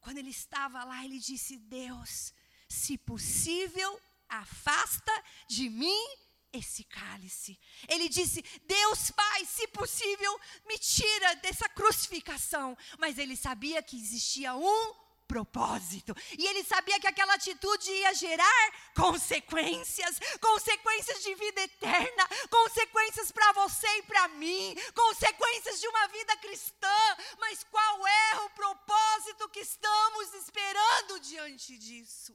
Quando 0.00 0.18
ele 0.18 0.30
estava 0.30 0.82
lá, 0.82 1.04
ele 1.04 1.20
disse: 1.20 1.56
Deus, 1.56 2.34
se 2.68 2.98
possível, 2.98 4.00
afasta 4.28 5.12
de 5.46 5.68
mim 5.68 6.06
esse 6.52 6.84
cálice. 6.84 7.58
Ele 7.88 8.08
disse: 8.08 8.42
Deus 8.66 9.10
Pai, 9.10 9.44
se 9.44 9.66
possível, 9.68 10.40
me 10.66 10.78
tira 10.78 11.34
dessa 11.36 11.68
crucificação. 11.68 12.76
Mas 12.98 13.18
ele 13.18 13.36
sabia 13.36 13.82
que 13.82 13.96
existia 13.96 14.54
um 14.54 15.02
propósito. 15.32 16.14
E 16.38 16.46
ele 16.46 16.62
sabia 16.62 17.00
que 17.00 17.06
aquela 17.06 17.34
atitude 17.34 17.90
ia 17.90 18.12
gerar 18.12 18.72
consequências, 18.94 20.20
consequências 20.38 21.22
de 21.22 21.34
vida 21.34 21.62
eterna, 21.62 22.28
consequências 22.50 23.32
para 23.32 23.52
você 23.52 23.88
e 23.98 24.02
para 24.02 24.28
mim, 24.28 24.76
consequências 24.94 25.80
de 25.80 25.88
uma 25.88 26.06
vida 26.08 26.36
cristã. 26.36 27.16
Mas 27.38 27.64
qual 27.64 28.06
é 28.06 28.40
o 28.40 28.50
propósito 28.50 29.48
que 29.48 29.60
estamos 29.60 30.34
esperando 30.34 31.20
diante 31.20 31.78
disso? 31.78 32.34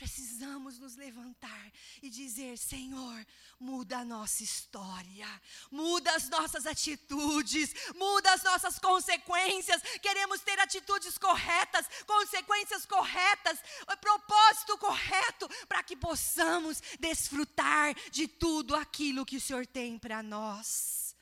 Precisamos 0.00 0.78
nos 0.78 0.96
levantar 0.96 1.70
e 2.00 2.08
dizer: 2.08 2.56
Senhor, 2.56 3.26
muda 3.58 3.98
a 3.98 4.04
nossa 4.04 4.42
história, 4.42 5.28
muda 5.70 6.10
as 6.14 6.26
nossas 6.30 6.64
atitudes, 6.66 7.74
muda 7.94 8.32
as 8.32 8.42
nossas 8.42 8.78
consequências. 8.78 9.82
Queremos 10.00 10.40
ter 10.40 10.58
atitudes 10.58 11.18
corretas, 11.18 11.86
consequências 12.06 12.86
corretas, 12.86 13.58
propósito 14.00 14.78
correto, 14.78 15.46
para 15.68 15.82
que 15.82 15.94
possamos 15.94 16.80
desfrutar 16.98 17.94
de 18.10 18.26
tudo 18.26 18.74
aquilo 18.74 19.26
que 19.26 19.36
o 19.36 19.40
Senhor 19.40 19.66
tem 19.66 19.98
para 19.98 20.22
nós. 20.22 21.14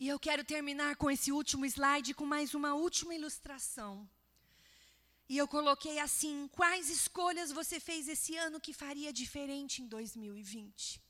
E 0.00 0.08
eu 0.08 0.18
quero 0.18 0.42
terminar 0.42 0.96
com 0.96 1.10
esse 1.10 1.30
último 1.30 1.66
slide 1.66 2.14
com 2.14 2.24
mais 2.24 2.54
uma 2.54 2.72
última 2.72 3.14
ilustração. 3.14 4.08
E 5.28 5.36
eu 5.36 5.48
coloquei 5.48 5.98
assim: 5.98 6.48
quais 6.48 6.88
escolhas 6.88 7.50
você 7.50 7.80
fez 7.80 8.08
esse 8.08 8.36
ano 8.36 8.60
que 8.60 8.72
faria 8.72 9.12
diferente 9.12 9.82
em 9.82 9.88
2020? 9.88 11.02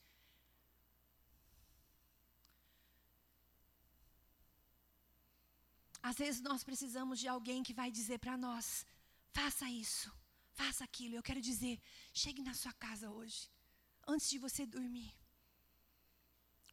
Às 6.03 6.17
vezes 6.17 6.41
nós 6.41 6.63
precisamos 6.63 7.19
de 7.19 7.29
alguém 7.29 7.63
que 7.63 7.75
vai 7.75 7.91
dizer 7.91 8.19
para 8.19 8.37
nós: 8.39 8.87
faça 9.33 9.69
isso, 9.69 10.11
faça 10.53 10.83
aquilo. 10.85 11.17
Eu 11.17 11.23
quero 11.23 11.41
dizer: 11.41 11.79
chegue 12.15 12.43
na 12.43 12.55
sua 12.55 12.73
casa 12.75 13.11
hoje, 13.11 13.51
antes 14.07 14.31
de 14.31 14.39
você 14.39 14.65
dormir. 14.65 15.13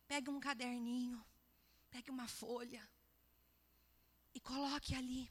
Pegue 0.07 0.29
um 0.29 0.39
caderninho, 0.39 1.23
pegue 1.89 2.11
uma 2.11 2.27
folha 2.27 2.87
e 4.33 4.39
coloque 4.39 4.93
ali 4.95 5.29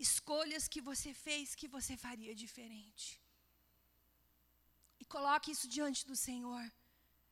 escolhas 0.00 0.66
que 0.66 0.80
você 0.80 1.12
fez 1.12 1.54
que 1.54 1.68
você 1.68 1.96
faria 1.96 2.34
diferente. 2.34 3.20
E 4.98 5.04
coloque 5.04 5.50
isso 5.50 5.68
diante 5.68 6.06
do 6.06 6.16
Senhor. 6.16 6.64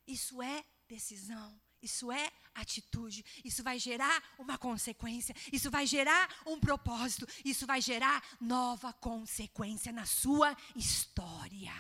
Isso 0.07 0.43
é 0.43 0.65
decisão. 0.87 1.61
Isso 1.81 2.11
é 2.13 2.33
atitude. 2.55 3.25
Isso 3.45 3.63
vai 3.63 3.79
gerar 3.79 4.23
uma 4.39 4.59
consequência. 4.59 5.35
Isso 5.53 5.71
vai 5.71 5.87
gerar 5.87 6.43
um 6.47 6.59
propósito. 6.61 7.27
Isso 7.45 7.67
vai 7.67 7.81
gerar 7.81 8.23
nova 8.41 8.93
consequência 8.93 9.93
na 9.93 10.05
sua 10.05 10.57
história. 10.77 11.75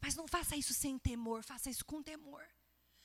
Mas 0.00 0.14
não 0.14 0.28
faça 0.28 0.56
isso 0.56 0.72
sem 0.72 0.98
temor, 0.98 1.42
faça 1.42 1.68
isso 1.68 1.84
com 1.84 2.02
temor. 2.02 2.46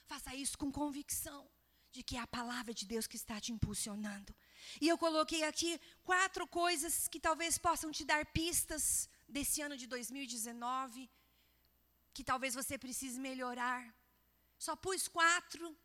Faça 0.06 0.36
isso 0.36 0.58
com 0.58 0.72
convicção 0.72 1.50
de 1.92 2.04
que 2.04 2.16
é 2.16 2.20
a 2.20 2.28
palavra 2.28 2.74
de 2.74 2.86
Deus 2.86 3.08
que 3.08 3.16
está 3.16 3.40
te 3.40 3.52
impulsionando. 3.52 4.36
E 4.80 4.88
eu 4.88 4.98
coloquei 4.98 5.44
aqui 5.44 5.80
quatro 6.04 6.46
coisas 6.48 7.08
que 7.08 7.20
talvez 7.20 7.58
possam 7.58 7.92
te 7.92 8.04
dar 8.04 8.26
pistas 8.26 9.10
desse 9.28 9.62
ano 9.62 9.78
de 9.78 9.88
2019, 9.88 11.10
que 12.14 12.24
talvez 12.24 12.54
você 12.54 12.78
precise 12.78 13.20
melhorar. 13.20 13.84
Só 14.58 14.76
pus 14.76 15.08
quatro 15.08 15.76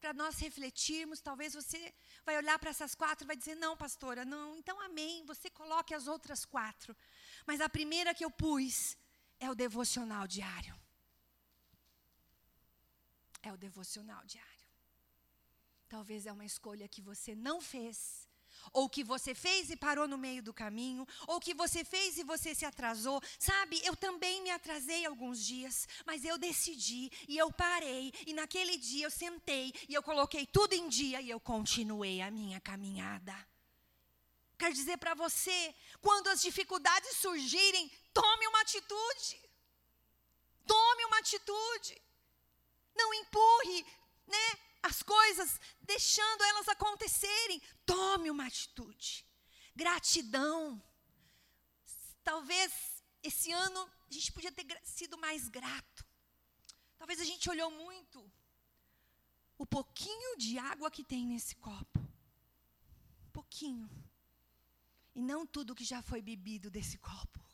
para 0.00 0.12
nós 0.12 0.38
refletirmos. 0.38 1.20
Talvez 1.20 1.54
você 1.54 1.94
vai 2.24 2.36
olhar 2.36 2.58
para 2.58 2.70
essas 2.70 2.94
quatro 2.94 3.24
e 3.24 3.30
vai 3.30 3.36
dizer: 3.36 3.56
não, 3.56 3.76
pastora, 3.76 4.24
não. 4.24 4.56
Então, 4.56 4.80
amém. 4.80 5.24
Você 5.26 5.50
coloque 5.50 5.94
as 5.94 6.06
outras 6.06 6.44
quatro. 6.44 6.96
Mas 7.46 7.60
a 7.60 7.68
primeira 7.68 8.14
que 8.14 8.24
eu 8.24 8.30
pus 8.30 8.96
é 9.40 9.50
o 9.50 9.54
devocional 9.54 10.26
diário. 10.26 10.74
É 13.42 13.52
o 13.52 13.56
devocional 13.56 14.24
diário. 14.24 14.55
Talvez 15.88 16.26
é 16.26 16.32
uma 16.32 16.44
escolha 16.44 16.88
que 16.88 17.00
você 17.00 17.34
não 17.34 17.60
fez, 17.60 18.26
ou 18.72 18.88
que 18.88 19.04
você 19.04 19.34
fez 19.34 19.70
e 19.70 19.76
parou 19.76 20.08
no 20.08 20.18
meio 20.18 20.42
do 20.42 20.52
caminho, 20.52 21.06
ou 21.26 21.38
que 21.38 21.54
você 21.54 21.84
fez 21.84 22.18
e 22.18 22.24
você 22.24 22.54
se 22.54 22.64
atrasou. 22.64 23.22
Sabe, 23.38 23.80
eu 23.84 23.94
também 23.94 24.42
me 24.42 24.50
atrasei 24.50 25.06
alguns 25.06 25.44
dias, 25.44 25.86
mas 26.04 26.24
eu 26.24 26.36
decidi 26.38 27.10
e 27.28 27.38
eu 27.38 27.52
parei, 27.52 28.12
e 28.26 28.32
naquele 28.32 28.76
dia 28.76 29.06
eu 29.06 29.10
sentei 29.10 29.72
e 29.88 29.94
eu 29.94 30.02
coloquei 30.02 30.46
tudo 30.46 30.72
em 30.72 30.88
dia 30.88 31.20
e 31.20 31.30
eu 31.30 31.38
continuei 31.38 32.20
a 32.20 32.30
minha 32.30 32.60
caminhada. 32.60 33.34
Quero 34.58 34.72
dizer 34.72 34.96
para 34.96 35.14
você, 35.14 35.74
quando 36.00 36.28
as 36.28 36.40
dificuldades 36.40 37.16
surgirem, 37.18 37.90
tome 38.12 38.46
uma 38.48 38.62
atitude. 38.62 39.38
Tome 40.66 41.04
uma 41.04 41.18
atitude. 41.18 42.02
Não 42.96 43.12
empurre, 43.12 43.86
né? 44.26 44.65
As 44.86 45.02
coisas, 45.02 45.60
deixando 45.82 46.42
elas 46.44 46.68
acontecerem. 46.68 47.60
Tome 47.84 48.30
uma 48.30 48.46
atitude. 48.46 49.26
Gratidão. 49.74 50.82
Talvez 52.24 52.72
esse 53.22 53.52
ano 53.52 53.80
a 54.08 54.12
gente 54.12 54.32
podia 54.32 54.52
ter 54.52 54.66
sido 54.84 55.18
mais 55.18 55.48
grato. 55.48 56.04
Talvez 56.98 57.20
a 57.20 57.24
gente 57.24 57.48
olhou 57.50 57.70
muito 57.70 58.18
o 59.58 59.66
pouquinho 59.66 60.36
de 60.36 60.58
água 60.58 60.90
que 60.90 61.04
tem 61.04 61.26
nesse 61.26 61.56
copo. 61.56 62.00
Pouquinho. 63.32 63.88
E 65.14 65.20
não 65.20 65.46
tudo 65.46 65.74
que 65.74 65.84
já 65.84 66.02
foi 66.02 66.20
bebido 66.20 66.70
desse 66.70 66.98
copo. 66.98 67.45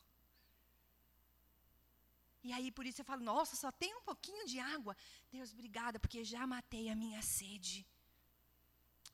E 2.43 2.53
aí 2.53 2.71
por 2.71 2.85
isso 2.85 3.01
eu 3.01 3.05
falo, 3.05 3.23
nossa, 3.23 3.55
só 3.57 3.71
tem 3.71 3.95
um 3.95 4.03
pouquinho 4.03 4.47
de 4.47 4.59
água. 4.59 4.97
Deus, 5.31 5.53
obrigada, 5.53 5.99
porque 5.99 6.25
já 6.25 6.47
matei 6.47 6.89
a 6.89 6.97
minha 6.97 7.23
sede. 7.23 7.87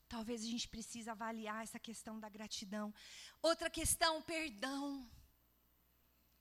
Talvez 0.09 0.43
a 0.43 0.47
gente 0.47 0.67
precise 0.69 1.11
avaliar 1.11 1.63
essa 1.63 1.79
questão 1.79 2.19
da 2.19 2.29
gratidão. 2.29 2.95
Outra 3.43 3.69
questão, 3.69 4.23
perdão. 4.23 5.07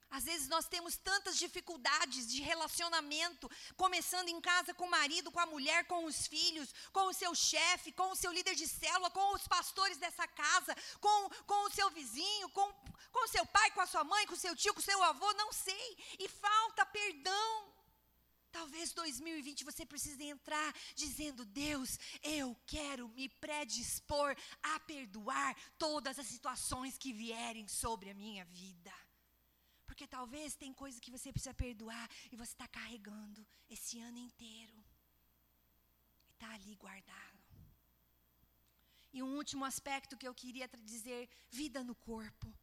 Às 0.10 0.24
vezes 0.24 0.48
nós 0.48 0.68
temos 0.68 0.96
tantas 0.96 1.38
dificuldades 1.38 2.28
de 2.28 2.42
relacionamento, 2.42 3.50
começando 3.76 4.30
em 4.30 4.40
casa 4.40 4.74
com 4.74 4.86
o 4.86 4.90
marido, 4.90 5.32
com 5.32 5.40
a 5.40 5.46
mulher, 5.46 5.86
com 5.86 6.06
os 6.06 6.26
filhos, 6.28 6.74
com 6.94 7.08
o 7.08 7.14
seu 7.14 7.36
chefe, 7.36 7.92
com 7.92 8.12
o 8.12 8.16
seu 8.16 8.32
líder 8.32 8.56
de 8.56 8.68
célula, 8.68 9.12
com 9.12 9.36
os 9.36 9.48
pastores 9.48 9.98
dessa 9.98 10.26
casa, 10.28 10.76
com, 11.02 11.30
com 11.46 11.66
o 11.66 11.72
seu 11.72 11.90
vizinho, 11.90 12.50
com, 12.50 12.74
com 13.12 13.26
o 13.26 13.28
seu 13.28 13.46
pai, 13.46 13.70
com 13.72 13.82
a 13.82 13.86
sua 13.88 14.04
mãe, 14.04 14.26
com 14.26 14.34
o 14.34 14.38
seu 14.38 14.56
tio, 14.56 14.74
com 14.74 14.80
o 14.80 14.84
seu 14.84 15.04
avô, 15.04 15.32
não 15.34 15.52
sei. 15.52 15.98
E 16.18 16.28
falta 16.30 16.86
perdão. 16.86 17.78
Talvez 18.50 18.94
2020 18.94 19.66
você 19.66 19.86
precise 19.86 20.24
entrar 20.24 20.74
dizendo: 20.96 21.44
Deus, 21.46 22.00
eu 22.24 22.56
quero 22.66 23.10
me 23.10 23.28
predispor 23.28 24.36
a 24.64 24.80
perdoar 24.80 25.56
todas 25.78 26.18
as 26.18 26.28
situações 26.28 26.98
que 26.98 27.12
vierem 27.12 27.68
sobre 27.68 28.10
a 28.10 28.14
minha 28.14 28.46
vida. 28.46 29.07
Porque 29.98 30.16
talvez 30.16 30.56
tem 30.56 30.72
coisa 30.72 31.02
que 31.02 31.10
você 31.10 31.32
precisa 31.34 31.56
perdoar 31.56 32.08
e 32.32 32.36
você 32.36 32.52
está 32.52 32.68
carregando 32.68 33.44
esse 33.68 34.00
ano 34.00 34.20
inteiro. 34.20 34.76
Está 36.34 36.54
ali 36.54 36.76
guardado. 36.76 37.40
E 39.12 39.24
um 39.24 39.36
último 39.36 39.66
aspecto 39.66 40.16
que 40.16 40.28
eu 40.28 40.36
queria 40.36 40.70
dizer: 40.84 41.28
vida 41.50 41.84
no 41.84 41.96
corpo 41.96 42.54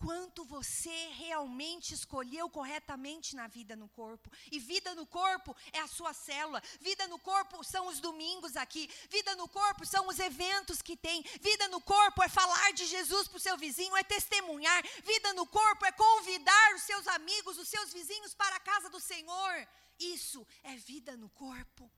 quanto 0.00 0.44
você 0.44 1.08
realmente 1.24 1.92
escolheu 1.92 2.48
corretamente 2.48 3.36
na 3.36 3.46
vida 3.46 3.76
no 3.76 3.88
corpo. 3.88 4.30
E 4.50 4.58
vida 4.58 4.94
no 4.94 5.06
corpo 5.06 5.54
é 5.72 5.80
a 5.80 5.86
sua 5.86 6.14
célula. 6.14 6.62
Vida 6.80 7.06
no 7.06 7.18
corpo 7.18 7.62
são 7.62 7.86
os 7.86 8.00
domingos 8.00 8.56
aqui. 8.56 8.88
Vida 9.10 9.36
no 9.36 9.46
corpo 9.46 9.84
são 9.84 10.08
os 10.08 10.18
eventos 10.18 10.80
que 10.80 10.96
tem. 10.96 11.22
Vida 11.40 11.68
no 11.68 11.80
corpo 11.82 12.22
é 12.22 12.28
falar 12.28 12.72
de 12.72 12.86
Jesus 12.86 13.28
para 13.28 13.36
o 13.36 13.40
seu 13.40 13.58
vizinho, 13.58 13.96
é 13.96 14.02
testemunhar. 14.02 14.82
Vida 15.04 15.34
no 15.34 15.46
corpo 15.46 15.84
é 15.84 15.92
convidar 15.92 16.74
os 16.74 16.82
seus 16.82 17.06
amigos, 17.08 17.58
os 17.58 17.68
seus 17.68 17.92
vizinhos 17.92 18.34
para 18.34 18.56
a 18.56 18.60
casa 18.60 18.88
do 18.88 19.00
Senhor. 19.00 19.68
Isso 19.98 20.46
é 20.62 20.76
vida 20.76 21.14
no 21.14 21.28
corpo. 21.30 21.90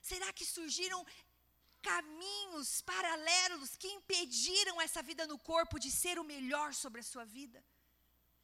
Será 0.00 0.32
que 0.32 0.44
surgiram 0.44 1.04
caminhos 1.82 2.80
paralelos 2.82 3.76
que 3.76 3.88
impediram 3.88 4.80
essa 4.80 5.02
vida 5.02 5.26
no 5.26 5.38
corpo 5.38 5.78
de 5.78 5.90
ser 5.90 6.18
o 6.18 6.24
melhor 6.24 6.74
sobre 6.74 7.00
a 7.00 7.04
sua 7.04 7.24
vida? 7.24 7.62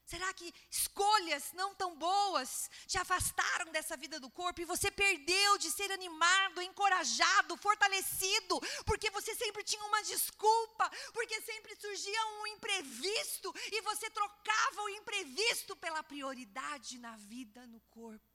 Será 0.04 0.30
que 0.34 0.52
escolhas 0.70 1.52
não 1.54 1.74
tão 1.74 1.96
boas 1.96 2.70
te 2.86 2.98
afastaram 2.98 3.72
dessa 3.72 3.96
vida 3.96 4.20
do 4.20 4.30
corpo 4.30 4.60
e 4.60 4.66
você 4.66 4.90
perdeu 4.90 5.56
de 5.56 5.70
ser 5.70 5.90
animado, 5.90 6.60
encorajado, 6.60 7.56
fortalecido, 7.56 8.60
porque 8.84 9.10
você 9.10 9.34
sempre 9.34 9.64
tinha 9.64 9.82
uma 9.84 10.02
desculpa, 10.02 10.90
porque 11.14 11.40
sempre 11.40 11.74
surgia 11.76 12.26
um 12.26 12.46
imprevisto 12.48 13.52
e 13.72 13.80
você 13.80 14.10
trocava 14.10 14.82
o 14.82 14.90
imprevisto 14.90 15.74
pela 15.76 16.02
prioridade 16.02 16.98
na 16.98 17.16
vida 17.16 17.66
no 17.66 17.80
corpo? 17.88 18.33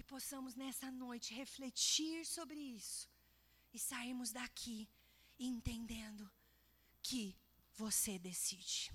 Que 0.00 0.04
possamos 0.04 0.54
nessa 0.54 0.90
noite 0.90 1.34
refletir 1.34 2.24
sobre 2.24 2.58
isso 2.58 3.06
e 3.70 3.78
sairmos 3.78 4.32
daqui 4.32 4.88
entendendo 5.38 6.30
que 7.02 7.36
você 7.74 8.18
decide. 8.18 8.90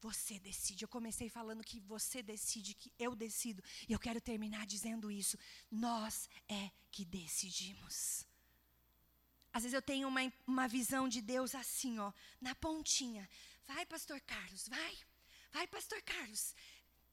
Você 0.00 0.38
decide. 0.38 0.84
Eu 0.84 0.88
comecei 0.88 1.28
falando 1.28 1.64
que 1.64 1.80
você 1.80 2.22
decide, 2.22 2.72
que 2.72 2.92
eu 3.00 3.16
decido. 3.16 3.60
E 3.88 3.92
eu 3.92 3.98
quero 3.98 4.20
terminar 4.20 4.64
dizendo 4.64 5.10
isso. 5.10 5.36
Nós 5.68 6.28
é 6.48 6.70
que 6.92 7.04
decidimos. 7.04 8.24
Às 9.52 9.64
vezes 9.64 9.74
eu 9.74 9.82
tenho 9.82 10.06
uma, 10.06 10.20
uma 10.46 10.68
visão 10.68 11.08
de 11.08 11.20
Deus 11.20 11.52
assim, 11.56 11.98
ó, 11.98 12.12
na 12.40 12.54
pontinha. 12.54 13.28
Vai, 13.66 13.84
pastor 13.86 14.20
Carlos, 14.20 14.68
vai. 14.68 14.96
Vai, 15.50 15.66
pastor 15.66 16.00
Carlos. 16.02 16.54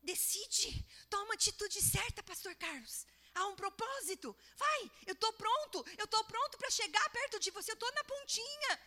Decide. 0.05 0.85
Toma 1.09 1.33
a 1.33 1.35
atitude 1.35 1.81
certa, 1.81 2.21
pastor 2.23 2.53
Carlos. 2.55 3.05
Há 3.33 3.47
um 3.47 3.55
propósito. 3.55 4.35
Vai, 4.55 4.91
eu 5.07 5.13
estou 5.13 5.33
pronto. 5.33 5.83
Eu 5.97 6.05
estou 6.05 6.23
pronto 6.25 6.57
para 6.57 6.69
chegar 6.69 7.09
perto 7.09 7.39
de 7.39 7.51
você. 7.51 7.71
Eu 7.71 7.73
estou 7.73 7.91
na 7.91 8.03
pontinha. 8.03 8.79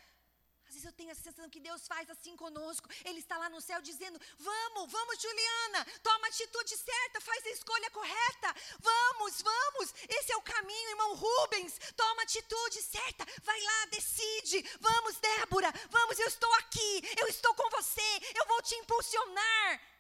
Às 0.69 0.75
vezes 0.75 0.85
eu 0.85 0.93
tenho 0.93 1.11
a 1.11 1.15
sensação 1.15 1.49
que 1.49 1.61
Deus 1.61 1.87
faz 1.89 2.09
assim 2.11 2.37
conosco. 2.37 2.89
Ele 3.05 3.19
está 3.19 3.37
lá 3.37 3.49
no 3.49 3.61
céu 3.61 3.81
dizendo: 3.81 4.21
Vamos, 4.39 4.93
vamos, 4.93 5.21
Juliana, 5.21 5.85
toma 6.03 6.27
a 6.27 6.29
atitude 6.29 6.77
certa, 6.77 7.21
faz 7.21 7.47
a 7.47 7.51
escolha 7.51 7.91
correta. 7.91 8.55
Vamos, 8.79 9.43
vamos, 9.43 9.95
esse 10.09 10.31
é 10.31 10.37
o 10.37 10.43
caminho, 10.43 10.91
irmão 10.91 11.15
Rubens. 11.15 11.79
Toma 11.97 12.21
a 12.21 12.25
atitude 12.25 12.83
certa, 12.83 13.27
vai 13.43 13.61
lá, 13.61 13.87
decide. 13.87 14.63
Vamos, 14.79 15.17
Débora, 15.17 15.73
vamos, 15.91 16.19
eu 16.19 16.29
estou 16.29 16.53
aqui, 16.55 17.03
eu 17.19 17.27
estou 17.29 17.55
com 17.55 17.69
você, 17.71 18.11
eu 18.35 18.47
vou 18.47 18.63
te 18.63 18.75
impulsionar. 18.77 19.98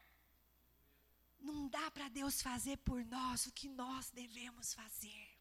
Não 1.40 1.68
dá 1.68 1.90
para 1.90 2.08
Deus 2.08 2.42
fazer 2.42 2.76
por 2.78 3.04
nós 3.04 3.46
o 3.46 3.52
que 3.52 3.68
nós 3.68 4.10
devemos 4.10 4.74
fazer. 4.74 5.38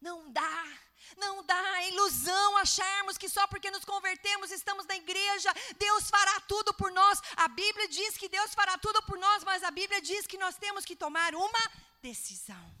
Não 0.00 0.30
dá, 0.30 0.78
não 1.16 1.44
dá 1.44 1.60
a 1.72 1.88
ilusão 1.88 2.56
acharmos 2.58 3.18
que 3.18 3.28
só 3.28 3.46
porque 3.48 3.70
nos 3.70 3.84
convertemos, 3.84 4.52
estamos 4.52 4.86
na 4.86 4.94
igreja, 4.96 5.52
Deus 5.76 6.08
fará 6.08 6.40
tudo 6.42 6.72
por 6.74 6.92
nós. 6.92 7.20
A 7.36 7.48
Bíblia 7.48 7.88
diz 7.88 8.16
que 8.16 8.28
Deus 8.28 8.54
fará 8.54 8.78
tudo 8.78 9.02
por 9.02 9.18
nós, 9.18 9.42
mas 9.42 9.64
a 9.64 9.72
Bíblia 9.72 10.00
diz 10.00 10.26
que 10.26 10.38
nós 10.38 10.56
temos 10.56 10.84
que 10.84 10.94
tomar 10.94 11.34
uma 11.34 11.72
decisão, 12.00 12.72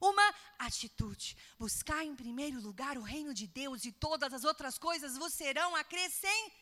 uma 0.00 0.34
atitude. 0.58 1.36
Buscar 1.58 2.02
em 2.04 2.16
primeiro 2.16 2.58
lugar 2.58 2.96
o 2.96 3.02
reino 3.02 3.34
de 3.34 3.46
Deus 3.46 3.84
e 3.84 3.92
todas 3.92 4.32
as 4.32 4.44
outras 4.44 4.78
coisas 4.78 5.18
vos 5.18 5.34
serão 5.34 5.76
acrescentadas 5.76 6.61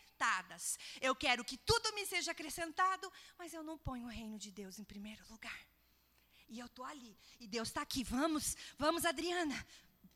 Eu 1.00 1.14
quero 1.14 1.44
que 1.44 1.56
tudo 1.56 1.92
me 1.94 2.04
seja 2.06 2.32
acrescentado, 2.32 3.10
mas 3.38 3.54
eu 3.54 3.62
não 3.62 3.78
ponho 3.78 4.06
o 4.06 4.10
reino 4.10 4.38
de 4.38 4.50
Deus 4.50 4.78
em 4.78 4.84
primeiro 4.84 5.24
lugar. 5.30 5.60
E 6.48 6.58
eu 6.58 6.66
estou 6.66 6.84
ali, 6.84 7.16
e 7.38 7.46
Deus 7.46 7.68
está 7.68 7.80
aqui. 7.80 8.02
Vamos, 8.02 8.56
vamos, 8.76 9.04
Adriana. 9.04 9.66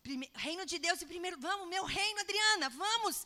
Prime, 0.02 0.30
reino 0.34 0.66
de 0.66 0.78
Deus 0.78 1.00
em 1.00 1.06
primeiro. 1.06 1.38
Vamos, 1.40 1.68
meu 1.68 1.84
reino, 1.84 2.20
Adriana, 2.20 2.68
vamos. 2.68 3.24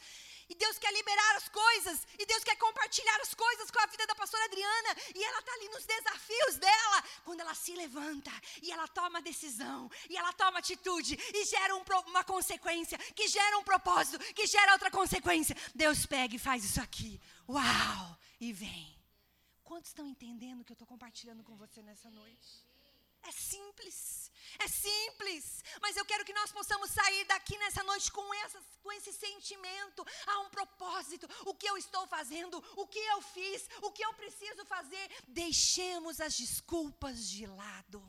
E 0.48 0.54
Deus 0.54 0.78
quer 0.78 0.92
liberar 0.92 1.36
as 1.36 1.48
coisas. 1.48 2.06
E 2.18 2.24
Deus 2.24 2.42
quer 2.42 2.56
compartilhar 2.56 3.20
as 3.20 3.34
coisas 3.34 3.70
com 3.70 3.80
a 3.80 3.86
vida 3.86 4.06
da 4.06 4.14
pastora 4.14 4.44
Adriana. 4.44 4.96
E 5.14 5.22
ela 5.22 5.38
está 5.40 5.52
ali 5.52 5.68
nos 5.68 5.84
desafios 5.84 6.56
dela. 6.56 7.04
Quando 7.24 7.40
ela 7.40 7.54
se 7.54 7.74
levanta 7.74 8.30
e 8.62 8.72
ela 8.72 8.88
toma 8.88 9.20
decisão. 9.20 9.90
E 10.08 10.16
ela 10.16 10.32
toma 10.32 10.58
atitude. 10.58 11.18
E 11.34 11.44
gera 11.44 11.76
um, 11.76 11.84
uma 12.06 12.24
consequência. 12.24 12.96
Que 13.14 13.28
gera 13.28 13.58
um 13.58 13.64
propósito. 13.64 14.18
Que 14.34 14.46
gera 14.46 14.72
outra 14.72 14.90
consequência. 14.90 15.56
Deus 15.74 16.06
pega 16.06 16.34
e 16.34 16.38
faz 16.38 16.64
isso 16.64 16.80
aqui. 16.80 17.20
Uau! 17.48 18.18
E 18.40 18.52
vem. 18.52 18.96
Quantos 19.64 19.90
estão 19.90 20.06
entendendo 20.06 20.62
o 20.62 20.64
que 20.64 20.72
eu 20.72 20.74
estou 20.74 20.88
compartilhando 20.88 21.44
com 21.44 21.54
você 21.56 21.82
nessa 21.82 22.10
noite? 22.10 22.67
É 23.22 23.32
simples, 23.32 24.30
é 24.58 24.68
simples, 24.68 25.62
mas 25.82 25.96
eu 25.96 26.04
quero 26.04 26.24
que 26.24 26.32
nós 26.32 26.50
possamos 26.50 26.90
sair 26.90 27.24
daqui 27.24 27.56
nessa 27.58 27.82
noite 27.82 28.10
com, 28.10 28.22
com 28.82 28.92
esse 28.92 29.12
sentimento. 29.12 30.06
Há 30.26 30.40
um 30.40 30.50
propósito, 30.50 31.28
o 31.44 31.54
que 31.54 31.68
eu 31.68 31.76
estou 31.76 32.06
fazendo, 32.06 32.62
o 32.76 32.86
que 32.86 32.98
eu 32.98 33.20
fiz, 33.20 33.68
o 33.82 33.90
que 33.90 34.04
eu 34.04 34.14
preciso 34.14 34.64
fazer. 34.64 35.10
Deixemos 35.28 36.20
as 36.20 36.36
desculpas 36.36 37.28
de 37.28 37.46
lado. 37.46 38.02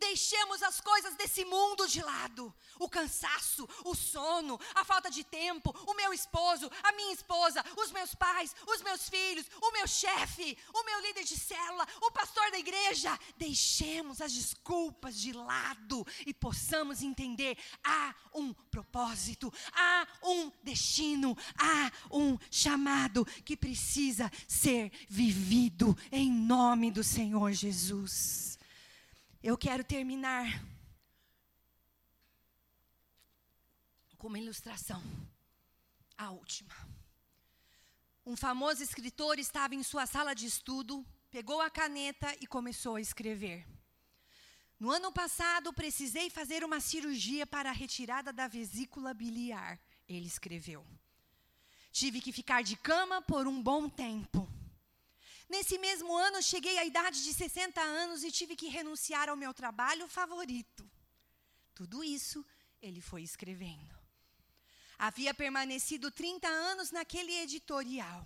Deixemos 0.00 0.62
as 0.62 0.80
coisas 0.80 1.14
desse 1.14 1.44
mundo 1.44 1.86
de 1.86 2.02
lado. 2.02 2.52
O 2.78 2.88
cansaço, 2.88 3.68
o 3.84 3.94
sono, 3.94 4.58
a 4.74 4.82
falta 4.82 5.10
de 5.10 5.22
tempo, 5.22 5.74
o 5.86 5.94
meu 5.94 6.12
esposo, 6.12 6.70
a 6.82 6.92
minha 6.92 7.12
esposa, 7.12 7.62
os 7.76 7.92
meus 7.92 8.14
pais, 8.14 8.56
os 8.66 8.80
meus 8.80 9.08
filhos, 9.10 9.46
o 9.60 9.70
meu 9.72 9.86
chefe, 9.86 10.56
o 10.72 10.84
meu 10.84 11.00
líder 11.00 11.24
de 11.24 11.38
célula, 11.38 11.86
o 12.00 12.10
pastor 12.10 12.50
da 12.50 12.58
igreja. 12.58 13.18
Deixemos 13.36 14.22
as 14.22 14.32
desculpas 14.32 15.20
de 15.20 15.34
lado 15.34 16.06
e 16.26 16.32
possamos 16.32 17.02
entender: 17.02 17.58
há 17.84 18.14
um 18.34 18.54
propósito, 18.54 19.52
há 19.72 20.08
um 20.22 20.50
destino, 20.62 21.36
há 21.58 21.92
um 22.10 22.38
chamado 22.50 23.24
que 23.44 23.56
precisa 23.56 24.32
ser 24.48 24.90
vivido 25.10 25.96
em 26.10 26.30
nome 26.32 26.90
do 26.90 27.04
Senhor 27.04 27.52
Jesus. 27.52 28.49
Eu 29.42 29.56
quero 29.56 29.82
terminar 29.82 30.62
com 34.18 34.28
uma 34.28 34.38
ilustração, 34.38 35.02
a 36.16 36.30
última. 36.30 36.74
Um 38.24 38.36
famoso 38.36 38.82
escritor 38.82 39.38
estava 39.38 39.74
em 39.74 39.82
sua 39.82 40.06
sala 40.06 40.34
de 40.34 40.46
estudo 40.46 41.06
pegou 41.30 41.60
a 41.60 41.70
caneta 41.70 42.34
e 42.40 42.46
começou 42.46 42.96
a 42.96 43.00
escrever. 43.00 43.64
No 44.78 44.90
ano 44.90 45.12
passado, 45.12 45.72
precisei 45.72 46.28
fazer 46.28 46.64
uma 46.64 46.80
cirurgia 46.80 47.46
para 47.46 47.70
a 47.70 47.72
retirada 47.72 48.32
da 48.32 48.48
vesícula 48.48 49.14
biliar, 49.14 49.78
ele 50.08 50.26
escreveu. 50.26 50.84
Tive 51.92 52.20
que 52.20 52.32
ficar 52.32 52.62
de 52.62 52.76
cama 52.76 53.22
por 53.22 53.46
um 53.46 53.62
bom 53.62 53.88
tempo. 53.88 54.49
Nesse 55.50 55.78
mesmo 55.78 56.16
ano, 56.16 56.40
cheguei 56.40 56.78
à 56.78 56.84
idade 56.84 57.24
de 57.24 57.34
60 57.34 57.80
anos 57.80 58.22
e 58.22 58.30
tive 58.30 58.54
que 58.54 58.68
renunciar 58.68 59.28
ao 59.28 59.34
meu 59.34 59.52
trabalho 59.52 60.06
favorito. 60.06 60.88
Tudo 61.74 62.04
isso 62.04 62.46
ele 62.80 63.00
foi 63.00 63.22
escrevendo. 63.22 63.98
Havia 64.96 65.34
permanecido 65.34 66.08
30 66.08 66.46
anos 66.46 66.92
naquele 66.92 67.32
editorial. 67.32 68.24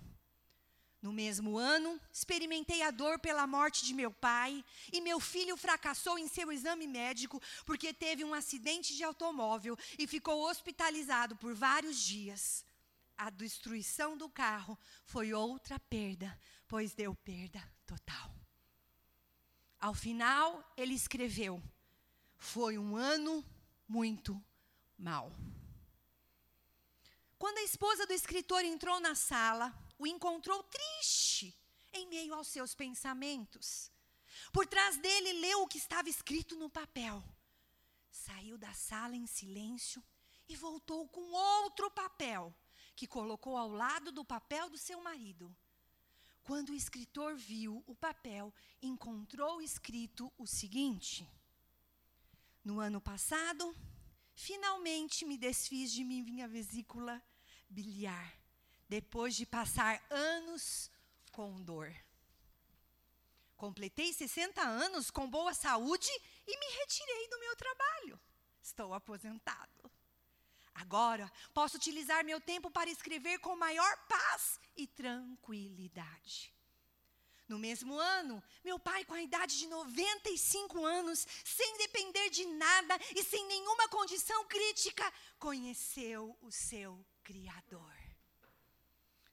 No 1.01 1.11
mesmo 1.11 1.57
ano, 1.57 1.99
experimentei 2.13 2.83
a 2.83 2.91
dor 2.91 3.17
pela 3.17 3.47
morte 3.47 3.83
de 3.83 3.95
meu 3.95 4.11
pai 4.11 4.63
e 4.93 5.01
meu 5.01 5.19
filho 5.19 5.57
fracassou 5.57 6.19
em 6.19 6.27
seu 6.27 6.51
exame 6.51 6.85
médico 6.85 7.41
porque 7.65 7.91
teve 7.91 8.23
um 8.23 8.35
acidente 8.35 8.95
de 8.95 9.03
automóvel 9.03 9.75
e 9.97 10.05
ficou 10.05 10.47
hospitalizado 10.47 11.35
por 11.37 11.55
vários 11.55 11.99
dias. 11.99 12.63
A 13.17 13.31
destruição 13.31 14.15
do 14.15 14.29
carro 14.29 14.77
foi 15.05 15.33
outra 15.33 15.79
perda, 15.79 16.37
pois 16.67 16.93
deu 16.93 17.15
perda 17.15 17.61
total. 17.85 18.33
Ao 19.79 19.93
final, 19.93 20.73
ele 20.75 20.93
escreveu: 20.93 21.61
Foi 22.37 22.77
um 22.77 22.95
ano 22.95 23.45
muito 23.87 24.43
mau. 24.97 25.31
Quando 27.37 27.57
a 27.59 27.63
esposa 27.63 28.05
do 28.07 28.13
escritor 28.13 28.63
entrou 28.63 28.99
na 28.99 29.13
sala, 29.13 29.73
o 29.99 30.07
encontrou 30.07 30.63
triste 30.63 31.55
em 31.93 32.07
meio 32.07 32.33
aos 32.33 32.47
seus 32.47 32.73
pensamentos. 32.73 33.91
Por 34.51 34.65
trás 34.65 34.97
dele, 34.97 35.33
leu 35.33 35.61
o 35.61 35.67
que 35.67 35.77
estava 35.77 36.09
escrito 36.09 36.55
no 36.55 36.69
papel. 36.69 37.23
Saiu 38.11 38.57
da 38.57 38.73
sala 38.73 39.15
em 39.15 39.27
silêncio 39.27 40.03
e 40.47 40.55
voltou 40.55 41.07
com 41.09 41.31
outro 41.31 41.91
papel, 41.91 42.53
que 42.95 43.07
colocou 43.07 43.57
ao 43.57 43.69
lado 43.69 44.11
do 44.11 44.23
papel 44.23 44.69
do 44.69 44.77
seu 44.77 45.01
marido. 45.01 45.55
Quando 46.45 46.69
o 46.69 46.75
escritor 46.75 47.35
viu 47.35 47.83
o 47.87 47.95
papel, 47.95 48.53
encontrou 48.79 49.61
escrito 49.61 50.31
o 50.37 50.45
seguinte: 50.45 51.27
No 52.63 52.79
ano 52.79 53.01
passado, 53.01 53.75
finalmente 54.35 55.25
me 55.25 55.39
desfiz 55.39 55.91
de 55.91 56.03
minha 56.03 56.47
vesícula 56.47 57.21
biliar 57.67 58.31
depois 58.87 59.35
de 59.35 59.43
passar 59.43 59.99
anos 60.11 60.91
com 61.31 61.59
dor. 61.63 61.91
Completei 63.57 64.13
60 64.13 64.61
anos 64.61 65.09
com 65.09 65.27
boa 65.27 65.53
saúde 65.53 66.11
e 66.45 66.59
me 66.59 66.77
retirei 66.77 67.27
do 67.27 67.39
meu 67.39 67.55
trabalho. 67.55 68.19
Estou 68.61 68.93
aposentado. 68.93 69.84
Agora 70.75 71.31
posso 71.53 71.77
utilizar 71.77 72.23
meu 72.25 72.39
tempo 72.41 72.69
para 72.69 72.89
escrever 72.89 73.39
com 73.39 73.55
maior 73.55 73.97
paz 74.07 74.59
e 74.75 74.85
tranquilidade. 74.85 76.53
No 77.47 77.57
mesmo 77.59 77.97
ano, 77.97 78.43
meu 78.63 78.79
pai, 78.79 79.05
com 79.05 79.13
a 79.13 79.21
idade 79.21 79.57
de 79.57 79.67
95 79.67 80.83
anos, 80.83 81.27
sem 81.43 81.77
depender 81.77 82.29
de 82.29 82.45
nada 82.45 82.99
e 83.15 83.23
sem 83.23 83.45
nenhuma 83.47 83.87
condição 83.87 84.45
crítica, 84.45 85.13
conheceu 85.39 86.35
o 86.41 86.51
seu 86.51 87.05
Criador. 87.23 87.95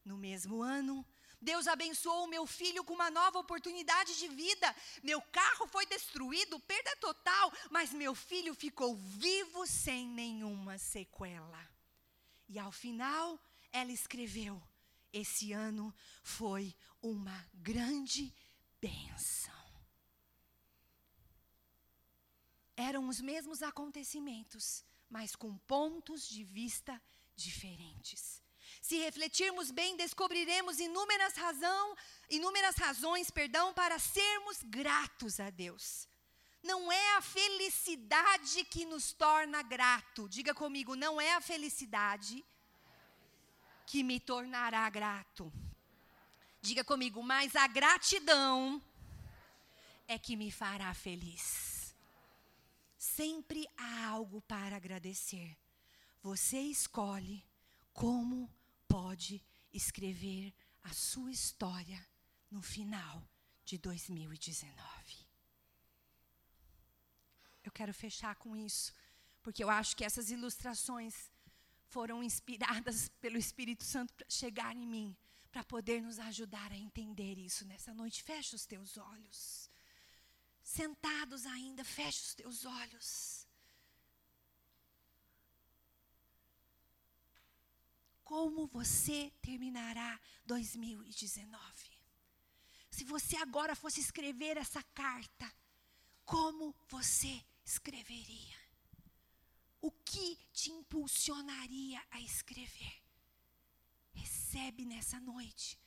No 0.05 0.16
mesmo 0.16 0.62
ano, 0.62 1.07
Deus 1.43 1.66
abençoou 1.66 2.24
o 2.24 2.28
meu 2.28 2.47
filho 2.47 2.84
com 2.84 2.95
uma 2.95 3.11
nova 3.11 3.40
oportunidade 3.40 4.16
de 4.16 4.28
vida. 4.28 4.76
Meu 5.03 5.20
carro 5.20 5.66
foi 5.66 5.84
destruído, 5.86 6.59
perda 6.61 6.97
total, 6.97 7.53
mas 7.68 7.93
meu 7.93 8.14
filho 8.14 8.55
ficou 8.55 8.95
vivo 8.95 9.66
sem 9.66 10.07
nenhuma 10.07 10.78
sequela. 10.78 11.68
E 12.49 12.61
ao 12.61 12.70
final, 12.70 13.40
ela 13.72 13.90
escreveu: 13.90 14.62
Esse 15.12 15.53
ano 15.53 15.93
foi 16.22 16.74
uma 17.03 17.45
grande 17.55 18.32
bênção. 18.80 19.53
Eram 22.76 23.09
os 23.09 23.20
mesmos 23.20 23.62
acontecimentos, 23.62 24.84
mas 25.09 25.34
com 25.34 25.57
pontos 25.59 26.28
de 26.28 26.45
vista 26.45 27.01
diferentes. 27.34 28.41
Se 28.83 28.99
refletirmos 28.99 29.70
bem, 29.70 29.97
descobriremos 29.97 30.80
inúmeras, 30.80 31.35
razão, 31.35 31.97
inúmeras 32.28 32.74
razões 32.74 33.30
perdão, 33.30 33.72
para 33.72 33.97
sermos 33.97 34.59
gratos 34.64 35.39
a 35.39 35.51
Deus. 35.51 36.09
Não 36.64 36.91
é 36.91 37.16
a 37.16 37.22
felicidade 37.22 38.64
que 38.64 38.85
nos 38.85 39.12
torna 39.12 39.62
grato. 39.62 40.28
Diga 40.28 40.53
comigo, 40.53 40.97
não 40.97 41.20
é 41.20 41.33
a 41.35 41.41
felicidade 41.41 42.45
que 43.87 44.03
me 44.03 44.18
tornará 44.18 44.91
grato. 44.91 45.53
Diga 46.61 46.83
comigo, 46.83 47.22
mas 47.22 47.55
a 47.55 47.68
gratidão 47.68 48.83
é 50.09 50.18
que 50.18 50.35
me 50.35 50.51
fará 50.51 50.93
feliz. 50.93 51.95
Sempre 52.99 53.64
há 53.76 54.07
algo 54.09 54.43
para 54.43 54.74
agradecer. 54.74 55.57
Você 56.20 56.59
escolhe 56.59 57.45
como 57.93 58.51
pode 58.93 59.43
escrever 59.72 60.53
a 60.82 60.93
sua 60.93 61.30
história 61.30 62.07
no 62.51 62.61
final 62.61 63.26
de 63.64 63.78
2019. 63.78 64.76
Eu 67.64 67.72
quero 67.72 67.95
fechar 67.95 68.34
com 68.36 68.55
isso, 68.55 68.93
porque 69.43 69.64
eu 69.64 69.70
acho 69.70 69.97
que 69.97 70.05
essas 70.05 70.30
ilustrações 70.30 71.30
foram 71.86 72.22
inspiradas 72.22 73.09
pelo 73.18 73.38
Espírito 73.38 73.82
Santo 73.82 74.12
para 74.12 74.28
chegar 74.28 74.76
em 74.76 74.86
mim, 74.86 75.16
para 75.51 75.64
poder 75.64 76.03
nos 76.03 76.18
ajudar 76.18 76.70
a 76.70 76.76
entender 76.76 77.38
isso 77.38 77.64
nessa 77.64 77.95
noite. 77.95 78.22
Feche 78.22 78.55
os 78.55 78.66
teus 78.66 78.99
olhos. 78.99 79.70
Sentados 80.62 81.47
ainda, 81.47 81.82
feche 81.82 82.20
os 82.20 82.34
teus 82.34 82.66
olhos. 82.66 83.47
Como 88.33 88.66
você 88.66 89.30
terminará 89.43 90.18
2019. 90.47 91.55
Se 92.91 93.05
você 93.05 93.37
agora 93.37 93.76
fosse 93.76 94.01
escrever 94.01 94.57
essa 94.57 94.83
carta, 94.95 95.55
como 96.24 96.74
você 96.89 97.45
escreveria? 97.62 98.57
O 99.83 99.91
que 99.91 100.39
te 100.51 100.70
impulsionaria 100.70 102.03
a 102.11 102.22
escrever? 102.22 103.03
Recebe 104.14 104.87
nessa 104.87 105.20
noite 105.20 105.78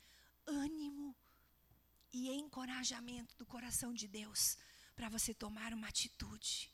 ânimo 0.46 1.16
e 2.14 2.30
encorajamento 2.30 3.36
do 3.38 3.46
coração 3.48 3.92
de 3.92 4.08
Deus 4.08 4.56
para 4.96 5.10
você 5.10 5.34
tomar 5.34 5.74
uma 5.74 5.88
atitude, 5.88 6.72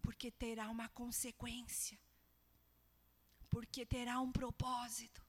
porque 0.00 0.30
terá 0.30 0.70
uma 0.70 0.88
consequência 0.88 2.05
porque 3.56 3.86
terá 3.86 4.20
um 4.20 4.30
propósito 4.30 5.24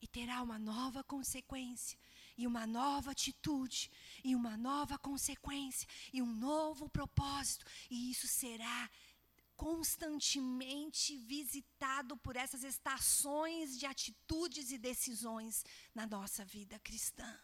e 0.00 0.06
terá 0.06 0.40
uma 0.42 0.60
nova 0.60 1.02
consequência 1.02 1.98
e 2.36 2.46
uma 2.46 2.68
nova 2.68 3.10
atitude 3.10 3.90
e 4.22 4.36
uma 4.36 4.56
nova 4.56 4.96
consequência 4.96 5.88
e 6.12 6.22
um 6.22 6.32
novo 6.36 6.88
propósito 6.88 7.66
e 7.90 8.12
isso 8.12 8.28
será 8.28 8.88
constantemente 9.56 11.16
visitado 11.16 12.16
por 12.18 12.36
essas 12.36 12.62
estações 12.62 13.76
de 13.76 13.86
atitudes 13.86 14.70
e 14.70 14.78
decisões 14.78 15.64
na 15.92 16.06
nossa 16.06 16.44
vida 16.44 16.78
cristã. 16.78 17.40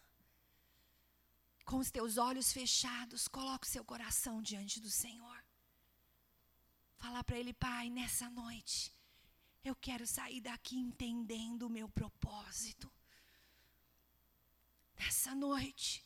Com 1.65 1.79
os 1.79 1.91
teus 1.91 2.15
olhos 2.17 2.53
fechados, 2.53 3.27
coloque 3.27 3.67
o 3.67 3.69
seu 3.69 3.83
coração 3.83 4.41
diante 4.41 4.79
do 4.79 4.89
Senhor. 4.89 5.43
Falar 6.99 7.25
para 7.25 7.37
Ele, 7.37 7.51
Pai, 7.51 7.89
nessa 7.89 8.29
noite, 8.29 8.93
eu 9.63 9.75
quero 9.75 10.05
sair 10.07 10.41
daqui 10.41 10.75
entendendo 10.75 11.63
o 11.63 11.69
meu 11.69 11.87
propósito. 11.89 12.91
Nessa 14.99 15.33
noite, 15.35 16.05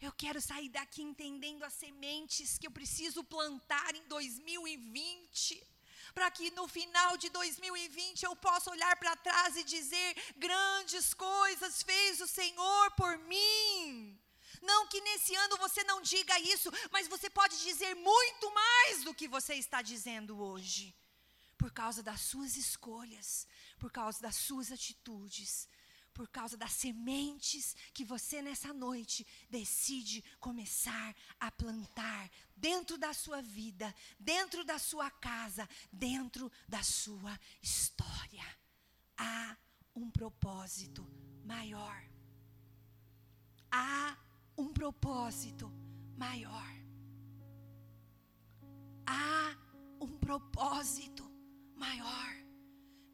eu 0.00 0.12
quero 0.12 0.40
sair 0.40 0.68
daqui 0.68 1.02
entendendo 1.02 1.64
as 1.64 1.74
sementes 1.74 2.58
que 2.58 2.66
eu 2.66 2.70
preciso 2.70 3.22
plantar 3.24 3.94
em 3.94 4.06
2020 4.08 5.66
para 6.14 6.30
que 6.30 6.50
no 6.52 6.66
final 6.66 7.16
de 7.16 7.28
2020 7.30 8.24
eu 8.24 8.34
possa 8.34 8.70
olhar 8.70 8.96
para 8.96 9.16
trás 9.16 9.56
e 9.56 9.64
dizer: 9.64 10.16
grandes 10.36 11.12
coisas 11.14 11.82
fez 11.82 12.20
o 12.20 12.26
Senhor 12.26 12.90
por 12.92 13.18
mim. 13.18 14.18
Não 14.62 14.86
que 14.88 15.00
nesse 15.00 15.34
ano 15.34 15.56
você 15.58 15.84
não 15.84 16.02
diga 16.02 16.38
isso, 16.40 16.70
mas 16.90 17.06
você 17.08 17.30
pode 17.30 17.60
dizer 17.62 17.94
muito 17.94 18.52
mais 18.52 19.04
do 19.04 19.14
que 19.14 19.28
você 19.28 19.54
está 19.54 19.80
dizendo 19.82 20.40
hoje 20.40 20.94
por 21.60 21.70
causa 21.70 22.02
das 22.02 22.22
suas 22.22 22.56
escolhas, 22.56 23.46
por 23.78 23.92
causa 23.92 24.18
das 24.22 24.34
suas 24.34 24.72
atitudes, 24.72 25.68
por 26.14 26.26
causa 26.26 26.56
das 26.56 26.72
sementes 26.72 27.76
que 27.92 28.02
você 28.02 28.40
nessa 28.40 28.72
noite 28.72 29.26
decide 29.50 30.24
começar 30.38 31.14
a 31.38 31.50
plantar 31.52 32.30
dentro 32.56 32.96
da 32.96 33.12
sua 33.12 33.42
vida, 33.42 33.94
dentro 34.18 34.64
da 34.64 34.78
sua 34.78 35.10
casa, 35.10 35.68
dentro 35.92 36.50
da 36.66 36.82
sua 36.82 37.38
história. 37.60 38.46
Há 39.18 39.54
um 39.94 40.10
propósito 40.10 41.06
maior. 41.44 42.02
Há 43.70 44.16
um 44.56 44.72
propósito 44.72 45.70
maior. 46.16 46.72
Há 49.06 49.54
um 50.00 50.16
propósito 50.16 51.29
maior. 51.86 52.30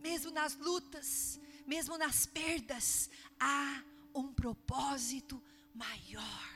Mesmo 0.00 0.30
nas 0.38 0.56
lutas, 0.68 1.40
mesmo 1.66 1.96
nas 1.96 2.26
perdas, 2.26 3.08
há 3.38 3.82
um 4.14 4.28
propósito 4.32 5.42
maior. 5.74 6.48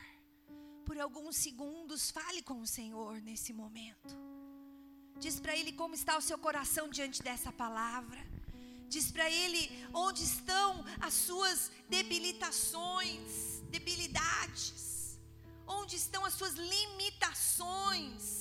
Por 0.85 0.99
alguns 0.99 1.35
segundos, 1.37 2.11
fale 2.11 2.41
com 2.41 2.59
o 2.61 2.67
Senhor 2.67 3.13
nesse 3.21 3.53
momento. 3.53 4.13
Diz 5.23 5.39
para 5.39 5.55
Ele 5.55 5.71
como 5.71 5.93
está 5.93 6.17
o 6.17 6.25
seu 6.29 6.37
coração 6.37 6.89
diante 6.89 7.23
dessa 7.23 7.51
palavra. 7.63 8.21
Diz 8.89 9.11
para 9.11 9.29
Ele 9.29 9.63
onde 9.93 10.23
estão 10.23 10.83
as 10.99 11.13
suas 11.13 11.71
debilitações, 11.87 13.61
debilidades. 13.69 15.19
Onde 15.79 15.95
estão 15.95 16.25
as 16.25 16.33
suas 16.33 16.55
limitações. 16.55 18.40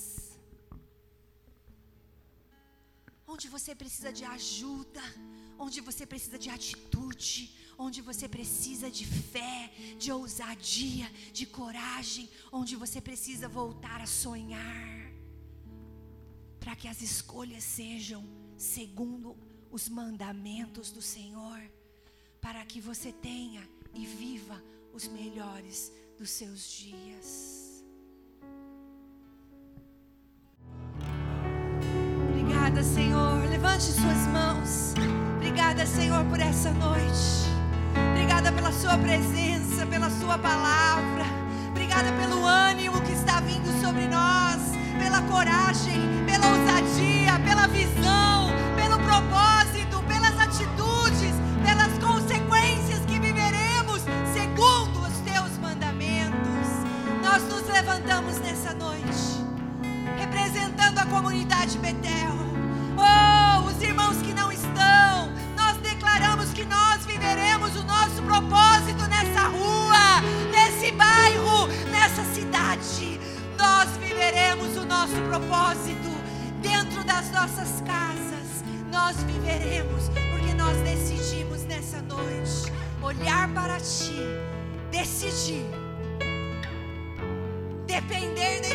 Onde 3.32 3.46
você 3.56 3.72
precisa 3.82 4.10
de 4.18 4.24
ajuda 4.36 5.04
onde 5.60 5.80
você 5.82 6.06
precisa 6.06 6.38
de 6.38 6.48
atitude, 6.48 7.54
onde 7.76 8.00
você 8.00 8.26
precisa 8.26 8.90
de 8.90 9.04
fé, 9.04 9.70
de 9.98 10.10
ousadia, 10.10 11.08
de 11.32 11.44
coragem, 11.44 12.28
onde 12.50 12.74
você 12.76 12.98
precisa 13.00 13.46
voltar 13.46 14.00
a 14.00 14.06
sonhar, 14.06 15.12
para 16.58 16.74
que 16.74 16.88
as 16.88 17.02
escolhas 17.02 17.62
sejam 17.62 18.24
segundo 18.56 19.36
os 19.70 19.88
mandamentos 19.88 20.90
do 20.90 21.02
Senhor, 21.02 21.60
para 22.40 22.64
que 22.64 22.80
você 22.80 23.12
tenha 23.12 23.62
e 23.94 24.06
viva 24.06 24.62
os 24.94 25.06
melhores 25.06 25.92
dos 26.18 26.30
seus 26.30 26.70
dias. 26.70 27.84
Obrigada, 32.30 32.82
Senhor. 32.82 33.09
Levante 33.60 33.92
suas 33.92 34.26
mãos. 34.32 34.94
Obrigada, 35.36 35.84
Senhor, 35.84 36.24
por 36.24 36.40
essa 36.40 36.70
noite. 36.70 37.44
Obrigada 38.10 38.50
pela 38.50 38.72
Sua 38.72 38.96
presença, 38.96 39.84
pela 39.84 40.08
Sua 40.08 40.38
palavra. 40.38 41.26
Obrigada 41.68 42.10
pelo 42.12 42.46
ânimo 42.46 43.02
que 43.02 43.12
está 43.12 43.38
vindo 43.40 43.68
sobre 43.82 44.08
nós, 44.08 44.62
pela 44.98 45.20
coragem, 45.28 46.00
pela 46.24 46.46
ousadia, 46.48 47.38
pela 47.44 47.66
visão, 47.66 48.48
pelo 48.76 48.98
propósito, 49.00 50.02
pelas 50.08 50.40
atitudes, 50.40 51.34
pelas 51.62 51.92
consequências 51.98 53.04
que 53.04 53.20
viveremos 53.20 54.00
segundo 54.32 55.00
os 55.00 55.18
Teus 55.18 55.58
mandamentos. 55.58 56.66
Nós 57.22 57.42
nos 57.42 57.68
levantamos 57.68 58.38
nessa 58.38 58.72
noite, 58.72 59.44
representando 60.18 60.98
a 60.98 61.04
comunidade 61.04 61.76
Betel. 61.76 62.39
Propósito 68.40 69.06
nessa 69.08 69.48
rua, 69.48 70.22
nesse 70.50 70.90
bairro, 70.92 71.66
nessa 71.90 72.24
cidade. 72.34 73.20
Nós 73.58 73.90
viveremos 73.98 74.76
o 74.78 74.86
nosso 74.86 75.14
propósito 75.28 76.08
dentro 76.62 77.04
das 77.04 77.30
nossas 77.30 77.82
casas. 77.82 78.64
Nós 78.90 79.16
viveremos 79.24 80.08
porque 80.30 80.54
nós 80.54 80.76
decidimos 80.78 81.64
nessa 81.64 82.00
noite 82.00 82.72
olhar 83.02 83.48
para 83.50 83.78
Ti, 83.78 84.16
decidir, 84.90 85.66
depender 87.86 88.60
de 88.60 88.74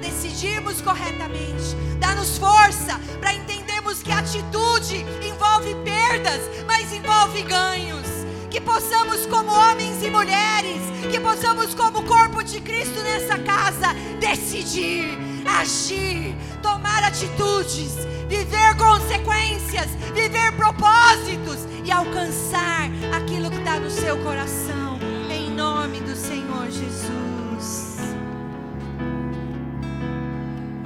decidirmos 0.00 0.80
corretamente. 0.80 1.76
Dá-nos 1.98 2.38
força 2.38 2.98
para 3.20 3.34
entendermos 3.34 4.02
que 4.02 4.10
atitude 4.10 5.04
envolve 5.22 5.74
perdas, 5.84 6.40
mas 6.66 6.92
envolve 6.92 7.42
ganhos. 7.42 8.06
Que 8.50 8.60
possamos, 8.60 9.26
como 9.26 9.52
homens 9.52 10.02
e 10.02 10.10
mulheres, 10.10 10.82
que 11.10 11.20
possamos, 11.20 11.74
como 11.74 12.02
corpo 12.02 12.42
de 12.42 12.60
Cristo 12.60 13.00
nessa 13.02 13.38
casa, 13.38 13.94
decidir, 14.18 15.06
agir, 15.46 16.34
tomar 16.60 17.04
atitudes, 17.04 17.94
viver 18.28 18.76
consequências, 18.76 19.86
viver 20.14 20.52
propósitos 20.56 21.66
e 21.84 21.92
alcançar 21.92 22.90
aquilo 23.14 23.50
que 23.50 23.58
está 23.58 23.78
no 23.78 23.90
seu 23.90 24.16
coração. 24.18 24.98
Em 25.30 25.50
nome 25.50 26.00
do 26.00 26.16
Senhor 26.16 26.70
Jesus. 26.70 27.49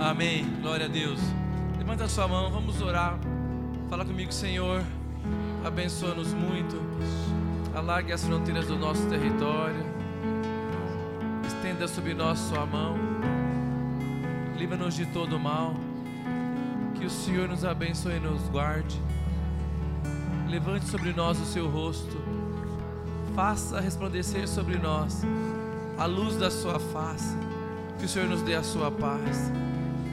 Amém. 0.05 0.44
Glória 0.61 0.84
a 0.84 0.88
Deus. 0.88 1.18
Levanta 1.78 2.05
a 2.05 2.09
sua 2.11 2.28
mão, 2.28 2.50
vamos 2.50 2.82
orar. 2.82 3.18
Fala 3.88 4.05
comigo, 4.05 4.30
Senhor. 4.30 4.84
Abençoa-nos 5.64 6.34
muito. 6.34 6.76
Alargue 7.74 8.12
as 8.12 8.22
fronteiras 8.22 8.66
do 8.66 8.76
nosso 8.76 9.09
território. 9.09 9.82
Estenda 11.46 11.88
sobre 11.88 12.12
nós 12.12 12.38
sua 12.38 12.66
mão. 12.66 12.98
Livra-nos 14.59 14.94
de 14.94 15.07
todo 15.07 15.40
mal. 15.40 15.74
Que 16.96 17.07
o 17.07 17.11
Senhor 17.11 17.48
nos 17.48 17.64
abençoe 17.64 18.16
e 18.16 18.20
nos 18.20 18.42
guarde. 18.48 19.00
Levante 20.50 20.84
sobre 20.84 21.14
nós 21.14 21.40
o 21.40 21.46
seu 21.46 21.66
rosto. 21.66 22.18
Faça 23.34 23.80
resplandecer 23.80 24.46
sobre 24.46 24.76
nós 24.76 25.22
a 25.96 26.05
luz 26.05 26.36
da 26.36 26.50
sua 26.50 26.78
face. 26.78 27.34
Que 27.98 28.05
o 28.05 28.09
Senhor 28.09 28.28
nos 28.28 28.42
dê 28.42 28.55
a 28.55 28.62
sua 28.62 28.90
paz. 28.90 29.50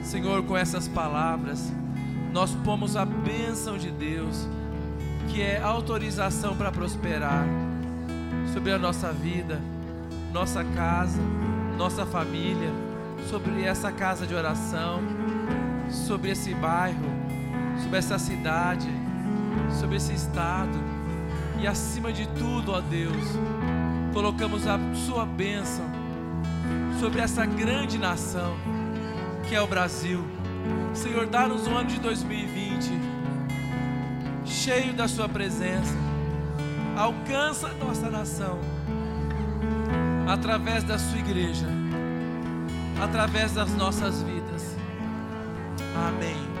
Senhor, 0.02 0.42
com 0.42 0.56
essas 0.56 0.88
palavras, 0.88 1.72
nós 2.32 2.54
pomos 2.64 2.96
a 2.96 3.04
bênção 3.04 3.78
de 3.78 3.90
Deus, 3.90 4.48
que 5.28 5.40
é 5.40 5.62
autorização 5.62 6.56
para 6.56 6.72
prosperar 6.72 7.46
sobre 8.52 8.72
a 8.72 8.78
nossa 8.78 9.12
vida, 9.12 9.60
nossa 10.32 10.64
casa, 10.64 11.20
nossa 11.78 12.04
família, 12.04 12.70
sobre 13.30 13.62
essa 13.62 13.92
casa 13.92 14.26
de 14.26 14.34
oração, 14.34 15.00
sobre 15.88 16.30
esse 16.30 16.52
bairro, 16.54 17.04
sobre 17.82 17.98
essa 17.98 18.18
cidade, 18.18 18.90
sobre 19.78 19.96
esse 19.96 20.12
estado. 20.12 20.78
E 21.60 21.66
acima 21.66 22.12
de 22.12 22.26
tudo, 22.28 22.72
ó 22.72 22.80
Deus, 22.80 23.24
colocamos 24.12 24.66
a 24.66 24.78
Sua 25.06 25.24
bênção 25.24 25.84
sobre 27.00 27.20
essa 27.20 27.46
grande 27.46 27.98
nação 27.98 28.56
que 29.48 29.54
é 29.54 29.60
o 29.60 29.66
Brasil. 29.66 30.24
Senhor, 30.94 31.26
dá-nos 31.26 31.66
um 31.66 31.76
ano 31.76 31.88
de 31.88 32.00
2020 32.00 32.90
cheio 34.44 34.92
da 34.92 35.08
Sua 35.08 35.28
presença. 35.28 35.94
Alcança 36.96 37.68
a 37.68 37.74
nossa 37.74 38.10
nação 38.10 38.58
através 40.28 40.84
da 40.84 40.98
Sua 40.98 41.18
igreja, 41.18 41.66
através 43.02 43.52
das 43.52 43.72
nossas 43.74 44.22
vidas. 44.22 44.76
Amém. 45.96 46.51